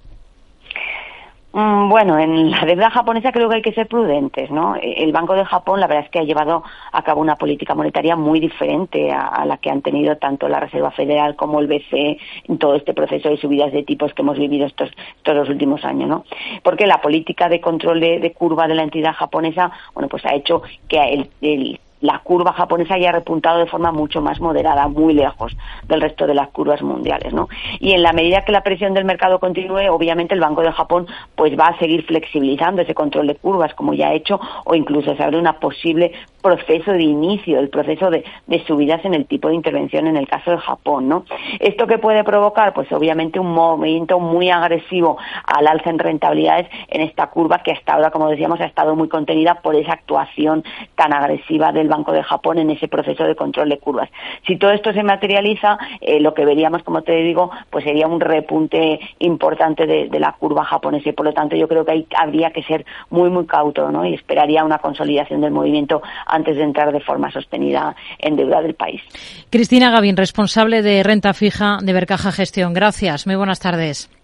Mm, 1.57 1.89
bueno, 1.89 2.19
en 2.19 2.51
la 2.51 2.67
deuda 2.67 2.91
japonesa 2.91 3.33
creo 3.33 3.49
que 3.49 3.55
hay 3.55 3.63
que 3.63 3.73
ser 3.73 3.89
prudentes, 3.89 4.51
¿no? 4.51 4.77
El 4.77 5.11
Banco 5.11 5.33
de 5.33 5.47
Japón, 5.47 5.81
la 5.81 5.87
verdad 5.87 6.05
es 6.05 6.11
que 6.11 6.19
ha 6.19 6.23
llevado 6.23 6.63
a 6.93 7.03
cabo 7.03 7.23
una 7.23 7.37
política 7.37 7.75
monetaria 7.75 8.15
muy 8.15 8.41
diferente 8.41 9.11
a, 9.11 9.43
la 9.47 9.57
que 9.57 9.71
han 9.71 9.81
tenido 9.81 10.19
tanto 10.19 10.49
la 10.49 10.61
Reserva 10.61 10.91
Federal 10.91 11.35
como 11.35 11.59
el 11.61 11.67
BCE 11.67 12.19
en 12.47 12.59
todo 12.59 12.75
este 12.75 12.93
proceso 12.93 13.31
de 13.31 13.39
subidas 13.39 13.73
de 13.73 13.85
tipos 13.85 14.13
que 14.13 14.21
hemos 14.21 14.39
vivido 14.39 14.67
estos, 14.67 14.91
todos 15.23 15.39
los 15.39 15.49
últimos 15.49 15.83
años, 15.87 16.11
¿no? 16.11 16.25
Porque 16.63 16.87
la 16.87 17.01
política 17.01 17.49
de 17.49 17.63
control 17.63 18.01
de, 18.01 18.35
curva 18.37 18.69
de 18.69 18.75
la 18.75 18.83
entidad 18.83 19.15
japonesa, 19.15 19.71
bueno, 19.95 20.11
pues 20.11 20.27
ha 20.27 20.35
hecho 20.35 20.61
que 20.89 20.99
el, 20.99 21.31
el 21.41 21.81
la 22.01 22.19
curva 22.21 22.53
japonesa 22.53 22.95
haya 22.95 23.13
repuntado 23.13 23.59
de 23.59 23.67
forma 23.67 23.93
mucho 23.93 24.21
más 24.21 24.41
moderada, 24.41 24.89
muy 24.89 25.15
lejos 25.15 25.57
del 25.87 26.01
resto 26.01 26.27
de 26.27 26.35
las 26.35 26.49
curvas 26.49 26.83
mundiales, 26.83 27.33
¿no? 27.33 27.49
Y 27.81 27.93
en 27.93 28.03
la 28.03 28.13
medida 28.13 28.45
que 28.45 28.53
la 28.53 28.63
presión 28.63 28.95
del 28.95 29.05
mercado 29.05 29.39
continúe, 29.39 29.91
obviamente 29.91 30.35
el 30.35 30.41
Banco 30.41 30.63
de 30.63 30.73
Japón 30.73 31.07
pues 31.35 31.59
va 31.59 31.69
a 31.69 31.79
seguir 31.79 32.05
flexibilizando 32.05 32.83
ese 32.83 32.95
control 32.95 33.27
de 33.27 33.37
curvas 33.37 33.75
como 33.75 33.95
ya 33.95 34.09
ha 34.09 34.15
hecho 34.15 34.41
o 34.65 34.75
incluso 34.75 35.15
se 35.17 35.23
abre 35.23 35.39
una 35.39 35.59
posible 35.59 36.13
proceso 36.47 36.93
de 36.93 37.03
inicio, 37.03 37.59
el 37.59 37.71
proceso 37.71 38.09
de, 38.09 38.25
subidas 38.67 39.05
en 39.05 39.15
el 39.15 39.27
tipo 39.27 39.49
de 39.49 39.57
intervención 39.57 40.07
en 40.07 40.17
el 40.17 40.29
caso 40.29 40.53
de 40.53 40.59
Japón, 40.59 41.09
¿no? 41.09 41.25
Esto 41.59 41.89
que 41.89 41.99
puede 41.99 42.23
provocar, 42.23 42.73
pues 42.73 42.91
obviamente 42.93 43.41
un 43.41 43.53
movimiento 43.53 44.21
muy 44.21 44.51
agresivo 44.51 45.19
al 45.45 45.67
alza 45.67 45.91
en 45.91 45.99
rentabilidades 45.99 46.69
en 46.89 47.01
esta 47.01 47.27
curva 47.29 47.59
que 47.65 47.73
hasta 47.73 47.95
ahora, 47.95 48.11
como 48.11 48.29
decíamos, 48.29 48.61
ha 48.61 48.65
estado 48.65 48.95
muy 48.95 49.09
contenida 49.09 49.57
por 49.57 49.75
esa 49.75 49.95
actuación 49.95 50.63
tan 50.95 51.13
agresiva 51.13 51.73
del 51.73 51.86
Banco 51.89 52.13
de 52.13 52.23
Japón 52.23 52.59
en 52.59 52.71
ese 52.71 52.89
proceso 52.89 53.25
de 53.25 53.35
control 53.35 53.69
de 53.69 53.79
curvas. 53.79 54.09
Si 54.47 54.57
todo 54.57 54.71
esto 54.71 54.93
se 54.93 55.03
materializa, 55.03 55.79
eh, 56.01 56.21
lo 56.21 56.35
que 56.35 56.45
veríamos, 56.45 56.83
como 56.83 57.03
te 57.03 57.13
digo, 57.17 57.51
pues 57.71 57.85
sería 57.85 58.07
un 58.07 58.21
repunte 58.21 59.01
importante 59.19 59.87
de, 59.87 60.17
la 60.17 60.33
curva 60.33 60.65
japonesa 60.65 61.11
y 61.11 61.13
por 61.13 61.27
lo 61.27 61.35
tanto 61.35 61.57
yo 61.57 61.69
creo 61.69 61.85
que 61.85 61.93
ahí 61.93 62.07
habría 62.17 62.51
que 62.51 62.63
ser 62.63 62.87
muy, 63.11 63.29
muy 63.29 63.47
cauto, 63.47 63.91
¿no? 63.91 64.07
Y 64.07 64.15
esperaría 64.15 64.65
una 64.65 64.79
consolidación 64.79 65.43
del 65.43 65.51
movimiento 65.51 66.01
antes 66.27 66.57
de 66.57 66.63
entrar 66.63 66.91
de 66.91 67.01
forma 67.01 67.31
sostenida 67.31 67.95
en 68.19 68.37
deuda 68.37 68.63
del 68.63 68.75
país. 68.75 69.03
Cristina 69.51 69.91
Gavín, 69.91 70.17
responsable 70.17 70.81
de 70.81 71.03
renta 71.03 71.35
fija 71.35 71.79
de 71.83 71.93
Bercaja 71.93 72.33
Gestión. 72.33 72.73
Gracias. 72.73 73.27
Muy 73.27 73.37
buenas 73.37 73.61
tardes. 73.61 74.16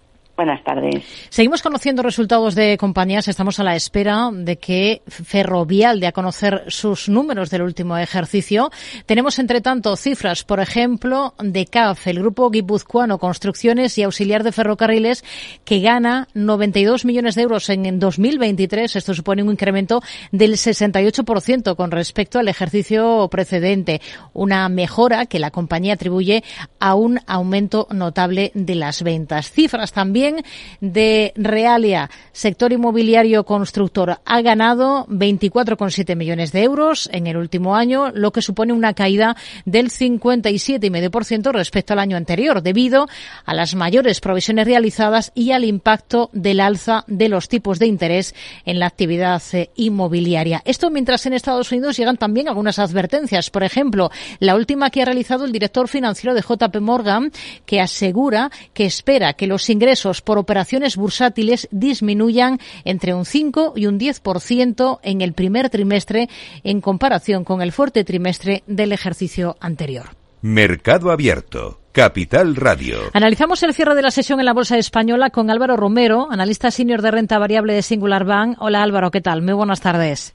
Buenas 0.43 0.65
tardes. 0.65 1.05
Seguimos 1.29 1.63
conociendo 1.63 2.03
resultados 2.03 2.57
de 2.57 2.77
compañías. 2.77 3.29
Estamos 3.29 3.61
a 3.61 3.63
la 3.63 3.77
espera 3.77 4.29
de 4.33 4.59
que 4.59 5.03
Ferrovial 5.07 6.01
dé 6.01 6.09
a 6.09 6.13
conocer 6.13 6.65
sus 6.67 7.09
números 7.09 7.49
del 7.49 7.63
último 7.63 7.97
ejercicio. 7.97 8.73
Tenemos, 9.07 9.39
entre 9.39 9.61
tanto, 9.61 9.95
cifras, 9.95 10.43
por 10.43 10.59
ejemplo, 10.59 11.35
de 11.39 11.67
CAF, 11.67 12.09
el 12.09 12.19
grupo 12.19 12.51
guipuzcoano 12.51 13.19
Construcciones 13.19 13.97
y 13.99 14.03
Auxiliar 14.03 14.43
de 14.43 14.51
Ferrocarriles, 14.51 15.23
que 15.65 15.79
gana 15.79 16.27
92 16.35 17.05
millones 17.05 17.37
de 17.37 17.43
euros 17.43 17.71
en 17.71 18.01
2023. 18.01 18.97
Esto 18.97 19.15
supone 19.15 19.45
un 19.45 19.53
incremento 19.53 20.03
del 20.33 20.55
68% 20.55 21.77
con 21.77 21.93
respecto 21.93 22.41
al 22.41 22.49
ejercicio 22.49 23.29
precedente. 23.31 24.01
Una 24.33 24.69
mejora 24.69 25.27
que 25.27 25.39
la 25.39 25.53
compañía 25.53 25.95
atribuye 25.95 26.43
a 26.81 26.97
un 26.97 27.21
aumento 27.29 27.87
notable 27.93 28.51
de 28.55 28.75
las 28.75 29.05
ventas. 29.05 29.53
Cifras 29.53 29.93
también 29.93 30.32
de 30.81 31.33
Realia, 31.37 32.11
sector 32.33 32.73
inmobiliario 32.73 33.45
constructor, 33.45 34.21
ha 34.25 34.41
ganado 34.43 35.07
24,7 35.09 36.17
millones 36.17 36.53
de 36.53 36.63
euros 36.63 37.09
en 37.13 37.27
el 37.27 37.37
último 37.37 37.77
año, 37.77 38.11
lo 38.13 38.33
que 38.33 38.43
supone 38.43 38.73
una 38.73 38.95
caída 38.95 39.37
del 39.65 39.91
57,5% 39.91 41.53
respecto 41.53 41.93
al 41.93 41.99
año 41.99 42.17
anterior, 42.17 42.63
debido 42.63 43.09
a 43.45 43.55
las 43.55 43.75
mayores 43.75 44.21
provisiones 44.21 44.67
realizadas 44.67 45.33
y 45.35 45.53
al 45.53 45.65
impacto 45.65 46.31
del 46.33 46.61
alza 46.61 47.05
de 47.07 47.29
los 47.29 47.49
tipos 47.49 47.79
de 47.79 47.87
interés 47.87 48.35
en 48.65 48.79
la 48.79 48.87
actividad 48.87 49.43
eh, 49.53 49.71
inmobiliaria. 49.77 50.63
Esto 50.65 50.91
mientras 50.91 51.27
en 51.27 51.33
Estados 51.33 51.71
Unidos 51.73 51.97
llegan 51.97 52.17
también 52.17 52.49
algunas 52.49 52.79
advertencias. 52.79 53.51
Por 53.51 53.65
ejemplo, 53.65 54.11
la 54.39 54.55
última 54.55 54.91
que 54.91 55.03
ha 55.03 55.07
realizado 55.07 55.45
el 55.45 55.53
director 55.53 55.89
financiero 55.89 56.35
de 56.35 56.43
JP 56.43 56.81
Morgan, 56.81 57.33
que 57.67 57.81
asegura 57.81 58.51
que 58.75 58.85
espera 58.85 59.33
que 59.35 59.47
los 59.47 59.69
ingresos 59.71 60.12
por 60.21 60.39
operaciones 60.39 60.97
bursátiles 60.97 61.69
disminuyan 61.71 62.59
entre 62.85 63.15
un 63.15 63.25
5 63.25 63.75
y 63.77 63.87
un 63.87 63.99
10% 63.99 64.99
en 65.03 65.21
el 65.21 65.33
primer 65.33 65.71
trimestre 65.71 66.29
en 66.65 66.81
comparación 66.81 67.45
con 67.45 67.63
el 67.63 67.73
fuerte 67.73 68.05
trimestre 68.05 68.63
del 68.67 68.93
ejercicio 68.93 69.57
anterior. 69.61 70.11
Mercado 70.43 71.11
Abierto. 71.11 71.79
Capital 71.93 72.57
Radio. 72.57 72.97
Analizamos 73.13 73.63
el 73.63 73.75
cierre 73.75 73.95
de 73.95 74.01
la 74.01 74.11
sesión 74.11 74.41
en 74.41 74.47
la 74.47 74.55
Bolsa 74.55 74.79
Española 74.79 75.29
con 75.29 75.51
Álvaro 75.51 75.77
Romero, 75.77 76.29
analista 76.31 76.71
senior 76.71 77.03
de 77.03 77.11
renta 77.11 77.39
variable 77.39 77.75
de 77.75 77.83
Singular 77.83 78.25
Bank. 78.25 78.57
Hola 78.61 78.83
Álvaro, 78.83 79.11
¿qué 79.11 79.21
tal? 79.21 79.43
Muy 79.43 79.53
buenas 79.53 79.83
tardes. 79.83 80.33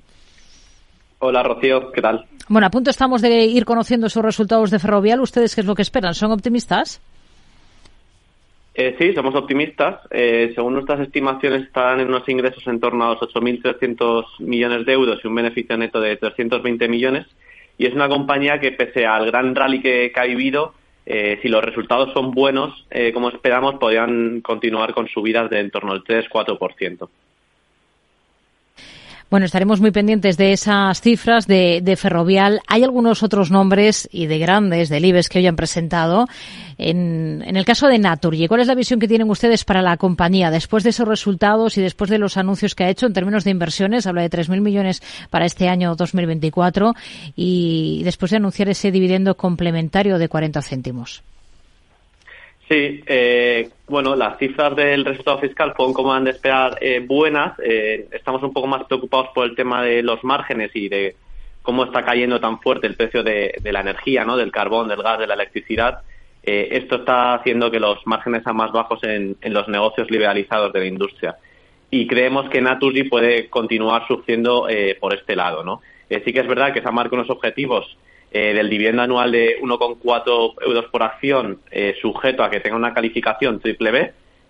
Hola 1.18 1.42
Rocío, 1.42 1.92
¿qué 1.92 2.02
tal? 2.02 2.28
Bueno, 2.48 2.68
a 2.68 2.70
punto 2.70 2.92
estamos 2.92 3.24
de 3.24 3.46
ir 3.46 3.66
conociendo 3.66 4.06
esos 4.06 4.24
resultados 4.24 4.70
de 4.70 4.78
Ferrovial. 4.78 5.20
¿Ustedes 5.20 5.56
qué 5.56 5.62
es 5.62 5.68
lo 5.68 5.74
que 5.74 5.82
esperan? 5.82 6.14
¿Son 6.14 6.32
optimistas? 6.32 7.02
Eh, 8.80 8.96
sí, 9.00 9.12
somos 9.14 9.34
optimistas. 9.34 10.02
Eh, 10.12 10.52
según 10.54 10.74
nuestras 10.74 11.00
estimaciones, 11.00 11.64
están 11.64 12.00
en 12.00 12.10
unos 12.10 12.30
ingresos 12.30 12.66
en 12.68 12.80
torno 12.80 13.06
a 13.06 13.16
los 13.16 13.22
8.300 13.22 14.24
millones 14.38 14.86
de 14.86 14.94
euros 14.94 15.20
y 15.24 15.28
un 15.28 15.34
beneficio 15.34 15.76
neto 15.76 16.00
de 16.00 16.16
320 16.16 16.88
millones. 16.88 17.26
Y 17.80 17.88
es 17.88 17.96
una 17.96 18.08
compañía 18.08 18.60
que, 18.60 18.72
pese 18.74 19.08
al 19.08 19.26
gran 19.26 19.56
rally 19.56 19.82
que, 19.82 20.12
ha 20.16 20.26
vivido, 20.26 20.76
eh, 21.08 21.40
si 21.42 21.48
los 21.48 21.64
resultados 21.64 22.14
son 22.14 22.32
buenos, 22.32 22.86
como 23.16 23.30
esperamos, 23.30 23.76
podrían 23.76 24.42
continuar 24.42 24.94
con 24.94 25.08
subidas 25.08 25.50
de 25.50 25.60
en 25.60 25.72
torno 25.72 25.94
al 25.94 26.04
3-4%. 26.04 27.10
Bueno, 29.30 29.46
estaremos 29.46 29.82
muy 29.82 29.92
pendientes 29.92 30.38
de 30.38 30.54
esas 30.54 31.02
cifras 31.02 31.48
de, 31.48 31.96
Ferrovial. 31.98 32.62
Hay 32.66 32.86
algunos 32.86 33.24
otros 33.24 33.52
nombres 33.52 34.08
y 34.10 34.28
de 34.28 34.40
grandes 34.40 34.88
del 34.88 35.04
IBEX 35.04 35.28
que 35.28 35.40
hoy 35.40 35.48
han 35.48 35.58
presentado. 35.58 36.28
En, 36.78 37.44
el 37.46 37.66
caso 37.66 37.90
de 37.90 38.00
Naturgy, 38.00 38.48
¿cuál 38.48 38.62
es 38.62 38.68
la 38.68 38.76
visión 38.76 39.02
que 39.02 39.08
tienen 39.10 39.30
ustedes 39.30 39.66
para 39.66 39.82
la 39.82 39.98
compañía 39.98 40.50
después 40.50 40.86
de 40.86 40.92
esos 40.92 41.06
resultados 41.06 41.78
y 41.78 41.82
después 41.82 42.10
de 42.10 42.20
los 42.20 42.38
anuncios 42.38 42.74
que 42.74 42.86
ha 42.86 42.90
hecho 42.90 43.06
en 43.06 43.12
términos 43.12 43.44
de 43.44 43.52
inversiones? 43.52 44.08
Habla 44.08 44.22
de 44.22 44.30
3.000 44.30 44.62
millones 44.62 45.04
para 45.30 45.46
este 45.46 45.68
año 45.68 45.94
2024 45.96 46.94
y 47.36 48.04
después 48.06 48.32
de 48.32 48.38
anunciar 48.38 48.70
ese 48.70 48.92
dividendo 48.92 49.36
complementario 49.36 50.20
de 50.20 50.30
40 50.30 50.62
céntimos. 50.62 51.22
Sí, 52.70 53.02
eh, 53.06 53.70
bueno, 53.88 54.16
las 54.16 54.38
cifras 54.38 54.76
del 54.76 55.06
resultado 55.06 55.40
fiscal 55.40 55.74
fueron, 55.74 55.94
como 55.94 56.14
han 56.14 56.26
de 56.26 56.32
esperar, 56.32 56.78
eh, 56.82 57.00
buenas. 57.00 57.58
Eh, 57.64 58.10
estamos 58.12 58.44
un 58.44 58.52
poco 58.52 58.68
más 58.68 58.84
preocupados 58.84 59.30
por 59.34 59.46
el 59.46 59.56
tema 59.56 59.82
de 59.84 60.04
los 60.04 60.22
márgenes 60.26 60.72
y 60.74 60.90
de 60.90 61.16
cómo 61.62 61.86
está 61.86 62.04
cayendo 62.04 62.42
tan 62.42 62.60
fuerte 62.60 62.88
el 62.88 62.96
precio 62.96 63.24
de, 63.24 63.58
la 63.64 63.80
energía, 63.80 64.26
¿no? 64.26 64.36
del 64.36 64.52
carbón, 64.52 64.90
del 64.90 65.02
gas, 65.02 65.20
de 65.20 65.28
la 65.28 65.36
electricidad. 65.36 66.02
esto 66.44 66.98
está 66.98 67.36
haciendo 67.36 67.72
que 67.72 67.80
los 67.80 68.06
márgenes 68.06 68.44
sean 68.44 68.56
más 68.56 68.72
bajos 68.72 69.02
en, 69.04 69.38
los 69.42 69.68
negocios 69.70 70.10
liberalizados 70.12 70.74
de 70.74 70.80
la 70.80 70.86
industria. 70.86 71.38
Y 71.90 72.06
creemos 72.08 72.50
que 72.50 72.62
Naturgy 72.62 73.04
puede 73.04 73.50
continuar 73.50 74.08
sufriendo 74.08 74.68
por 75.00 75.14
este 75.14 75.36
lado. 75.36 75.64
¿no? 75.64 75.82
sí 76.10 76.34
que 76.34 76.40
es 76.40 76.48
verdad 76.48 76.74
que 76.74 76.82
se 76.82 76.88
han 76.88 76.96
marcado 76.96 77.18
unos 77.18 77.30
objetivos 77.30 77.98
eh, 78.32 78.54
del 78.54 78.70
dividendo 78.70 79.02
anual 79.04 79.32
de 79.32 79.58
1,4 79.62 80.54
euros 80.66 80.86
por 80.92 81.02
acción, 81.02 81.60
eh, 81.72 81.96
sujeto 82.02 82.44
a 82.44 82.50
que 82.50 82.60
tenga 82.60 82.76
una 82.76 82.94
calificación 82.94 83.60
triple 83.62 83.92
B, 83.92 84.00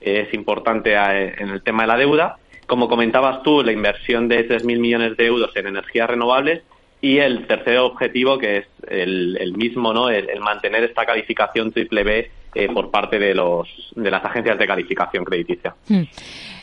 eh, 0.01 0.25
es 0.28 0.34
importante 0.34 0.95
en 0.95 1.49
el 1.49 1.61
tema 1.61 1.84
de 1.84 1.88
la 1.88 1.97
deuda. 1.97 2.38
Como 2.65 2.89
comentabas 2.89 3.43
tú, 3.43 3.63
la 3.63 3.71
inversión 3.71 4.28
de 4.28 4.47
3.000 4.47 4.80
millones 4.80 5.15
de 5.15 5.28
euros 5.28 5.55
en 5.55 5.67
energías 5.67 6.09
renovables 6.09 6.63
y 7.01 7.19
el 7.19 7.45
tercer 7.45 7.78
objetivo, 7.78 8.39
que 8.39 8.57
es 8.57 8.65
el, 8.88 9.53
mismo, 9.55 9.93
¿no? 9.93 10.09
El, 10.09 10.39
mantener 10.39 10.84
esta 10.84 11.05
calificación 11.05 11.71
triple 11.71 12.03
B 12.03 12.32
por 12.73 12.89
parte 12.89 13.19
de, 13.19 13.36
los, 13.36 13.69
de 13.95 14.09
las 14.09 14.25
agencias 14.25 14.57
de 14.57 14.65
calificación 14.65 15.23
crediticia. 15.23 15.75
Hmm. 15.88 16.03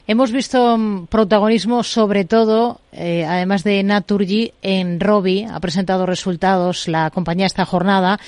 Hemos 0.06 0.32
visto 0.32 0.76
mm, 0.76 1.06
protagonismo 1.06 1.82
sobre 1.82 2.24
todo, 2.26 2.80
eh, 2.92 3.24
además 3.24 3.64
de 3.64 3.82
Naturgy, 3.82 4.52
en 4.60 5.00
Robi. 5.00 5.44
Ha 5.44 5.58
presentado 5.60 6.04
resultados 6.04 6.88
la 6.88 7.10
compañía 7.10 7.46
esta 7.46 7.64
jornada. 7.64 8.20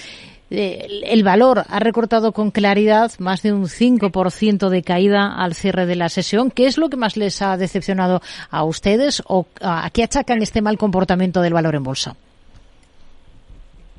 Eh, 0.51 0.87
el 1.05 1.23
valor 1.23 1.65
ha 1.69 1.79
recortado 1.79 2.33
con 2.33 2.51
claridad 2.51 3.13
más 3.19 3.43
de 3.43 3.53
un 3.53 3.65
5% 3.65 4.71
de 4.71 4.83
caída 4.83 5.35
al 5.37 5.55
cierre 5.55 5.85
de 5.85 5.97
la 5.97 6.09
sesión. 6.09 6.51
¿Qué 6.51 6.67
es 6.67 6.79
lo 6.79 6.89
que 6.89 6.97
más 6.97 7.19
les 7.19 7.43
ha 7.43 7.59
decepcionado 7.59 8.23
a 8.49 8.65
ustedes 8.65 9.23
o 9.27 9.47
a 9.61 9.91
qué 9.91 10.05
achacan 10.05 10.43
este 10.43 10.63
mal 10.63 10.79
comportamiento 10.79 11.43
del 11.43 11.53
valor 11.53 11.75
en 11.75 11.83
bolsa? 11.83 12.17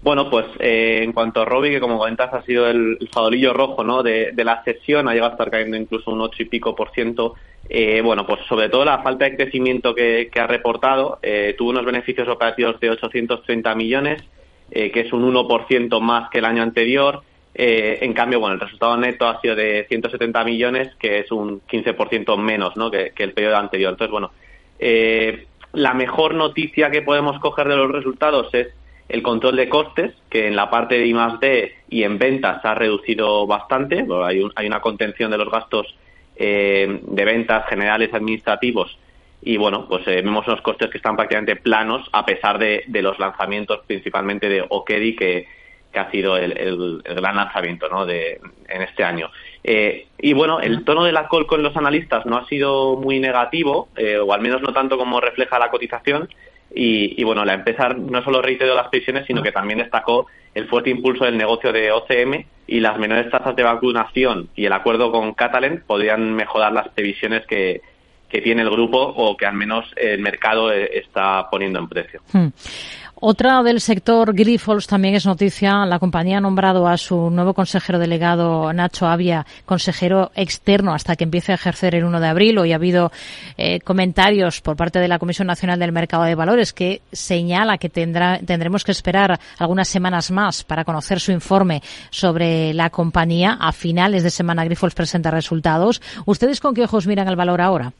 Bueno, 0.01 0.29
pues 0.29 0.45
eh, 0.59 1.01
en 1.03 1.11
cuanto 1.11 1.41
a 1.41 1.45
Robbie, 1.45 1.71
que 1.71 1.79
como 1.79 1.97
comentas 1.97 2.33
ha 2.33 2.43
sido 2.43 2.67
el, 2.69 2.97
el 2.99 3.53
rojo 3.53 3.83
¿no? 3.83 4.03
de, 4.03 4.31
la 4.37 4.63
sesión, 4.63 5.07
ha 5.07 5.13
llegado 5.13 5.31
a 5.31 5.33
estar 5.33 5.49
cayendo 5.49 5.75
incluso 5.75 6.11
un 6.11 6.21
8 6.21 6.43
y 6.43 6.45
pico 6.45 6.75
por 6.75 6.91
ciento. 6.91 7.35
Eh, 7.69 8.01
bueno, 8.01 8.25
pues 8.25 8.39
sobre 8.47 8.69
todo 8.69 8.85
la 8.85 8.99
falta 8.99 9.25
de 9.25 9.35
crecimiento 9.35 9.93
que, 9.93 10.29
ha 10.39 10.47
reportado, 10.47 11.19
eh, 11.21 11.55
tuvo 11.57 11.71
unos 11.71 11.85
beneficios 11.85 12.27
operativos 12.27 12.79
de 12.79 12.91
830 12.91 13.75
millones, 13.75 14.23
que 14.69 14.99
es 14.99 15.13
un 15.13 15.23
1% 15.33 15.99
más 16.01 16.29
que 16.29 16.39
el 16.39 16.45
año 16.45 16.61
anterior. 16.61 17.23
Eh, 17.59 18.05
en 18.05 18.13
cambio, 18.13 18.39
bueno, 18.39 18.53
el 18.53 18.59
resultado 18.59 18.95
neto 18.97 19.27
ha 19.27 19.41
sido 19.41 19.55
de 19.55 19.87
170 19.89 20.43
millones, 20.43 20.95
que 20.99 21.19
es 21.19 21.31
un 21.31 21.61
15% 21.61 22.37
menos 22.37 22.77
¿no? 22.77 22.91
que, 22.91 23.11
el 23.17 23.33
periodo 23.33 23.57
anterior. 23.57 23.93
Entonces, 23.93 24.11
bueno, 24.11 24.31
eh, 24.77 25.47
la 25.73 25.95
mejor 25.95 26.35
noticia 26.35 26.91
que 26.91 27.01
podemos 27.01 27.39
coger 27.39 27.67
de 27.67 27.75
los 27.75 27.91
resultados 27.91 28.53
es 28.53 28.67
el 29.09 29.23
control 29.23 29.55
de 29.55 29.69
costes, 29.69 30.13
que 30.29 30.47
en 30.47 30.55
la 30.55 30.69
parte 30.69 30.95
de 30.97 31.07
I+D 31.07 31.75
y 31.89 32.03
en 32.03 32.17
ventas 32.17 32.63
ha 32.65 32.75
reducido 32.75 33.47
bastante. 33.47 34.05
hay, 34.23 34.43
hay, 34.55 34.67
una 34.67 34.81
contención 34.81 35.31
de 35.31 35.37
los 35.37 35.49
gastos 35.49 35.95
eh, 36.35 36.99
de 37.01 37.25
ventas 37.25 37.65
generales 37.67 38.13
administrativos 38.13 38.95
y 39.41 39.57
bueno, 39.57 39.87
pues 39.87 40.07
eh, 40.07 40.21
vemos 40.21 40.45
unos 40.47 40.61
costes 40.61 40.89
que 40.91 40.97
están 40.97 41.15
prácticamente 41.15 41.55
planos 41.55 42.07
a 42.11 42.25
pesar 42.27 42.59
de, 42.59 42.83
los 42.87 43.17
lanzamientos 43.17 43.79
principalmente 43.87 44.47
de 44.47 44.63
Okedi 44.69 45.15
que, 45.15 45.47
ha 45.95 46.11
sido 46.11 46.37
el, 46.37 47.01
gran 47.03 47.37
lanzamiento 47.37 47.89
¿no? 47.89 48.05
de, 48.05 48.39
en 48.67 48.81
este 48.83 49.03
año. 49.03 49.31
Eh, 49.63 50.05
y 50.19 50.33
bueno, 50.33 50.59
el 50.59 50.83
tono 50.83 51.03
de 51.03 51.11
la 51.11 51.27
call 51.27 51.47
con 51.47 51.63
los 51.63 51.75
analistas 51.75 52.23
no 52.27 52.37
ha 52.37 52.45
sido 52.45 52.97
muy 52.97 53.19
negativo, 53.19 53.89
o 54.23 54.31
al 54.31 54.41
menos 54.41 54.61
no 54.61 54.73
tanto 54.73 54.95
como 54.95 55.19
refleja 55.19 55.57
la 55.57 55.71
cotización, 55.71 56.29
y, 56.73 57.23
bueno, 57.23 57.45
la 57.45 57.53
empresa 57.53 57.89
no 57.89 58.21
solo 58.23 58.41
reiteró 58.41 58.75
las 58.75 58.89
previsiones, 58.89 59.25
sino 59.25 59.41
que 59.41 59.51
también 59.51 59.79
destacó 59.79 60.27
el 60.53 60.67
fuerte 60.67 60.89
impulso 60.89 61.25
del 61.25 61.37
negocio 61.37 61.71
de 61.71 61.91
OCM 61.91 62.45
y 62.67 62.79
las 62.79 62.97
menores 62.99 63.31
tasas 63.31 63.55
de 63.55 63.63
vacunación 63.63 64.49
y 64.55 64.65
el 64.65 64.73
acuerdo 64.73 65.11
con 65.11 65.33
Catalan 65.33 65.83
podrían 65.87 66.33
mejorar 66.33 66.73
las 66.73 66.89
previsiones 66.89 67.45
que, 67.47 67.81
que 68.29 68.41
tiene 68.41 68.61
el 68.61 68.69
grupo 68.69 68.97
o 68.99 69.35
que 69.37 69.45
al 69.45 69.53
menos 69.53 69.85
el 69.95 70.19
mercado 70.19 70.71
eh, 70.71 70.89
está 70.93 71.49
poniendo 71.49 71.79
en 71.79 71.87
precio. 71.87 72.21
Hmm. 72.31 72.47
Otra 73.19 73.63
del 73.63 73.81
sector 73.81 74.31
Grifols 74.35 74.85
también 74.85 75.15
es 75.15 75.25
noticia. 75.25 75.87
La 75.87 75.97
compañía 75.97 76.37
ha 76.37 76.41
nombrado 76.41 76.87
a 76.87 76.97
su 76.97 77.31
nuevo 77.31 77.55
consejero 77.55 77.97
delegado, 77.97 78.71
Nacho 78.73 79.07
Avia, 79.07 79.43
consejero 79.65 80.29
externo 80.35 80.93
hasta 80.93 81.15
que 81.15 81.23
empiece 81.23 81.51
a 81.51 81.55
ejercer 81.55 81.95
el 81.95 82.03
1 82.03 82.19
de 82.19 82.27
abril. 82.27 82.59
Hoy 82.59 82.73
ha 82.73 82.75
habido 82.75 83.11
eh, 83.57 83.79
comentarios 83.79 84.61
por 84.61 84.75
parte 84.75 84.99
de 84.99 85.07
la 85.07 85.17
Comisión 85.17 85.47
Nacional 85.47 85.79
del 85.79 85.91
Mercado 85.91 86.25
de 86.25 86.35
Valores 86.35 86.73
que 86.73 87.01
señala 87.11 87.79
que 87.79 87.89
tendrá, 87.89 88.37
tendremos 88.37 88.83
que 88.83 88.91
esperar 88.91 89.39
algunas 89.57 89.87
semanas 89.87 90.29
más 90.29 90.63
para 90.63 90.85
conocer 90.85 91.19
su 91.19 91.31
informe 91.31 91.81
sobre 92.11 92.71
la 92.75 92.91
compañía. 92.91 93.57
A 93.59 93.71
finales 93.71 94.21
de 94.21 94.29
semana 94.29 94.63
Grifols 94.63 94.93
presenta 94.93 95.31
resultados. 95.31 96.03
¿Ustedes 96.27 96.59
con 96.59 96.75
qué 96.75 96.83
ojos 96.83 97.07
miran 97.07 97.27
el 97.27 97.35
valor 97.35 97.61
ahora? 97.61 97.93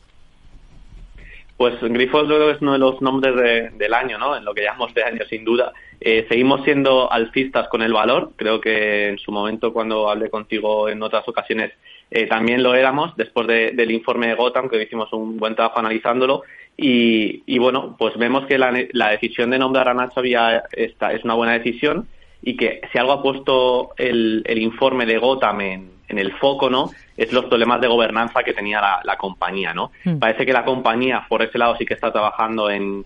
Pues 1.58 1.82
Grifols 1.82 2.28
creo 2.28 2.48
que 2.48 2.52
es 2.52 2.62
uno 2.62 2.74
de 2.74 2.80
los 2.80 3.02
nombres 3.02 3.36
del 3.76 3.94
año, 3.96 4.20
¿no? 4.20 4.38
En 4.38 4.46
lo 4.46 4.54
que 4.54 4.62
llamamos 4.62 4.94
de 4.94 5.04
año, 5.04 5.26
sin 5.28 5.44
duda. 5.44 5.74
Eh, 6.00 6.28
seguimos 6.30 6.64
siendo 6.64 7.12
alcistas 7.12 7.68
con 7.68 7.82
el 7.82 7.94
valor. 7.94 8.32
Creo 8.36 8.62
que 8.62 9.10
en 9.10 9.18
su 9.18 9.32
momento, 9.32 9.74
cuando 9.74 10.08
hablé 10.08 10.30
contigo 10.30 10.88
en 10.88 11.02
otras 11.02 11.28
ocasiones, 11.28 11.74
eh, 12.12 12.28
también 12.28 12.62
lo 12.62 12.76
éramos, 12.76 13.16
después 13.18 13.48
del 13.48 13.92
informe 13.92 14.28
de 14.28 14.36
Gotham, 14.36 14.70
que 14.70 14.82
hicimos 14.82 15.12
un 15.14 15.38
buen 15.38 15.56
trabajo 15.56 15.80
analizándolo. 15.80 16.44
Y, 16.78 17.58
bueno, 17.58 17.96
pues 17.98 18.16
vemos 18.18 18.46
que 18.46 18.60
la, 18.60 19.10
decisión 19.10 19.50
de 19.50 19.58
nombrar 19.58 19.90
a 19.90 19.96
Nacho 19.96 20.22
Vía 20.22 20.64
esta, 20.72 21.12
es 21.12 21.24
una 21.24 21.34
buena 21.34 21.54
decisión 21.54 22.08
y 22.44 22.56
que 22.56 22.82
si 22.92 23.00
algo 23.00 23.14
ha 23.14 23.24
puesto 23.24 23.96
el, 23.98 24.44
informe 24.48 25.08
de 25.08 25.18
Gotham 25.18 25.62
en, 25.62 25.92
en 26.08 26.20
el 26.20 26.34
foco, 26.34 26.70
¿no? 26.70 26.90
es 27.18 27.34
los 27.34 27.46
problemas 27.46 27.82
de 27.82 27.88
gobernanza 27.88 28.44
que 28.44 28.54
tenía 28.54 28.80
la, 29.04 29.18
compañía, 29.18 29.74
¿no? 29.74 29.92
Hmm. 30.06 30.20
Parece 30.20 30.46
que 30.46 30.54
la 30.54 30.64
compañía, 30.64 31.26
por 31.28 31.42
ese 31.42 31.58
lado, 31.58 31.76
sí 31.78 31.86
que 31.86 31.96
está 31.96 32.12
trabajando 32.12 32.70
en, 32.70 33.06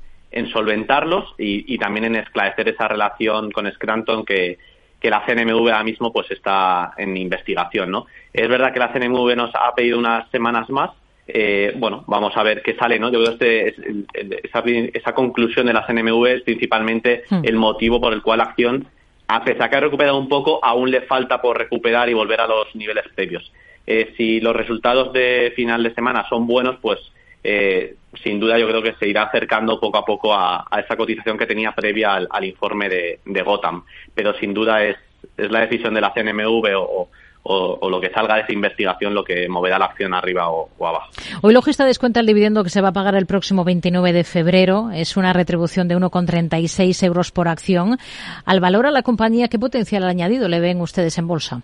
solventarlos 0.51 1.33
y, 1.37 1.77
también 1.77 2.05
en 2.05 2.15
esclarecer 2.17 2.69
esa 2.69 2.87
relación 2.87 3.51
con 3.51 3.71
Scranton 3.71 4.25
que, 4.25 4.57
la 5.03 5.25
CNMV 5.25 5.69
ahora 5.69 5.83
mismo 5.83 6.13
pues 6.13 6.29
está 6.29 6.93
en 6.95 7.17
investigación, 7.17 7.89
¿no? 7.89 8.05
Es 8.31 8.47
verdad 8.47 8.71
que 8.71 8.79
la 8.79 8.93
CNMV 8.93 9.35
nos 9.35 9.51
ha 9.55 9.73
pedido 9.73 9.97
unas 9.97 10.29
semanas 10.29 10.69
más, 10.69 10.91
eh, 11.27 11.73
bueno, 11.75 12.03
vamos 12.07 12.37
a 12.37 12.43
ver 12.43 12.61
qué 12.61 12.75
sale, 12.75 12.99
¿no? 12.99 13.11
Yo 13.11 13.23
creo 13.23 13.37
que 13.37 13.67
este, 13.69 14.47
esa, 14.47 14.63
esa, 14.65 15.13
conclusión 15.13 15.65
de 15.65 15.73
la 15.73 15.85
CNMV 15.87 16.25
es 16.27 16.41
principalmente 16.43 17.23
hmm. 17.29 17.41
el 17.43 17.55
motivo 17.55 17.99
por 17.99 18.13
el 18.13 18.21
cual 18.21 18.39
la 18.39 18.43
acción, 18.45 18.87
a 19.27 19.43
pesar 19.43 19.69
que 19.69 19.75
ha 19.77 19.79
recuperado 19.79 20.17
un 20.17 20.27
poco, 20.27 20.63
aún 20.63 20.91
le 20.91 21.01
falta 21.01 21.41
por 21.41 21.57
recuperar 21.57 22.09
y 22.09 22.13
volver 22.13 22.41
a 22.41 22.47
los 22.47 22.75
niveles 22.75 23.05
previos. 23.15 23.51
Eh, 23.87 24.13
si 24.17 24.39
los 24.39 24.55
resultados 24.55 25.11
de 25.13 25.53
final 25.55 25.83
de 25.83 25.93
semana 25.93 26.27
son 26.29 26.47
buenos, 26.47 26.77
pues 26.81 26.99
eh, 27.43 27.95
sin 28.23 28.39
duda 28.39 28.59
yo 28.59 28.67
creo 28.67 28.83
que 28.83 28.93
se 28.93 29.07
irá 29.07 29.23
acercando 29.23 29.79
poco 29.79 29.97
a 29.97 30.05
poco 30.05 30.33
a, 30.33 30.67
esa 30.83 30.95
cotización 30.95 31.37
que 31.37 31.47
tenía 31.47 31.71
previa 31.71 32.13
al, 32.13 32.45
informe 32.45 32.89
de, 32.89 33.41
Gotham. 33.43 33.83
Pero 34.13 34.33
sin 34.35 34.53
duda 34.53 34.83
es, 34.83 34.97
es 35.37 35.49
la 35.49 35.61
decisión 35.61 35.93
de 35.93 36.01
la 36.01 36.13
CNMV 36.13 36.75
o, 36.77 37.09
lo 37.43 37.99
que 37.99 38.09
salga 38.09 38.35
de 38.35 38.41
esa 38.41 38.53
investigación 38.53 39.13
lo 39.13 39.23
que 39.23 39.47
moverá 39.49 39.79
la 39.79 39.85
acción 39.85 40.13
arriba 40.13 40.49
o, 40.49 40.69
abajo. 40.85 41.11
Hoy 41.41 41.53
Logista 41.53 41.85
descuenta 41.85 42.19
el 42.19 42.25
dividendo 42.25 42.63
que 42.63 42.69
se 42.69 42.81
va 42.81 42.89
a 42.89 42.93
pagar 42.93 43.15
el 43.15 43.25
próximo 43.25 43.63
29 43.63 44.13
de 44.13 44.23
febrero. 44.23 44.91
Es 44.93 45.17
una 45.17 45.33
retribución 45.33 45.87
de 45.87 45.97
1,36 45.97 47.03
euros 47.05 47.31
por 47.31 47.47
acción. 47.47 47.97
Al 48.45 48.59
valor 48.59 48.85
a 48.85 48.91
la 48.91 49.01
compañía, 49.01 49.47
¿qué 49.47 49.59
potencial 49.59 50.03
añadido 50.03 50.47
le 50.47 50.59
ven 50.59 50.81
ustedes 50.81 51.17
en 51.17 51.27
bolsa? 51.27 51.61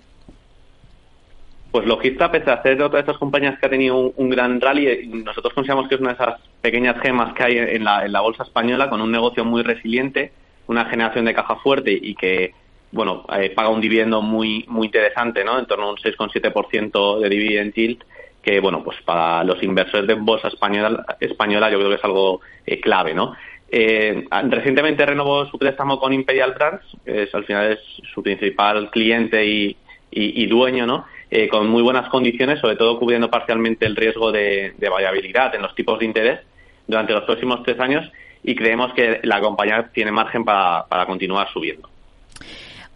Pues 1.72 1.86
Logista, 1.86 2.32
pese 2.32 2.50
a 2.50 2.62
ser 2.64 2.82
otra 2.82 2.98
de 2.98 3.04
esas 3.04 3.18
compañías 3.18 3.60
que 3.60 3.66
ha 3.66 3.70
tenido 3.70 3.98
un, 3.98 4.30
gran 4.30 4.60
rally, 4.60 5.08
nosotros 5.08 5.54
consideramos 5.54 5.88
que 5.88 5.96
es 5.96 6.02
una 6.02 6.14
de 6.14 6.16
esas 6.16 6.40
pequeñas 6.62 7.00
gemas 7.02 7.34
que 7.36 7.44
hay 7.44 7.58
en 7.58 7.84
la, 7.84 8.06
en 8.06 8.14
la 8.14 8.22
bolsa 8.22 8.44
española 8.44 8.90
con 8.90 9.02
un 9.02 9.12
negocio 9.12 9.46
muy 9.46 9.62
resiliente, 9.62 10.32
una 10.68 10.86
generación 10.86 11.26
de 11.26 11.34
caja 11.34 11.58
fuerte 11.58 11.92
y 11.92 12.16
que 12.16 12.54
bueno, 12.92 13.26
eh, 13.38 13.50
paga 13.52 13.70
un 13.70 13.82
dividendo 13.82 14.22
muy 14.22 14.66
muy 14.68 14.88
interesante, 14.88 15.44
¿no? 15.44 15.60
En 15.60 15.66
torno 15.66 15.86
a 15.86 15.92
un 15.92 15.98
6,7% 15.98 17.20
de 17.20 17.30
dividend 17.30 17.74
yield, 17.74 18.04
que 18.42 18.60
bueno, 18.60 18.84
pues 18.84 18.98
para 19.04 19.44
los 19.44 19.62
inversores 19.62 20.08
de 20.08 20.14
bolsa 20.14 20.48
española, 20.48 21.06
española 21.20 21.70
yo 21.70 21.78
creo 21.78 21.90
que 21.90 21.96
es 21.96 22.04
algo 22.04 22.42
eh, 22.66 22.80
clave, 22.80 23.14
¿no? 23.14 23.36
Eh, 23.70 24.26
recientemente 24.50 25.06
renovó 25.06 25.46
su 25.46 25.58
préstamo 25.58 26.00
con 26.00 26.14
Imperial 26.14 26.54
Brands, 26.54 26.86
que 27.04 27.24
es, 27.24 27.36
al 27.36 27.44
final 27.44 27.74
es 27.74 27.80
su 28.14 28.24
principal 28.24 28.90
cliente 28.90 29.46
y, 29.46 29.76
y, 30.12 30.46
dueño, 30.48 30.86
¿no? 30.86 31.06
Eh, 31.30 31.50
con 31.50 31.68
muy 31.68 31.82
buenas 31.82 32.10
condiciones, 32.10 32.60
sobre 32.60 32.78
todo 32.78 32.98
cubriendo 32.98 33.30
parcialmente 33.30 33.86
el 33.86 33.96
riesgo 33.96 34.32
de, 34.32 34.74
variabilidad 34.90 35.54
en 35.56 35.62
los 35.62 35.76
tipos 35.76 36.00
de 36.00 36.06
interés 36.06 36.40
durante 36.88 37.14
los 37.14 37.24
próximos 37.24 37.64
tres 37.64 37.80
años 37.80 38.10
y 38.44 38.56
creemos 38.56 38.94
que 38.94 39.20
la 39.24 39.42
compañía 39.42 39.90
tiene 39.94 40.12
margen 40.12 40.46
para, 40.46 41.06
continuar 41.06 41.52
subiendo. 41.52 41.90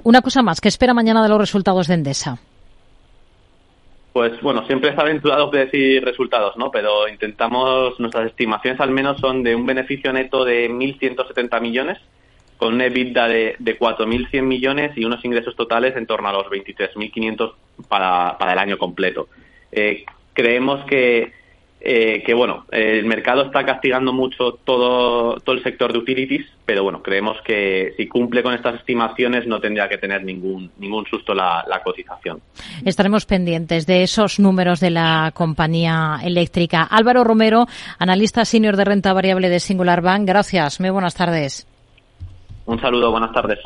Una 0.04 0.22
cosa 0.22 0.42
más, 0.42 0.60
¿qué 0.62 0.68
espera 0.68 0.94
mañana 0.94 1.22
de 1.24 1.30
los 1.30 1.38
resultados 1.38 1.88
de 1.88 1.94
Endesa? 1.94 2.40
Pues 4.14 4.42
bueno, 4.42 4.66
siempre 4.68 4.90
es 4.90 4.98
aventurado 4.98 5.50
predecir 5.50 6.04
resultados, 6.04 6.58
¿no? 6.58 6.70
Pero 6.70 7.08
intentamos, 7.08 8.00
nuestras 8.00 8.28
estimaciones 8.28 8.82
al 8.82 8.92
menos 8.92 9.20
son 9.22 9.42
de 9.42 9.56
un 9.56 9.66
beneficio 9.66 10.12
neto 10.12 10.44
de 10.44 10.70
1.170 10.70 11.62
millones 11.62 11.98
con 12.58 12.76
una 12.76 12.86
EBITDA 12.86 13.28
de, 13.28 13.56
de 13.58 13.80
4.100 13.80 14.44
millones 14.44 14.92
y 14.96 15.06
unos 15.06 15.24
ingresos 15.26 15.56
totales 15.56 15.96
en 15.96 16.06
torno 16.06 16.30
a 16.30 16.34
los 16.34 16.46
23.500 16.48 17.54
para, 17.88 18.38
para 18.38 18.54
el 18.54 18.60
año 18.60 18.78
completo. 18.78 19.30
Eh, 19.72 20.06
creemos 20.34 20.84
que, 20.86 21.32
eh, 21.84 22.22
que, 22.24 22.34
bueno, 22.34 22.66
el 22.72 23.06
mercado 23.06 23.44
está 23.44 23.66
castigando 23.66 24.14
mucho 24.14 24.60
todo, 24.64 25.38
todo 25.40 25.56
el 25.56 25.64
sector 25.64 25.92
de 25.92 26.00
utilities, 26.00 26.46
pero 26.66 26.84
bueno, 26.84 27.02
creemos 27.02 27.38
que 27.44 27.94
si 27.98 28.08
cumple 28.08 28.44
con 28.44 28.54
estas 28.54 28.76
estimaciones 28.76 29.48
no 29.48 29.60
tendría 29.60 29.90
que 29.90 29.98
tener 29.98 30.24
ningún, 30.24 30.72
ningún 30.78 31.06
susto 31.06 31.34
la, 31.34 31.66
la 31.68 31.82
cotización. 31.82 32.40
Estaremos 32.86 33.26
pendientes 33.26 33.88
de 33.88 34.04
esos 34.04 34.40
números 34.40 34.80
de 34.80 34.92
la 34.92 35.32
compañía 35.34 36.20
eléctrica. 36.24 36.84
Álvaro 36.84 37.24
Romero, 37.24 37.66
analista 37.98 38.46
senior 38.46 38.78
de 38.78 38.86
renta 38.86 39.14
variable 39.14 39.50
de 39.50 39.60
Singular 39.60 40.02
Bank. 40.02 40.28
Gracias. 40.28 40.80
Muy 40.80 40.92
buenas 40.92 41.16
tardes. 41.16 41.68
Un 42.66 42.80
saludo, 42.80 43.12
buenas 43.12 43.34
tardes. 43.34 43.60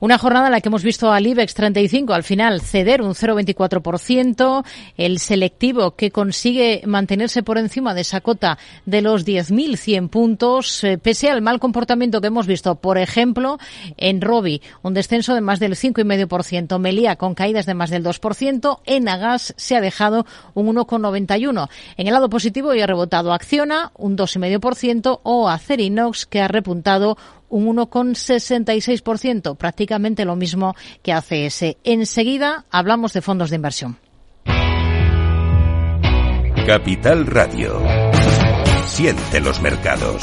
Una 0.00 0.16
jornada 0.16 0.46
en 0.46 0.52
la 0.52 0.60
que 0.60 0.68
hemos 0.68 0.82
visto 0.82 1.12
al 1.12 1.26
IBEX 1.26 1.54
35 1.54 2.14
al 2.14 2.22
final 2.22 2.60
ceder 2.62 3.02
un 3.02 3.14
0,24%, 3.14 4.64
el 4.96 5.18
selectivo 5.18 5.94
que 5.96 6.10
consigue 6.10 6.82
mantenerse 6.86 7.42
por 7.42 7.58
encima 7.58 7.94
de 7.94 8.00
esa 8.00 8.20
cota 8.20 8.58
de 8.86 9.02
los 9.02 9.26
10.100 9.26 10.08
puntos, 10.08 10.82
eh, 10.82 10.98
pese 10.98 11.30
al 11.30 11.42
mal 11.42 11.60
comportamiento 11.60 12.20
que 12.20 12.28
hemos 12.28 12.46
visto, 12.46 12.76
por 12.76 12.96
ejemplo, 12.96 13.58
en 13.96 14.20
Robi, 14.20 14.62
un 14.82 14.94
descenso 14.94 15.34
de 15.34 15.40
más 15.42 15.60
del 15.60 15.74
5,5%, 15.74 16.78
Melía 16.78 17.16
con 17.16 17.34
caídas 17.34 17.66
de 17.66 17.74
más 17.74 17.90
del 17.90 18.04
2%, 18.04 18.80
en 18.86 19.08
Agas 19.08 19.54
se 19.56 19.76
ha 19.76 19.80
dejado 19.80 20.24
un 20.54 20.74
1,91%. 20.74 21.68
En 21.96 22.06
el 22.06 22.12
lado 22.12 22.30
positivo 22.30 22.74
y 22.74 22.80
ha 22.80 22.86
rebotado 22.86 23.32
Acciona 23.32 23.92
un 23.96 24.16
2,5% 24.16 25.20
o 25.22 25.48
Acerinox 25.48 26.26
que 26.26 26.40
ha 26.40 26.48
repuntado 26.48 27.16
un 27.48 27.66
1,66%, 27.76 29.56
prácticamente 29.56 30.24
lo 30.24 30.36
mismo 30.36 30.74
que 31.02 31.12
ACS. 31.12 31.76
Enseguida 31.84 32.64
hablamos 32.70 33.12
de 33.12 33.22
fondos 33.22 33.50
de 33.50 33.56
inversión. 33.56 33.98
Capital 36.66 37.26
Radio. 37.26 37.82
Siente 38.86 39.40
los 39.40 39.60
mercados. 39.62 40.22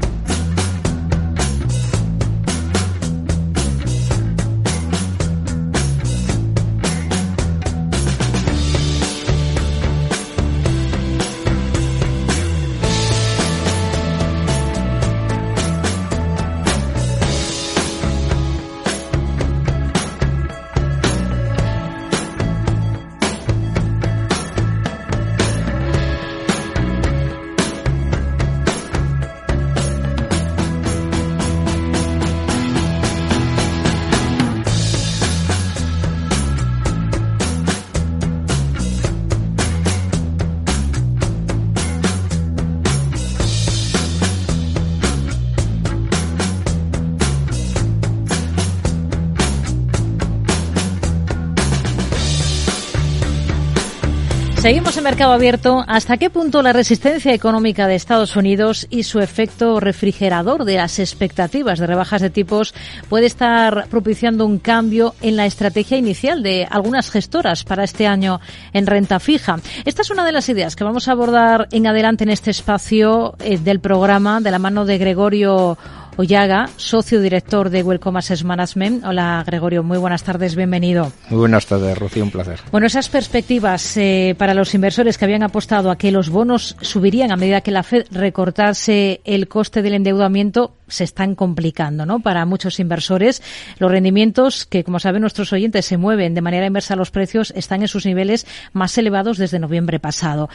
Seguimos 54.61 54.95
en 54.95 55.05
mercado 55.05 55.33
abierto. 55.33 55.83
¿Hasta 55.87 56.17
qué 56.17 56.29
punto 56.29 56.61
la 56.61 56.71
resistencia 56.71 57.33
económica 57.33 57.87
de 57.87 57.95
Estados 57.95 58.35
Unidos 58.35 58.85
y 58.91 59.01
su 59.01 59.19
efecto 59.19 59.79
refrigerador 59.79 60.65
de 60.65 60.75
las 60.75 60.99
expectativas 60.99 61.79
de 61.79 61.87
rebajas 61.87 62.21
de 62.21 62.29
tipos 62.29 62.75
puede 63.09 63.25
estar 63.25 63.87
propiciando 63.89 64.45
un 64.45 64.59
cambio 64.59 65.15
en 65.19 65.35
la 65.35 65.47
estrategia 65.47 65.97
inicial 65.97 66.43
de 66.43 66.67
algunas 66.69 67.09
gestoras 67.09 67.63
para 67.63 67.83
este 67.83 68.05
año 68.05 68.39
en 68.71 68.85
renta 68.85 69.19
fija? 69.19 69.57
Esta 69.83 70.03
es 70.03 70.11
una 70.11 70.23
de 70.23 70.31
las 70.31 70.47
ideas 70.47 70.75
que 70.75 70.83
vamos 70.83 71.07
a 71.07 71.13
abordar 71.13 71.67
en 71.71 71.87
adelante 71.87 72.23
en 72.23 72.29
este 72.29 72.51
espacio 72.51 73.33
eh, 73.39 73.57
del 73.57 73.79
programa 73.79 74.41
de 74.41 74.51
la 74.51 74.59
mano 74.59 74.85
de 74.85 74.99
Gregorio 74.99 75.75
Ollaga, 76.17 76.69
socio 76.75 77.21
director 77.21 77.69
de 77.69 77.83
Welcome 77.83 78.19
Assets 78.19 78.43
Management. 78.43 79.05
Hola, 79.05 79.43
Gregorio, 79.45 79.81
muy 79.81 79.97
buenas 79.97 80.23
tardes, 80.23 80.55
bienvenido. 80.55 81.11
Muy 81.29 81.39
buenas 81.39 81.65
tardes, 81.65 81.97
Rocío, 81.97 82.23
un 82.23 82.31
placer. 82.31 82.59
Bueno, 82.71 82.85
esas 82.87 83.07
perspectivas 83.07 83.95
eh, 83.95 84.35
para 84.37 84.53
los 84.53 84.73
inversores 84.75 85.17
que 85.17 85.25
habían 85.25 85.43
apostado 85.43 85.89
a 85.89 85.97
que 85.97 86.11
los 86.11 86.29
bonos 86.29 86.75
subirían 86.81 87.31
a 87.31 87.37
medida 87.37 87.61
que 87.61 87.71
la 87.71 87.83
Fed 87.83 88.07
recortase 88.11 89.21
el 89.23 89.47
coste 89.47 89.81
del 89.81 89.93
endeudamiento 89.93 90.73
se 90.87 91.05
están 91.05 91.35
complicando, 91.35 92.05
¿no? 92.05 92.19
Para 92.19 92.45
muchos 92.45 92.79
inversores, 92.79 93.41
los 93.79 93.89
rendimientos 93.89 94.65
que, 94.65 94.83
como 94.83 94.99
saben 94.99 95.21
nuestros 95.21 95.53
oyentes, 95.53 95.85
se 95.85 95.97
mueven 95.97 96.35
de 96.35 96.41
manera 96.41 96.65
inversa 96.65 96.95
a 96.95 96.97
los 96.97 97.11
precios, 97.11 97.53
están 97.55 97.81
en 97.81 97.87
sus 97.87 98.05
niveles 98.05 98.45
más 98.73 98.97
elevados 98.97 99.37
desde 99.37 99.59
noviembre 99.59 99.99
pasado. 99.99 100.49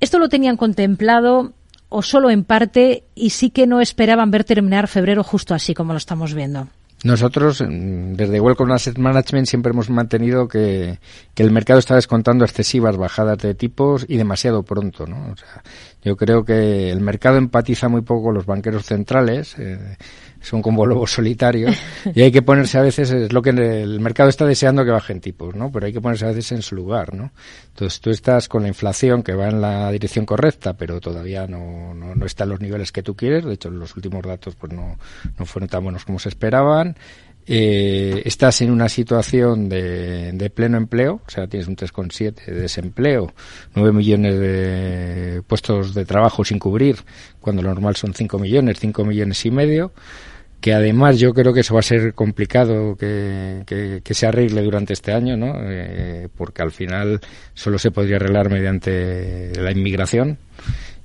Esto 0.00 0.18
lo 0.18 0.28
tenían 0.28 0.56
contemplado 0.56 1.52
o 1.96 2.02
solo 2.02 2.28
en 2.28 2.42
parte 2.42 3.04
y 3.14 3.30
sí 3.30 3.50
que 3.50 3.68
no 3.68 3.80
esperaban 3.80 4.32
ver 4.32 4.42
terminar 4.42 4.88
febrero 4.88 5.22
justo 5.22 5.54
así 5.54 5.74
como 5.74 5.92
lo 5.92 5.98
estamos 5.98 6.34
viendo? 6.34 6.66
Nosotros, 7.04 7.62
desde 7.68 8.40
Welcome 8.40 8.74
Asset 8.74 8.98
Management, 8.98 9.46
siempre 9.46 9.70
hemos 9.70 9.90
mantenido 9.90 10.48
que, 10.48 10.98
el 11.36 11.50
mercado 11.52 11.78
está 11.78 11.94
descontando 11.94 12.44
excesivas 12.44 12.96
bajadas 12.96 13.38
de 13.38 13.54
tipos 13.54 14.06
y 14.08 14.16
demasiado 14.16 14.64
pronto. 14.64 15.06
¿no? 15.06 15.32
O 15.32 15.36
sea, 15.36 15.62
yo 16.02 16.16
creo 16.16 16.44
que 16.44 16.90
el 16.90 17.00
mercado 17.00 17.36
empatiza 17.36 17.88
muy 17.88 18.00
poco 18.00 18.24
con 18.24 18.34
los 18.34 18.46
banqueros 18.46 18.86
centrales. 18.86 19.54
Eh, 19.58 19.96
son 20.44 20.60
como 20.60 20.84
lobos 20.84 21.12
solitarios 21.12 21.74
y 22.14 22.20
hay 22.20 22.30
que 22.30 22.42
ponerse 22.42 22.76
a 22.76 22.82
veces, 22.82 23.10
es 23.10 23.32
lo 23.32 23.40
que 23.40 23.50
el 23.50 23.98
mercado 23.98 24.28
está 24.28 24.44
deseando 24.44 24.84
que 24.84 24.90
bajen 24.90 25.20
tipos, 25.20 25.54
¿no? 25.54 25.72
Pero 25.72 25.86
hay 25.86 25.92
que 25.92 26.02
ponerse 26.02 26.26
a 26.26 26.28
veces 26.28 26.52
en 26.52 26.62
su 26.62 26.74
lugar, 26.74 27.14
¿no? 27.14 27.32
Entonces 27.68 28.00
tú 28.00 28.10
estás 28.10 28.46
con 28.46 28.62
la 28.62 28.68
inflación 28.68 29.22
que 29.22 29.34
va 29.34 29.48
en 29.48 29.60
la 29.60 29.90
dirección 29.90 30.26
correcta, 30.26 30.74
pero 30.74 31.00
todavía 31.00 31.46
no, 31.46 31.94
no, 31.94 32.14
no 32.14 32.26
está 32.26 32.44
en 32.44 32.50
los 32.50 32.60
niveles 32.60 32.92
que 32.92 33.02
tú 33.02 33.16
quieres, 33.16 33.44
de 33.44 33.54
hecho 33.54 33.70
los 33.70 33.96
últimos 33.96 34.22
datos 34.22 34.54
pues 34.54 34.72
no, 34.72 34.98
no 35.38 35.46
fueron 35.46 35.68
tan 35.68 35.82
buenos 35.82 36.04
como 36.04 36.18
se 36.18 36.28
esperaban, 36.28 36.94
eh, 37.46 38.22
estás 38.24 38.60
en 38.62 38.70
una 38.70 38.88
situación 38.88 39.68
de, 39.68 40.32
de, 40.32 40.50
pleno 40.50 40.76
empleo, 40.78 41.20
o 41.26 41.30
sea, 41.30 41.46
tienes 41.46 41.68
un 41.68 41.76
3,7 41.76 42.44
de 42.46 42.54
desempleo, 42.54 43.34
9 43.74 43.92
millones 43.92 44.38
de 44.38 45.42
puestos 45.46 45.94
de 45.94 46.06
trabajo 46.06 46.44
sin 46.44 46.58
cubrir, 46.58 46.96
cuando 47.40 47.62
lo 47.62 47.68
normal 47.68 47.96
son 47.96 48.14
5 48.14 48.38
millones, 48.38 48.78
5 48.80 49.04
millones 49.04 49.44
y 49.44 49.50
medio 49.50 49.92
que 50.64 50.72
además 50.72 51.18
yo 51.18 51.34
creo 51.34 51.52
que 51.52 51.60
eso 51.60 51.74
va 51.74 51.80
a 51.80 51.82
ser 51.82 52.14
complicado 52.14 52.96
que, 52.96 53.64
que, 54.02 54.14
se 54.14 54.26
arregle 54.26 54.62
durante 54.62 54.94
este 54.94 55.12
año, 55.12 55.36
¿no? 55.36 55.56
Eh, 55.58 56.28
porque 56.34 56.62
al 56.62 56.70
final 56.70 57.20
solo 57.52 57.78
se 57.78 57.90
podría 57.90 58.16
arreglar 58.16 58.48
mediante 58.48 59.52
la 59.60 59.70
inmigración. 59.72 60.38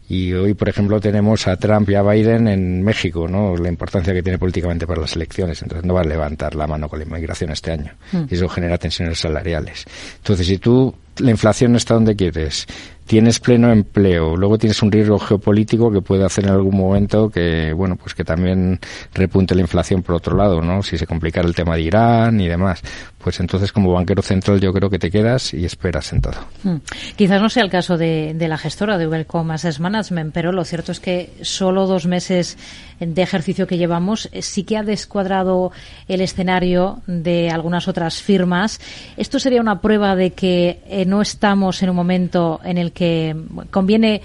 Y 0.07 0.31
hoy, 0.31 0.53
por 0.53 0.69
ejemplo, 0.69 1.01
tenemos 1.01 1.45
a 1.49 1.57
Trump 1.57 1.89
y 1.89 1.95
a 1.95 2.03
Biden 2.03 2.47
en 2.47 2.81
México, 2.83 3.27
¿no? 3.27 3.57
La 3.57 3.67
importancia 3.67 4.13
que 4.13 4.23
tiene 4.23 4.39
políticamente 4.39 4.87
para 4.87 5.01
las 5.01 5.13
elecciones. 5.17 5.61
Entonces 5.61 5.85
no 5.85 5.93
va 5.93 6.01
a 6.01 6.05
levantar 6.05 6.55
la 6.55 6.65
mano 6.65 6.87
con 6.87 6.99
la 6.99 7.05
inmigración 7.05 7.51
este 7.51 7.73
año. 7.73 7.91
Hmm. 8.13 8.27
Y 8.29 8.35
eso 8.35 8.47
genera 8.47 8.77
tensiones 8.77 9.19
salariales. 9.19 9.83
Entonces, 10.19 10.47
si 10.47 10.57
tú, 10.57 10.95
la 11.17 11.31
inflación 11.31 11.73
no 11.73 11.77
está 11.77 11.95
donde 11.95 12.15
quieres, 12.15 12.65
tienes 13.09 13.39
pleno 13.39 13.71
empleo, 13.71 14.37
luego 14.37 14.59
tienes 14.59 14.83
un 14.83 14.91
riesgo 14.91 15.17
geopolítico 15.17 15.91
que 15.91 15.99
puede 15.99 16.23
hacer 16.23 16.45
en 16.45 16.51
algún 16.51 16.77
momento 16.77 17.31
que, 17.31 17.73
bueno, 17.73 17.95
pues 17.95 18.13
que 18.13 18.23
también 18.23 18.79
repunte 19.15 19.55
la 19.55 19.61
inflación 19.61 20.03
por 20.03 20.13
otro 20.13 20.37
lado, 20.37 20.61
¿no? 20.61 20.83
Si 20.83 20.95
se 20.95 21.07
complicara 21.07 21.47
el 21.47 21.55
tema 21.55 21.75
de 21.75 21.81
Irán 21.81 22.39
y 22.39 22.47
demás, 22.47 22.83
pues 23.23 23.39
entonces 23.41 23.71
como 23.73 23.91
banquero 23.91 24.21
central 24.21 24.59
yo 24.61 24.71
creo 24.73 24.89
que 24.89 24.97
te 24.97 25.11
quedas 25.11 25.53
y 25.53 25.65
esperas 25.65 26.05
sentado. 26.05 26.39
Hmm. 26.63 26.77
Quizás 27.15 27.41
no 27.41 27.49
sea 27.49 27.63
el 27.63 27.69
caso 27.69 27.97
de, 27.97 28.35
la 28.39 28.57
gestora 28.57 28.97
de 28.97 29.07
Welcome 29.07 29.53
Assets 29.53 29.79
Management, 29.79 30.33
pero 30.33 30.51
lo 30.51 30.63
cierto 30.63 30.91
es 30.91 30.99
que 30.99 31.33
solo 31.41 31.85
dos 31.85 32.05
meses 32.07 32.57
de 32.99 33.21
ejercicio 33.21 33.67
que 33.67 33.77
llevamos 33.77 34.29
eh, 34.31 34.41
sí 34.41 34.63
que 34.63 34.77
ha 34.77 34.83
descuadrado 34.83 35.71
el 36.07 36.21
escenario 36.21 37.01
de 37.07 37.49
algunas 37.49 37.87
otras 37.87 38.21
firmas. 38.21 38.79
Esto 39.17 39.39
sería 39.39 39.61
una 39.61 39.81
prueba 39.81 40.15
de 40.15 40.31
que 40.31 40.81
eh, 40.87 41.05
no 41.05 41.21
estamos 41.21 41.83
en 41.83 41.89
un 41.89 41.95
momento 41.97 42.61
en 42.63 42.77
el 42.77 42.93
que 42.93 43.35
conviene, 43.69 44.21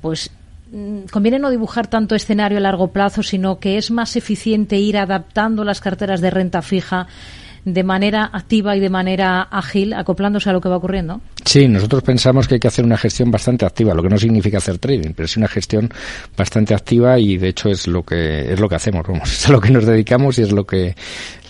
pues, 0.00 0.30
mm, 0.72 1.04
conviene 1.10 1.38
no 1.38 1.50
dibujar 1.50 1.86
tanto 1.86 2.16
escenario 2.16 2.58
a 2.58 2.60
largo 2.60 2.88
plazo, 2.88 3.22
sino 3.22 3.60
que 3.60 3.78
es 3.78 3.92
más 3.92 4.16
eficiente 4.16 4.76
ir 4.76 4.98
adaptando 4.98 5.62
las 5.62 5.80
carteras 5.80 6.20
de 6.20 6.30
renta 6.30 6.62
fija 6.62 7.06
de 7.64 7.82
manera 7.82 8.28
activa 8.32 8.76
y 8.76 8.80
de 8.80 8.90
manera 8.90 9.42
ágil, 9.42 9.94
acoplándose 9.94 10.50
a 10.50 10.52
lo 10.52 10.60
que 10.60 10.68
va 10.68 10.76
ocurriendo? 10.76 11.20
Sí, 11.44 11.68
nosotros 11.68 12.02
pensamos 12.02 12.48
que 12.48 12.54
hay 12.54 12.60
que 12.60 12.68
hacer 12.68 12.84
una 12.84 12.96
gestión 12.96 13.30
bastante 13.30 13.66
activa, 13.66 13.94
lo 13.94 14.02
que 14.02 14.08
no 14.08 14.16
significa 14.16 14.58
hacer 14.58 14.78
trading, 14.78 15.12
pero 15.14 15.26
es 15.26 15.36
una 15.36 15.46
gestión 15.46 15.90
bastante 16.36 16.74
activa 16.74 17.18
y 17.18 17.36
de 17.36 17.48
hecho 17.48 17.68
es 17.68 17.86
lo 17.86 18.02
que 18.02 18.52
es 18.52 18.58
lo 18.58 18.68
que 18.68 18.76
hacemos, 18.76 19.06
vamos, 19.06 19.30
es 19.32 19.48
a 19.48 19.52
lo 19.52 19.60
que 19.60 19.70
nos 19.70 19.84
dedicamos 19.84 20.38
y 20.38 20.42
es 20.42 20.52
lo 20.52 20.64
que 20.64 20.96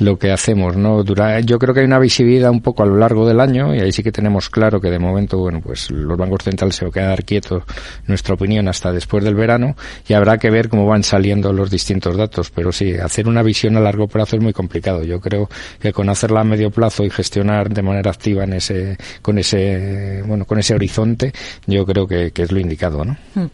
lo 0.01 0.19
que 0.19 0.33
hacemos, 0.33 0.77
¿no? 0.77 1.05
Dura, 1.05 1.39
yo 1.41 1.59
creo 1.61 1.73
que 1.73 1.81
hay 1.81 1.87
una 1.87 2.01
visibilidad 2.01 2.51
un 2.51 2.61
poco 2.61 2.83
a 2.83 2.87
lo 2.87 2.97
largo 2.97 3.27
del 3.27 3.39
año 3.39 3.73
y 3.73 3.81
ahí 3.81 3.93
sí 3.93 4.03
que 4.03 4.11
tenemos 4.11 4.51
claro 4.51 4.81
que 4.81 4.91
de 4.91 4.99
momento, 4.99 5.39
bueno, 5.39 5.61
pues 5.61 5.91
los 5.93 6.19
bancos 6.19 6.43
centrales 6.43 6.75
se 6.75 6.85
van 6.85 6.91
a 6.91 6.95
quedar 6.95 7.25
quietos, 7.25 7.63
nuestra 8.07 8.35
opinión, 8.35 8.67
hasta 8.67 8.91
después 8.91 9.23
del 9.23 9.37
verano 9.37 9.77
y 10.09 10.15
habrá 10.15 10.39
que 10.39 10.51
ver 10.51 10.69
cómo 10.69 10.87
van 10.87 11.05
saliendo 11.05 11.53
los 11.53 11.71
distintos 11.71 12.17
datos, 12.17 12.51
pero 12.51 12.73
sí, 12.73 12.95
hacer 12.95 13.29
una 13.29 13.43
visión 13.45 13.77
a 13.77 13.81
largo 13.81 14.09
plazo 14.09 14.37
es 14.37 14.43
muy 14.43 14.53
complicado. 14.53 15.05
Yo 15.05 15.21
creo 15.21 15.49
que 15.79 15.93
con 15.93 16.09
hacerla 16.09 16.41
a 16.41 16.45
medio 16.45 16.71
plazo 16.73 17.05
y 17.05 17.11
gestionar 17.11 17.73
de 17.73 17.83
manera 17.83 18.11
activa 18.11 18.43
en 18.43 18.55
ese 18.55 18.97
con 19.23 19.39
ese 19.39 19.84
eh, 19.85 20.23
bueno, 20.27 20.45
con 20.45 20.59
ese 20.59 20.75
horizonte, 20.75 21.33
yo 21.67 21.85
creo 21.85 22.07
que, 22.07 22.33
es 22.35 22.53
lo 22.53 22.59
indicado, 22.59 23.05
¿no? 23.05 23.17
Hmm. 23.35 23.47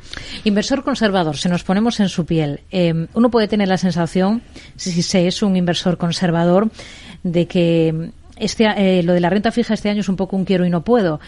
Inversor 0.44 0.84
conservador, 0.84 1.36
si 1.36 1.48
nos 1.48 1.64
ponemos 1.64 1.98
en 2.00 2.08
su 2.08 2.24
piel, 2.24 2.60
eh, 2.70 3.06
uno 3.14 3.30
puede 3.30 3.48
tener 3.48 3.68
la 3.68 3.78
sensación, 3.78 4.42
si 4.76 5.02
se 5.02 5.26
es 5.26 5.42
un 5.42 5.56
inversor 5.56 5.98
conservador, 5.98 6.70
de 7.22 7.46
que 7.46 8.10
este, 8.36 8.64
eh, 8.64 9.02
lo 9.02 9.12
de 9.12 9.20
la 9.20 9.28
renta 9.28 9.50
fija 9.50 9.74
este 9.74 9.90
año 9.90 10.00
es 10.00 10.08
un 10.08 10.16
poco 10.16 10.36
un 10.36 10.44
quiero 10.44 10.64
y 10.64 10.70
no 10.70 10.82
puedo, 10.82 11.20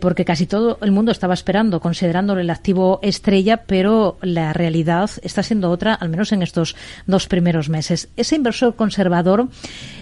porque 0.00 0.24
casi 0.24 0.46
todo 0.46 0.78
el 0.80 0.90
mundo 0.90 1.12
estaba 1.12 1.34
esperando, 1.34 1.80
considerándolo 1.80 2.40
el 2.40 2.48
activo 2.48 2.98
estrella, 3.02 3.64
pero 3.66 4.16
la 4.22 4.52
realidad 4.52 5.10
está 5.22 5.42
siendo 5.42 5.70
otra, 5.70 5.94
al 5.94 6.08
menos 6.08 6.32
en 6.32 6.42
estos 6.42 6.74
dos 7.06 7.26
primeros 7.26 7.68
meses. 7.68 8.08
Ese 8.16 8.36
inversor 8.36 8.74
conservador, 8.74 9.48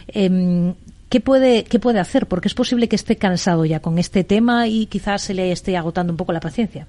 em, 0.06 0.74
¿Qué 1.14 1.20
puede, 1.20 1.62
¿Qué 1.62 1.78
puede 1.78 2.00
hacer? 2.00 2.26
Porque 2.26 2.48
es 2.48 2.54
posible 2.54 2.88
que 2.88 2.96
esté 2.96 3.14
cansado 3.14 3.64
ya 3.64 3.78
con 3.78 4.00
este 4.00 4.24
tema 4.24 4.66
y 4.66 4.86
quizás 4.86 5.22
se 5.22 5.32
le 5.32 5.52
esté 5.52 5.76
agotando 5.76 6.12
un 6.12 6.16
poco 6.16 6.32
la 6.32 6.40
paciencia. 6.40 6.88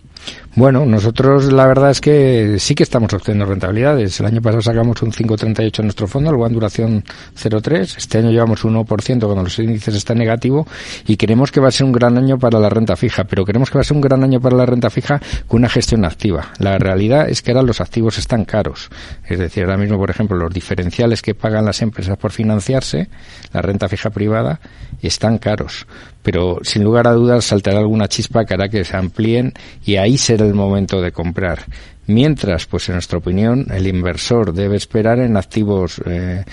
Bueno, 0.55 0.83
nosotros 0.83 1.53
la 1.53 1.67
verdad 1.67 1.91
es 1.91 2.01
que 2.01 2.55
sí 2.57 2.73
que 2.73 2.81
estamos 2.81 3.13
obteniendo 3.13 3.45
rentabilidades. 3.45 4.19
El 4.19 4.25
año 4.25 4.41
pasado 4.41 4.63
sacamos 4.63 4.99
un 5.03 5.11
5,38 5.11 5.77
en 5.77 5.85
nuestro 5.85 6.07
fondo, 6.07 6.31
luego 6.31 6.47
en 6.47 6.53
duración 6.53 7.03
0,3. 7.39 7.97
Este 7.97 8.17
año 8.17 8.31
llevamos 8.31 8.63
un 8.63 8.73
1% 8.73 8.87
cuando 9.25 9.43
los 9.43 9.59
índices 9.59 9.93
están 9.93 10.17
negativos 10.17 10.65
y 11.05 11.17
queremos 11.17 11.51
que 11.51 11.59
va 11.59 11.67
a 11.67 11.71
ser 11.71 11.85
un 11.85 11.91
gran 11.91 12.17
año 12.17 12.39
para 12.39 12.59
la 12.59 12.69
renta 12.69 12.95
fija, 12.95 13.25
pero 13.25 13.45
queremos 13.45 13.69
que 13.69 13.77
va 13.77 13.81
a 13.81 13.83
ser 13.83 13.95
un 13.95 14.01
gran 14.01 14.23
año 14.23 14.41
para 14.41 14.57
la 14.57 14.65
renta 14.65 14.89
fija 14.89 15.21
con 15.47 15.59
una 15.59 15.69
gestión 15.69 16.03
activa. 16.03 16.51
La 16.57 16.79
realidad 16.79 17.29
es 17.29 17.43
que 17.43 17.51
ahora 17.51 17.61
los 17.61 17.79
activos 17.79 18.17
están 18.17 18.43
caros. 18.43 18.89
Es 19.23 19.37
decir, 19.37 19.65
ahora 19.65 19.77
mismo, 19.77 19.99
por 19.99 20.09
ejemplo, 20.09 20.35
los 20.35 20.51
diferenciales 20.51 21.21
que 21.21 21.35
pagan 21.35 21.63
las 21.63 21.83
empresas 21.83 22.17
por 22.17 22.31
financiarse, 22.31 23.07
la 23.53 23.61
renta 23.61 23.87
fija 23.87 24.09
privada 24.15 24.59
están 25.07 25.37
caros. 25.37 25.85
Pero 26.23 26.59
sin 26.63 26.83
lugar 26.83 27.07
a 27.07 27.13
dudas 27.13 27.45
saltará 27.45 27.79
alguna 27.79 28.07
chispa 28.07 28.45
que 28.45 28.53
hará 28.55 28.69
que 28.69 28.83
se 28.83 28.97
amplíen 28.97 29.53
y 29.85 29.97
ahí 29.97 30.17
será 30.17 30.45
el 30.45 30.53
momento 30.53 31.01
de 31.01 31.11
comprar. 31.11 31.65
Mientras, 32.07 32.65
pues 32.65 32.87
en 32.89 32.95
nuestra 32.95 33.17
opinión, 33.17 33.67
el 33.71 33.87
inversor 33.87 34.53
debe 34.53 34.77
esperar 34.77 35.19
en 35.19 35.37
activos 35.37 36.01
eh, 36.05 36.43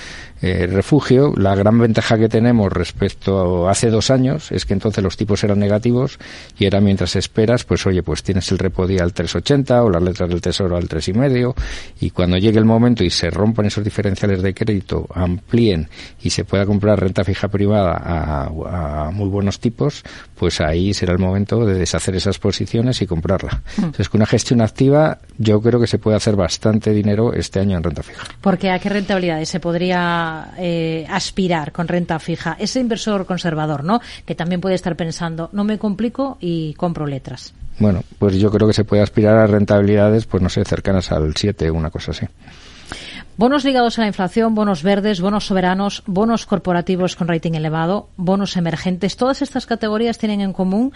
eh, 0.43 0.67
refugio. 0.67 1.33
La 1.37 1.55
gran 1.55 1.79
ventaja 1.79 2.19
que 2.19 2.29
tenemos 2.29 2.73
respecto 2.73 3.69
a 3.69 3.71
hace 3.71 3.91
dos 3.91 4.11
años 4.11 4.51
es 4.51 4.67
que 4.67 4.75
entonces 4.75 5.03
los 5.03 5.17
tipos 5.17 5.43
eran 5.45 5.61
negativos 5.61 6.19
y 6.59 6.67
era 6.67 6.81
mientras 6.81 7.15
esperas, 7.15 7.65
pues 7.65 7.87
oye, 7.87 8.03
pues 8.03 8.25
tienes 8.25 8.51
el 8.51 8.59
repo 8.59 8.87
día 8.87 9.05
al 9.05 9.15
3,80 9.15 9.85
o 9.85 9.89
las 9.89 10.03
letras 10.03 10.29
del 10.29 10.41
tesoro 10.41 10.77
al 10.77 10.89
3,5 10.89 11.55
y 12.01 12.11
cuando 12.11 12.37
llegue 12.39 12.59
el 12.59 12.65
momento 12.65 13.05
y 13.05 13.11
se 13.11 13.31
rompan 13.31 13.67
esos 13.67 13.85
diferenciales 13.85 14.43
de 14.43 14.53
crédito, 14.53 15.07
amplíen 15.15 15.89
y 16.21 16.31
se 16.31 16.45
pueda 16.45 16.67
comprar 16.67 17.01
renta 17.01 17.23
fija 17.23 17.47
privada 17.49 18.01
a, 18.03 19.11
muy 19.13 19.29
buenos 19.29 19.61
tipos, 19.61 20.03
pues 20.35 20.61
ahí 20.61 20.93
será 20.93 21.13
el 21.13 21.19
momento 21.19 21.65
de 21.65 21.75
deshacer 21.75 22.17
esas 22.17 22.39
posiciones 22.39 23.01
y 23.01 23.07
comprarla. 23.07 23.63
Mm. 23.77 23.85
Entonces, 23.85 24.09
con 24.09 24.19
una 24.19 24.27
gestión 24.27 24.61
activa, 24.61 25.19
yo 25.39 25.61
creo 25.61 25.79
que 25.81 25.87
se 25.87 25.99
puede 25.99 26.17
hacer 26.17 26.35
bastante 26.35 26.93
dinero 26.93 27.33
este 27.33 27.61
año 27.61 27.77
en 27.77 27.83
renta 27.83 28.03
fija. 28.03 28.25
Porque 28.41 28.71
a 28.71 28.79
qué 28.79 28.89
rentabilidades 28.89 29.49
se 29.49 29.61
podría 29.61 30.32
eh, 30.59 31.07
aspirar 31.09 31.73
con 31.73 31.89
renta 31.89 32.19
fija, 32.19 32.57
ese 32.59 32.81
inversor 32.81 33.27
conservador, 33.27 33.85
¿no? 33.85 34.01
Que 34.25 34.35
también 34.35 34.61
puede 34.61 34.75
estar 34.75 34.97
pensando, 34.97 35.51
no 35.53 35.65
me 35.65 35.79
complico 35.79 36.39
y 36.41 36.75
compro 36.75 37.07
letras. 37.07 37.55
Bueno, 37.79 38.03
pues 38.19 38.37
yo 38.37 38.51
creo 38.51 38.69
que 38.69 38.75
se 38.75 38.85
puede 38.85 39.03
aspirar 39.03 39.37
a 39.39 39.47
rentabilidades, 39.47 40.27
pues 40.27 40.43
no 40.43 40.49
sé, 40.49 40.65
cercanas 40.65 41.11
al 41.11 41.35
7, 41.35 41.71
una 41.71 41.91
cosa 41.91 42.13
así. 42.13 42.27
Bonos 43.39 43.65
ligados 43.65 43.99
a 43.99 44.03
la 44.03 44.09
inflación, 44.09 44.55
bonos 44.55 44.83
verdes, 44.83 45.23
bonos 45.23 45.47
soberanos, 45.47 46.03
bonos 46.07 46.45
corporativos 46.45 47.17
con 47.17 47.29
rating 47.29 47.53
elevado, 47.53 48.11
bonos 48.19 48.59
emergentes. 48.59 49.17
Todas 49.17 49.41
estas 49.41 49.65
categorías 49.65 50.19
tienen 50.19 50.43
en 50.43 50.53
común 50.53 50.93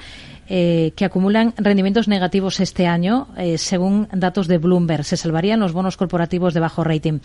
eh, 0.49 0.93
que 0.97 1.07
acumulan 1.07 1.55
rendimientos 1.57 2.09
negativos 2.09 2.61
este 2.61 2.87
año, 2.87 3.29
eh, 3.39 3.57
según 3.57 4.07
datos 4.13 4.49
de 4.49 4.59
Bloomberg. 4.59 5.05
Se 5.05 5.17
salvarían 5.17 5.61
los 5.61 5.73
bonos 5.73 5.97
corporativos 5.97 6.53
de 6.53 6.61
bajo 6.61 6.85
rating. 6.85 7.21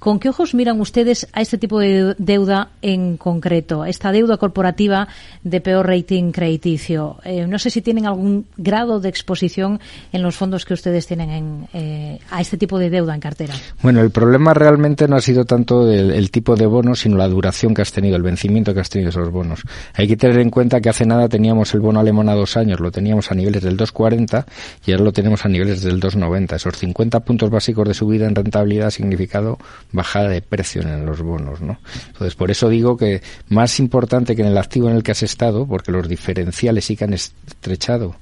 ¿Con 0.00 0.18
qué 0.18 0.28
ojos 0.28 0.54
miran 0.54 0.80
ustedes 0.80 1.28
a 1.32 1.40
este 1.40 1.56
tipo 1.56 1.78
de 1.78 2.16
deuda 2.18 2.70
en 2.82 3.16
concreto? 3.16 3.84
Esta 3.84 4.10
deuda 4.10 4.38
corporativa 4.38 5.06
de 5.44 5.60
peor 5.60 5.86
rating 5.86 6.32
crediticio. 6.32 7.18
Eh, 7.24 7.46
no 7.46 7.60
sé 7.60 7.70
si 7.70 7.80
tienen 7.80 8.06
algún 8.06 8.46
grado 8.56 8.98
de 8.98 9.08
exposición 9.08 9.78
en 10.12 10.22
los 10.22 10.34
fondos 10.34 10.64
que 10.64 10.74
ustedes 10.74 11.06
tienen 11.06 11.68
en, 11.72 12.18
a 12.30 12.40
este 12.40 12.58
tipo 12.58 12.78
de 12.78 12.90
deuda 12.90 13.14
en 13.14 13.20
cartera. 13.20 13.54
Bueno, 13.82 14.00
el 14.00 14.10
problema 14.10 14.47
realmente 14.54 15.08
no 15.08 15.16
ha 15.16 15.20
sido 15.20 15.44
tanto 15.44 15.90
el, 15.90 16.30
tipo 16.30 16.56
de 16.56 16.66
bono, 16.66 16.94
sino 16.94 17.16
la 17.16 17.28
duración 17.28 17.74
que 17.74 17.82
has 17.82 17.92
tenido, 17.92 18.16
el 18.16 18.22
vencimiento 18.22 18.74
que 18.74 18.80
has 18.80 18.90
tenido 18.90 19.10
esos 19.10 19.30
bonos. 19.30 19.62
Hay 19.94 20.06
que 20.06 20.16
tener 20.16 20.38
en 20.38 20.50
cuenta 20.50 20.80
que 20.80 20.88
hace 20.88 21.06
nada 21.06 21.28
teníamos 21.28 21.74
el 21.74 21.80
bono 21.80 22.00
alemán 22.00 22.28
a 22.28 22.34
dos 22.34 22.56
años 22.56 22.80
lo 22.80 22.90
teníamos 22.90 23.30
a 23.30 23.34
niveles 23.34 23.62
del 23.62 23.76
2,40 23.76 24.44
y 24.86 24.92
ahora 24.92 25.04
lo 25.04 25.12
tenemos 25.12 25.44
a 25.44 25.48
niveles 25.48 25.82
del 25.82 26.00
2,90. 26.00 26.56
Esos 26.56 26.76
50 26.76 27.20
puntos 27.20 27.50
básicos 27.50 27.86
de 27.88 27.94
subida 27.94 28.26
en 28.26 28.34
rentabilidad 28.34 28.88
ha 28.88 28.90
significado 28.90 29.58
bajada 29.92 30.28
de 30.28 30.42
precio 30.42 30.82
en 30.82 31.06
los 31.06 31.22
bonos, 31.22 31.60
¿no? 31.60 31.78
Entonces, 32.08 32.34
por 32.34 32.50
eso 32.50 32.68
digo 32.68 32.96
que 32.96 33.22
más 33.48 33.80
importante 33.80 34.36
que 34.36 34.42
en 34.42 34.48
el 34.48 34.58
activo 34.58 34.88
en 34.88 34.96
el 34.96 35.02
que 35.02 35.12
has 35.12 35.22
estado, 35.22 35.66
porque 35.66 35.92
los 35.92 36.08
diferenciales 36.08 36.84
sí 36.84 36.96
que 36.96 37.04
han 37.04 37.14
estrechado 37.14 38.16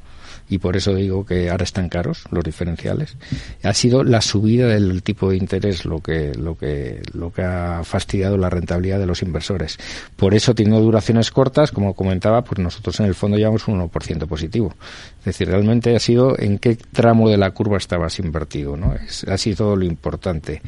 y 0.48 0.58
por 0.58 0.76
eso 0.76 0.94
digo 0.94 1.24
que 1.26 1.50
ahora 1.50 1.64
están 1.64 1.88
caros 1.88 2.24
los 2.30 2.44
diferenciales. 2.44 3.16
Ha 3.62 3.74
sido 3.74 4.04
la 4.04 4.20
subida 4.20 4.68
del 4.68 5.02
tipo 5.02 5.30
de 5.30 5.36
interés 5.36 5.84
lo 5.84 6.00
que 6.00 6.32
lo 6.34 6.56
que 6.56 7.02
lo 7.12 7.32
que 7.32 7.42
ha 7.42 7.82
fastidiado 7.84 8.36
la 8.36 8.50
rentabilidad 8.50 8.98
de 8.98 9.06
los 9.06 9.22
inversores. 9.22 9.78
Por 10.16 10.34
eso 10.34 10.54
teniendo 10.54 10.80
duraciones 10.80 11.30
cortas, 11.30 11.72
como 11.72 11.94
comentaba, 11.94 12.42
pues 12.42 12.58
nosotros 12.58 13.00
en 13.00 13.06
el 13.06 13.14
fondo 13.14 13.36
llevamos 13.36 13.66
un 13.68 13.80
1% 13.80 14.26
positivo. 14.26 14.74
Es 15.20 15.24
decir, 15.24 15.48
realmente 15.48 15.96
ha 15.96 16.00
sido 16.00 16.38
en 16.38 16.58
qué 16.58 16.76
tramo 16.76 17.28
de 17.28 17.36
la 17.36 17.50
curva 17.50 17.78
estabas 17.78 18.18
invertido, 18.18 18.76
¿no? 18.76 18.94
Es, 18.94 19.24
ha 19.24 19.38
sido 19.38 19.76
lo 19.76 19.84
importante. 19.84 20.62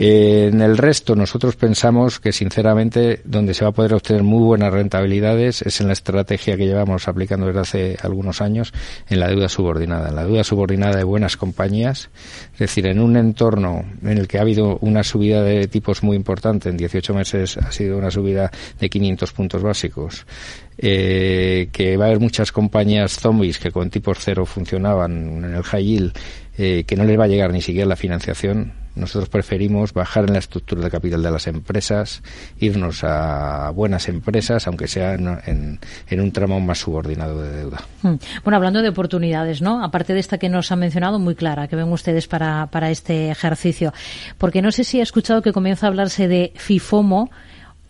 Eh, 0.00 0.48
en 0.52 0.60
el 0.60 0.78
resto, 0.78 1.16
nosotros 1.16 1.56
pensamos 1.56 2.20
que, 2.20 2.30
sinceramente, 2.30 3.20
donde 3.24 3.52
se 3.52 3.64
va 3.64 3.70
a 3.70 3.72
poder 3.72 3.94
obtener 3.94 4.22
muy 4.22 4.44
buenas 4.44 4.72
rentabilidades 4.72 5.62
es 5.62 5.80
en 5.80 5.88
la 5.88 5.92
estrategia 5.92 6.56
que 6.56 6.66
llevamos 6.66 7.08
aplicando 7.08 7.46
desde 7.46 7.60
hace 7.60 7.96
algunos 8.00 8.40
años 8.40 8.72
en 9.08 9.18
la 9.18 9.26
deuda 9.26 9.48
subordinada. 9.48 10.10
En 10.10 10.14
la 10.14 10.24
deuda 10.24 10.44
subordinada 10.44 10.96
de 10.96 11.02
buenas 11.02 11.36
compañías, 11.36 12.10
es 12.52 12.58
decir, 12.60 12.86
en 12.86 13.00
un 13.00 13.16
entorno 13.16 13.84
en 14.02 14.18
el 14.18 14.28
que 14.28 14.38
ha 14.38 14.42
habido 14.42 14.78
una 14.82 15.02
subida 15.02 15.42
de 15.42 15.66
tipos 15.66 16.04
muy 16.04 16.16
importante, 16.16 16.68
en 16.68 16.76
18 16.76 17.12
meses 17.14 17.56
ha 17.56 17.72
sido 17.72 17.98
una 17.98 18.12
subida 18.12 18.52
de 18.78 18.88
500 18.88 19.32
puntos 19.32 19.62
básicos. 19.64 20.26
Eh, 20.80 21.70
que 21.72 21.96
va 21.96 22.04
a 22.04 22.06
haber 22.06 22.20
muchas 22.20 22.52
compañías 22.52 23.18
zombies 23.18 23.58
que 23.58 23.72
con 23.72 23.90
tipos 23.90 24.18
cero 24.20 24.46
funcionaban 24.46 25.44
en 25.44 25.54
el 25.56 25.64
high 25.64 25.84
yield, 25.84 26.12
eh, 26.56 26.84
que 26.86 26.94
no 26.94 27.02
les 27.02 27.18
va 27.18 27.24
a 27.24 27.28
llegar 27.28 27.52
ni 27.52 27.60
siquiera 27.60 27.88
la 27.88 27.96
financiación 27.96 28.74
nosotros 28.98 29.28
preferimos 29.28 29.92
bajar 29.92 30.24
en 30.24 30.34
la 30.34 30.38
estructura 30.38 30.82
de 30.82 30.90
capital 30.90 31.22
de 31.22 31.30
las 31.30 31.46
empresas, 31.46 32.22
irnos 32.58 33.04
a 33.04 33.70
buenas 33.70 34.08
empresas, 34.08 34.66
aunque 34.66 34.88
sea 34.88 35.14
en, 35.14 35.78
un 36.10 36.32
tramo 36.32 36.60
más 36.60 36.78
subordinado 36.78 37.42
de 37.42 37.56
deuda. 37.56 37.78
Hmm. 38.02 38.16
Bueno, 38.44 38.56
hablando 38.56 38.82
de 38.82 38.88
oportunidades, 38.88 39.62
¿no? 39.62 39.82
Aparte 39.82 40.14
de 40.14 40.20
esta 40.20 40.38
que 40.38 40.48
nos 40.48 40.72
ha 40.72 40.76
mencionado, 40.76 41.18
muy 41.18 41.34
clara, 41.34 41.68
que 41.68 41.76
ven 41.76 41.90
ustedes 41.92 42.26
para, 42.26 42.66
para 42.66 42.90
este 42.90 43.30
ejercicio. 43.30 43.92
Porque 44.36 44.62
no 44.62 44.72
sé 44.72 44.84
si 44.84 45.00
ha 45.00 45.02
escuchado 45.02 45.42
que 45.42 45.52
comienza 45.52 45.86
a 45.86 45.88
hablarse 45.88 46.28
de 46.28 46.52
FIFOMO, 46.56 47.30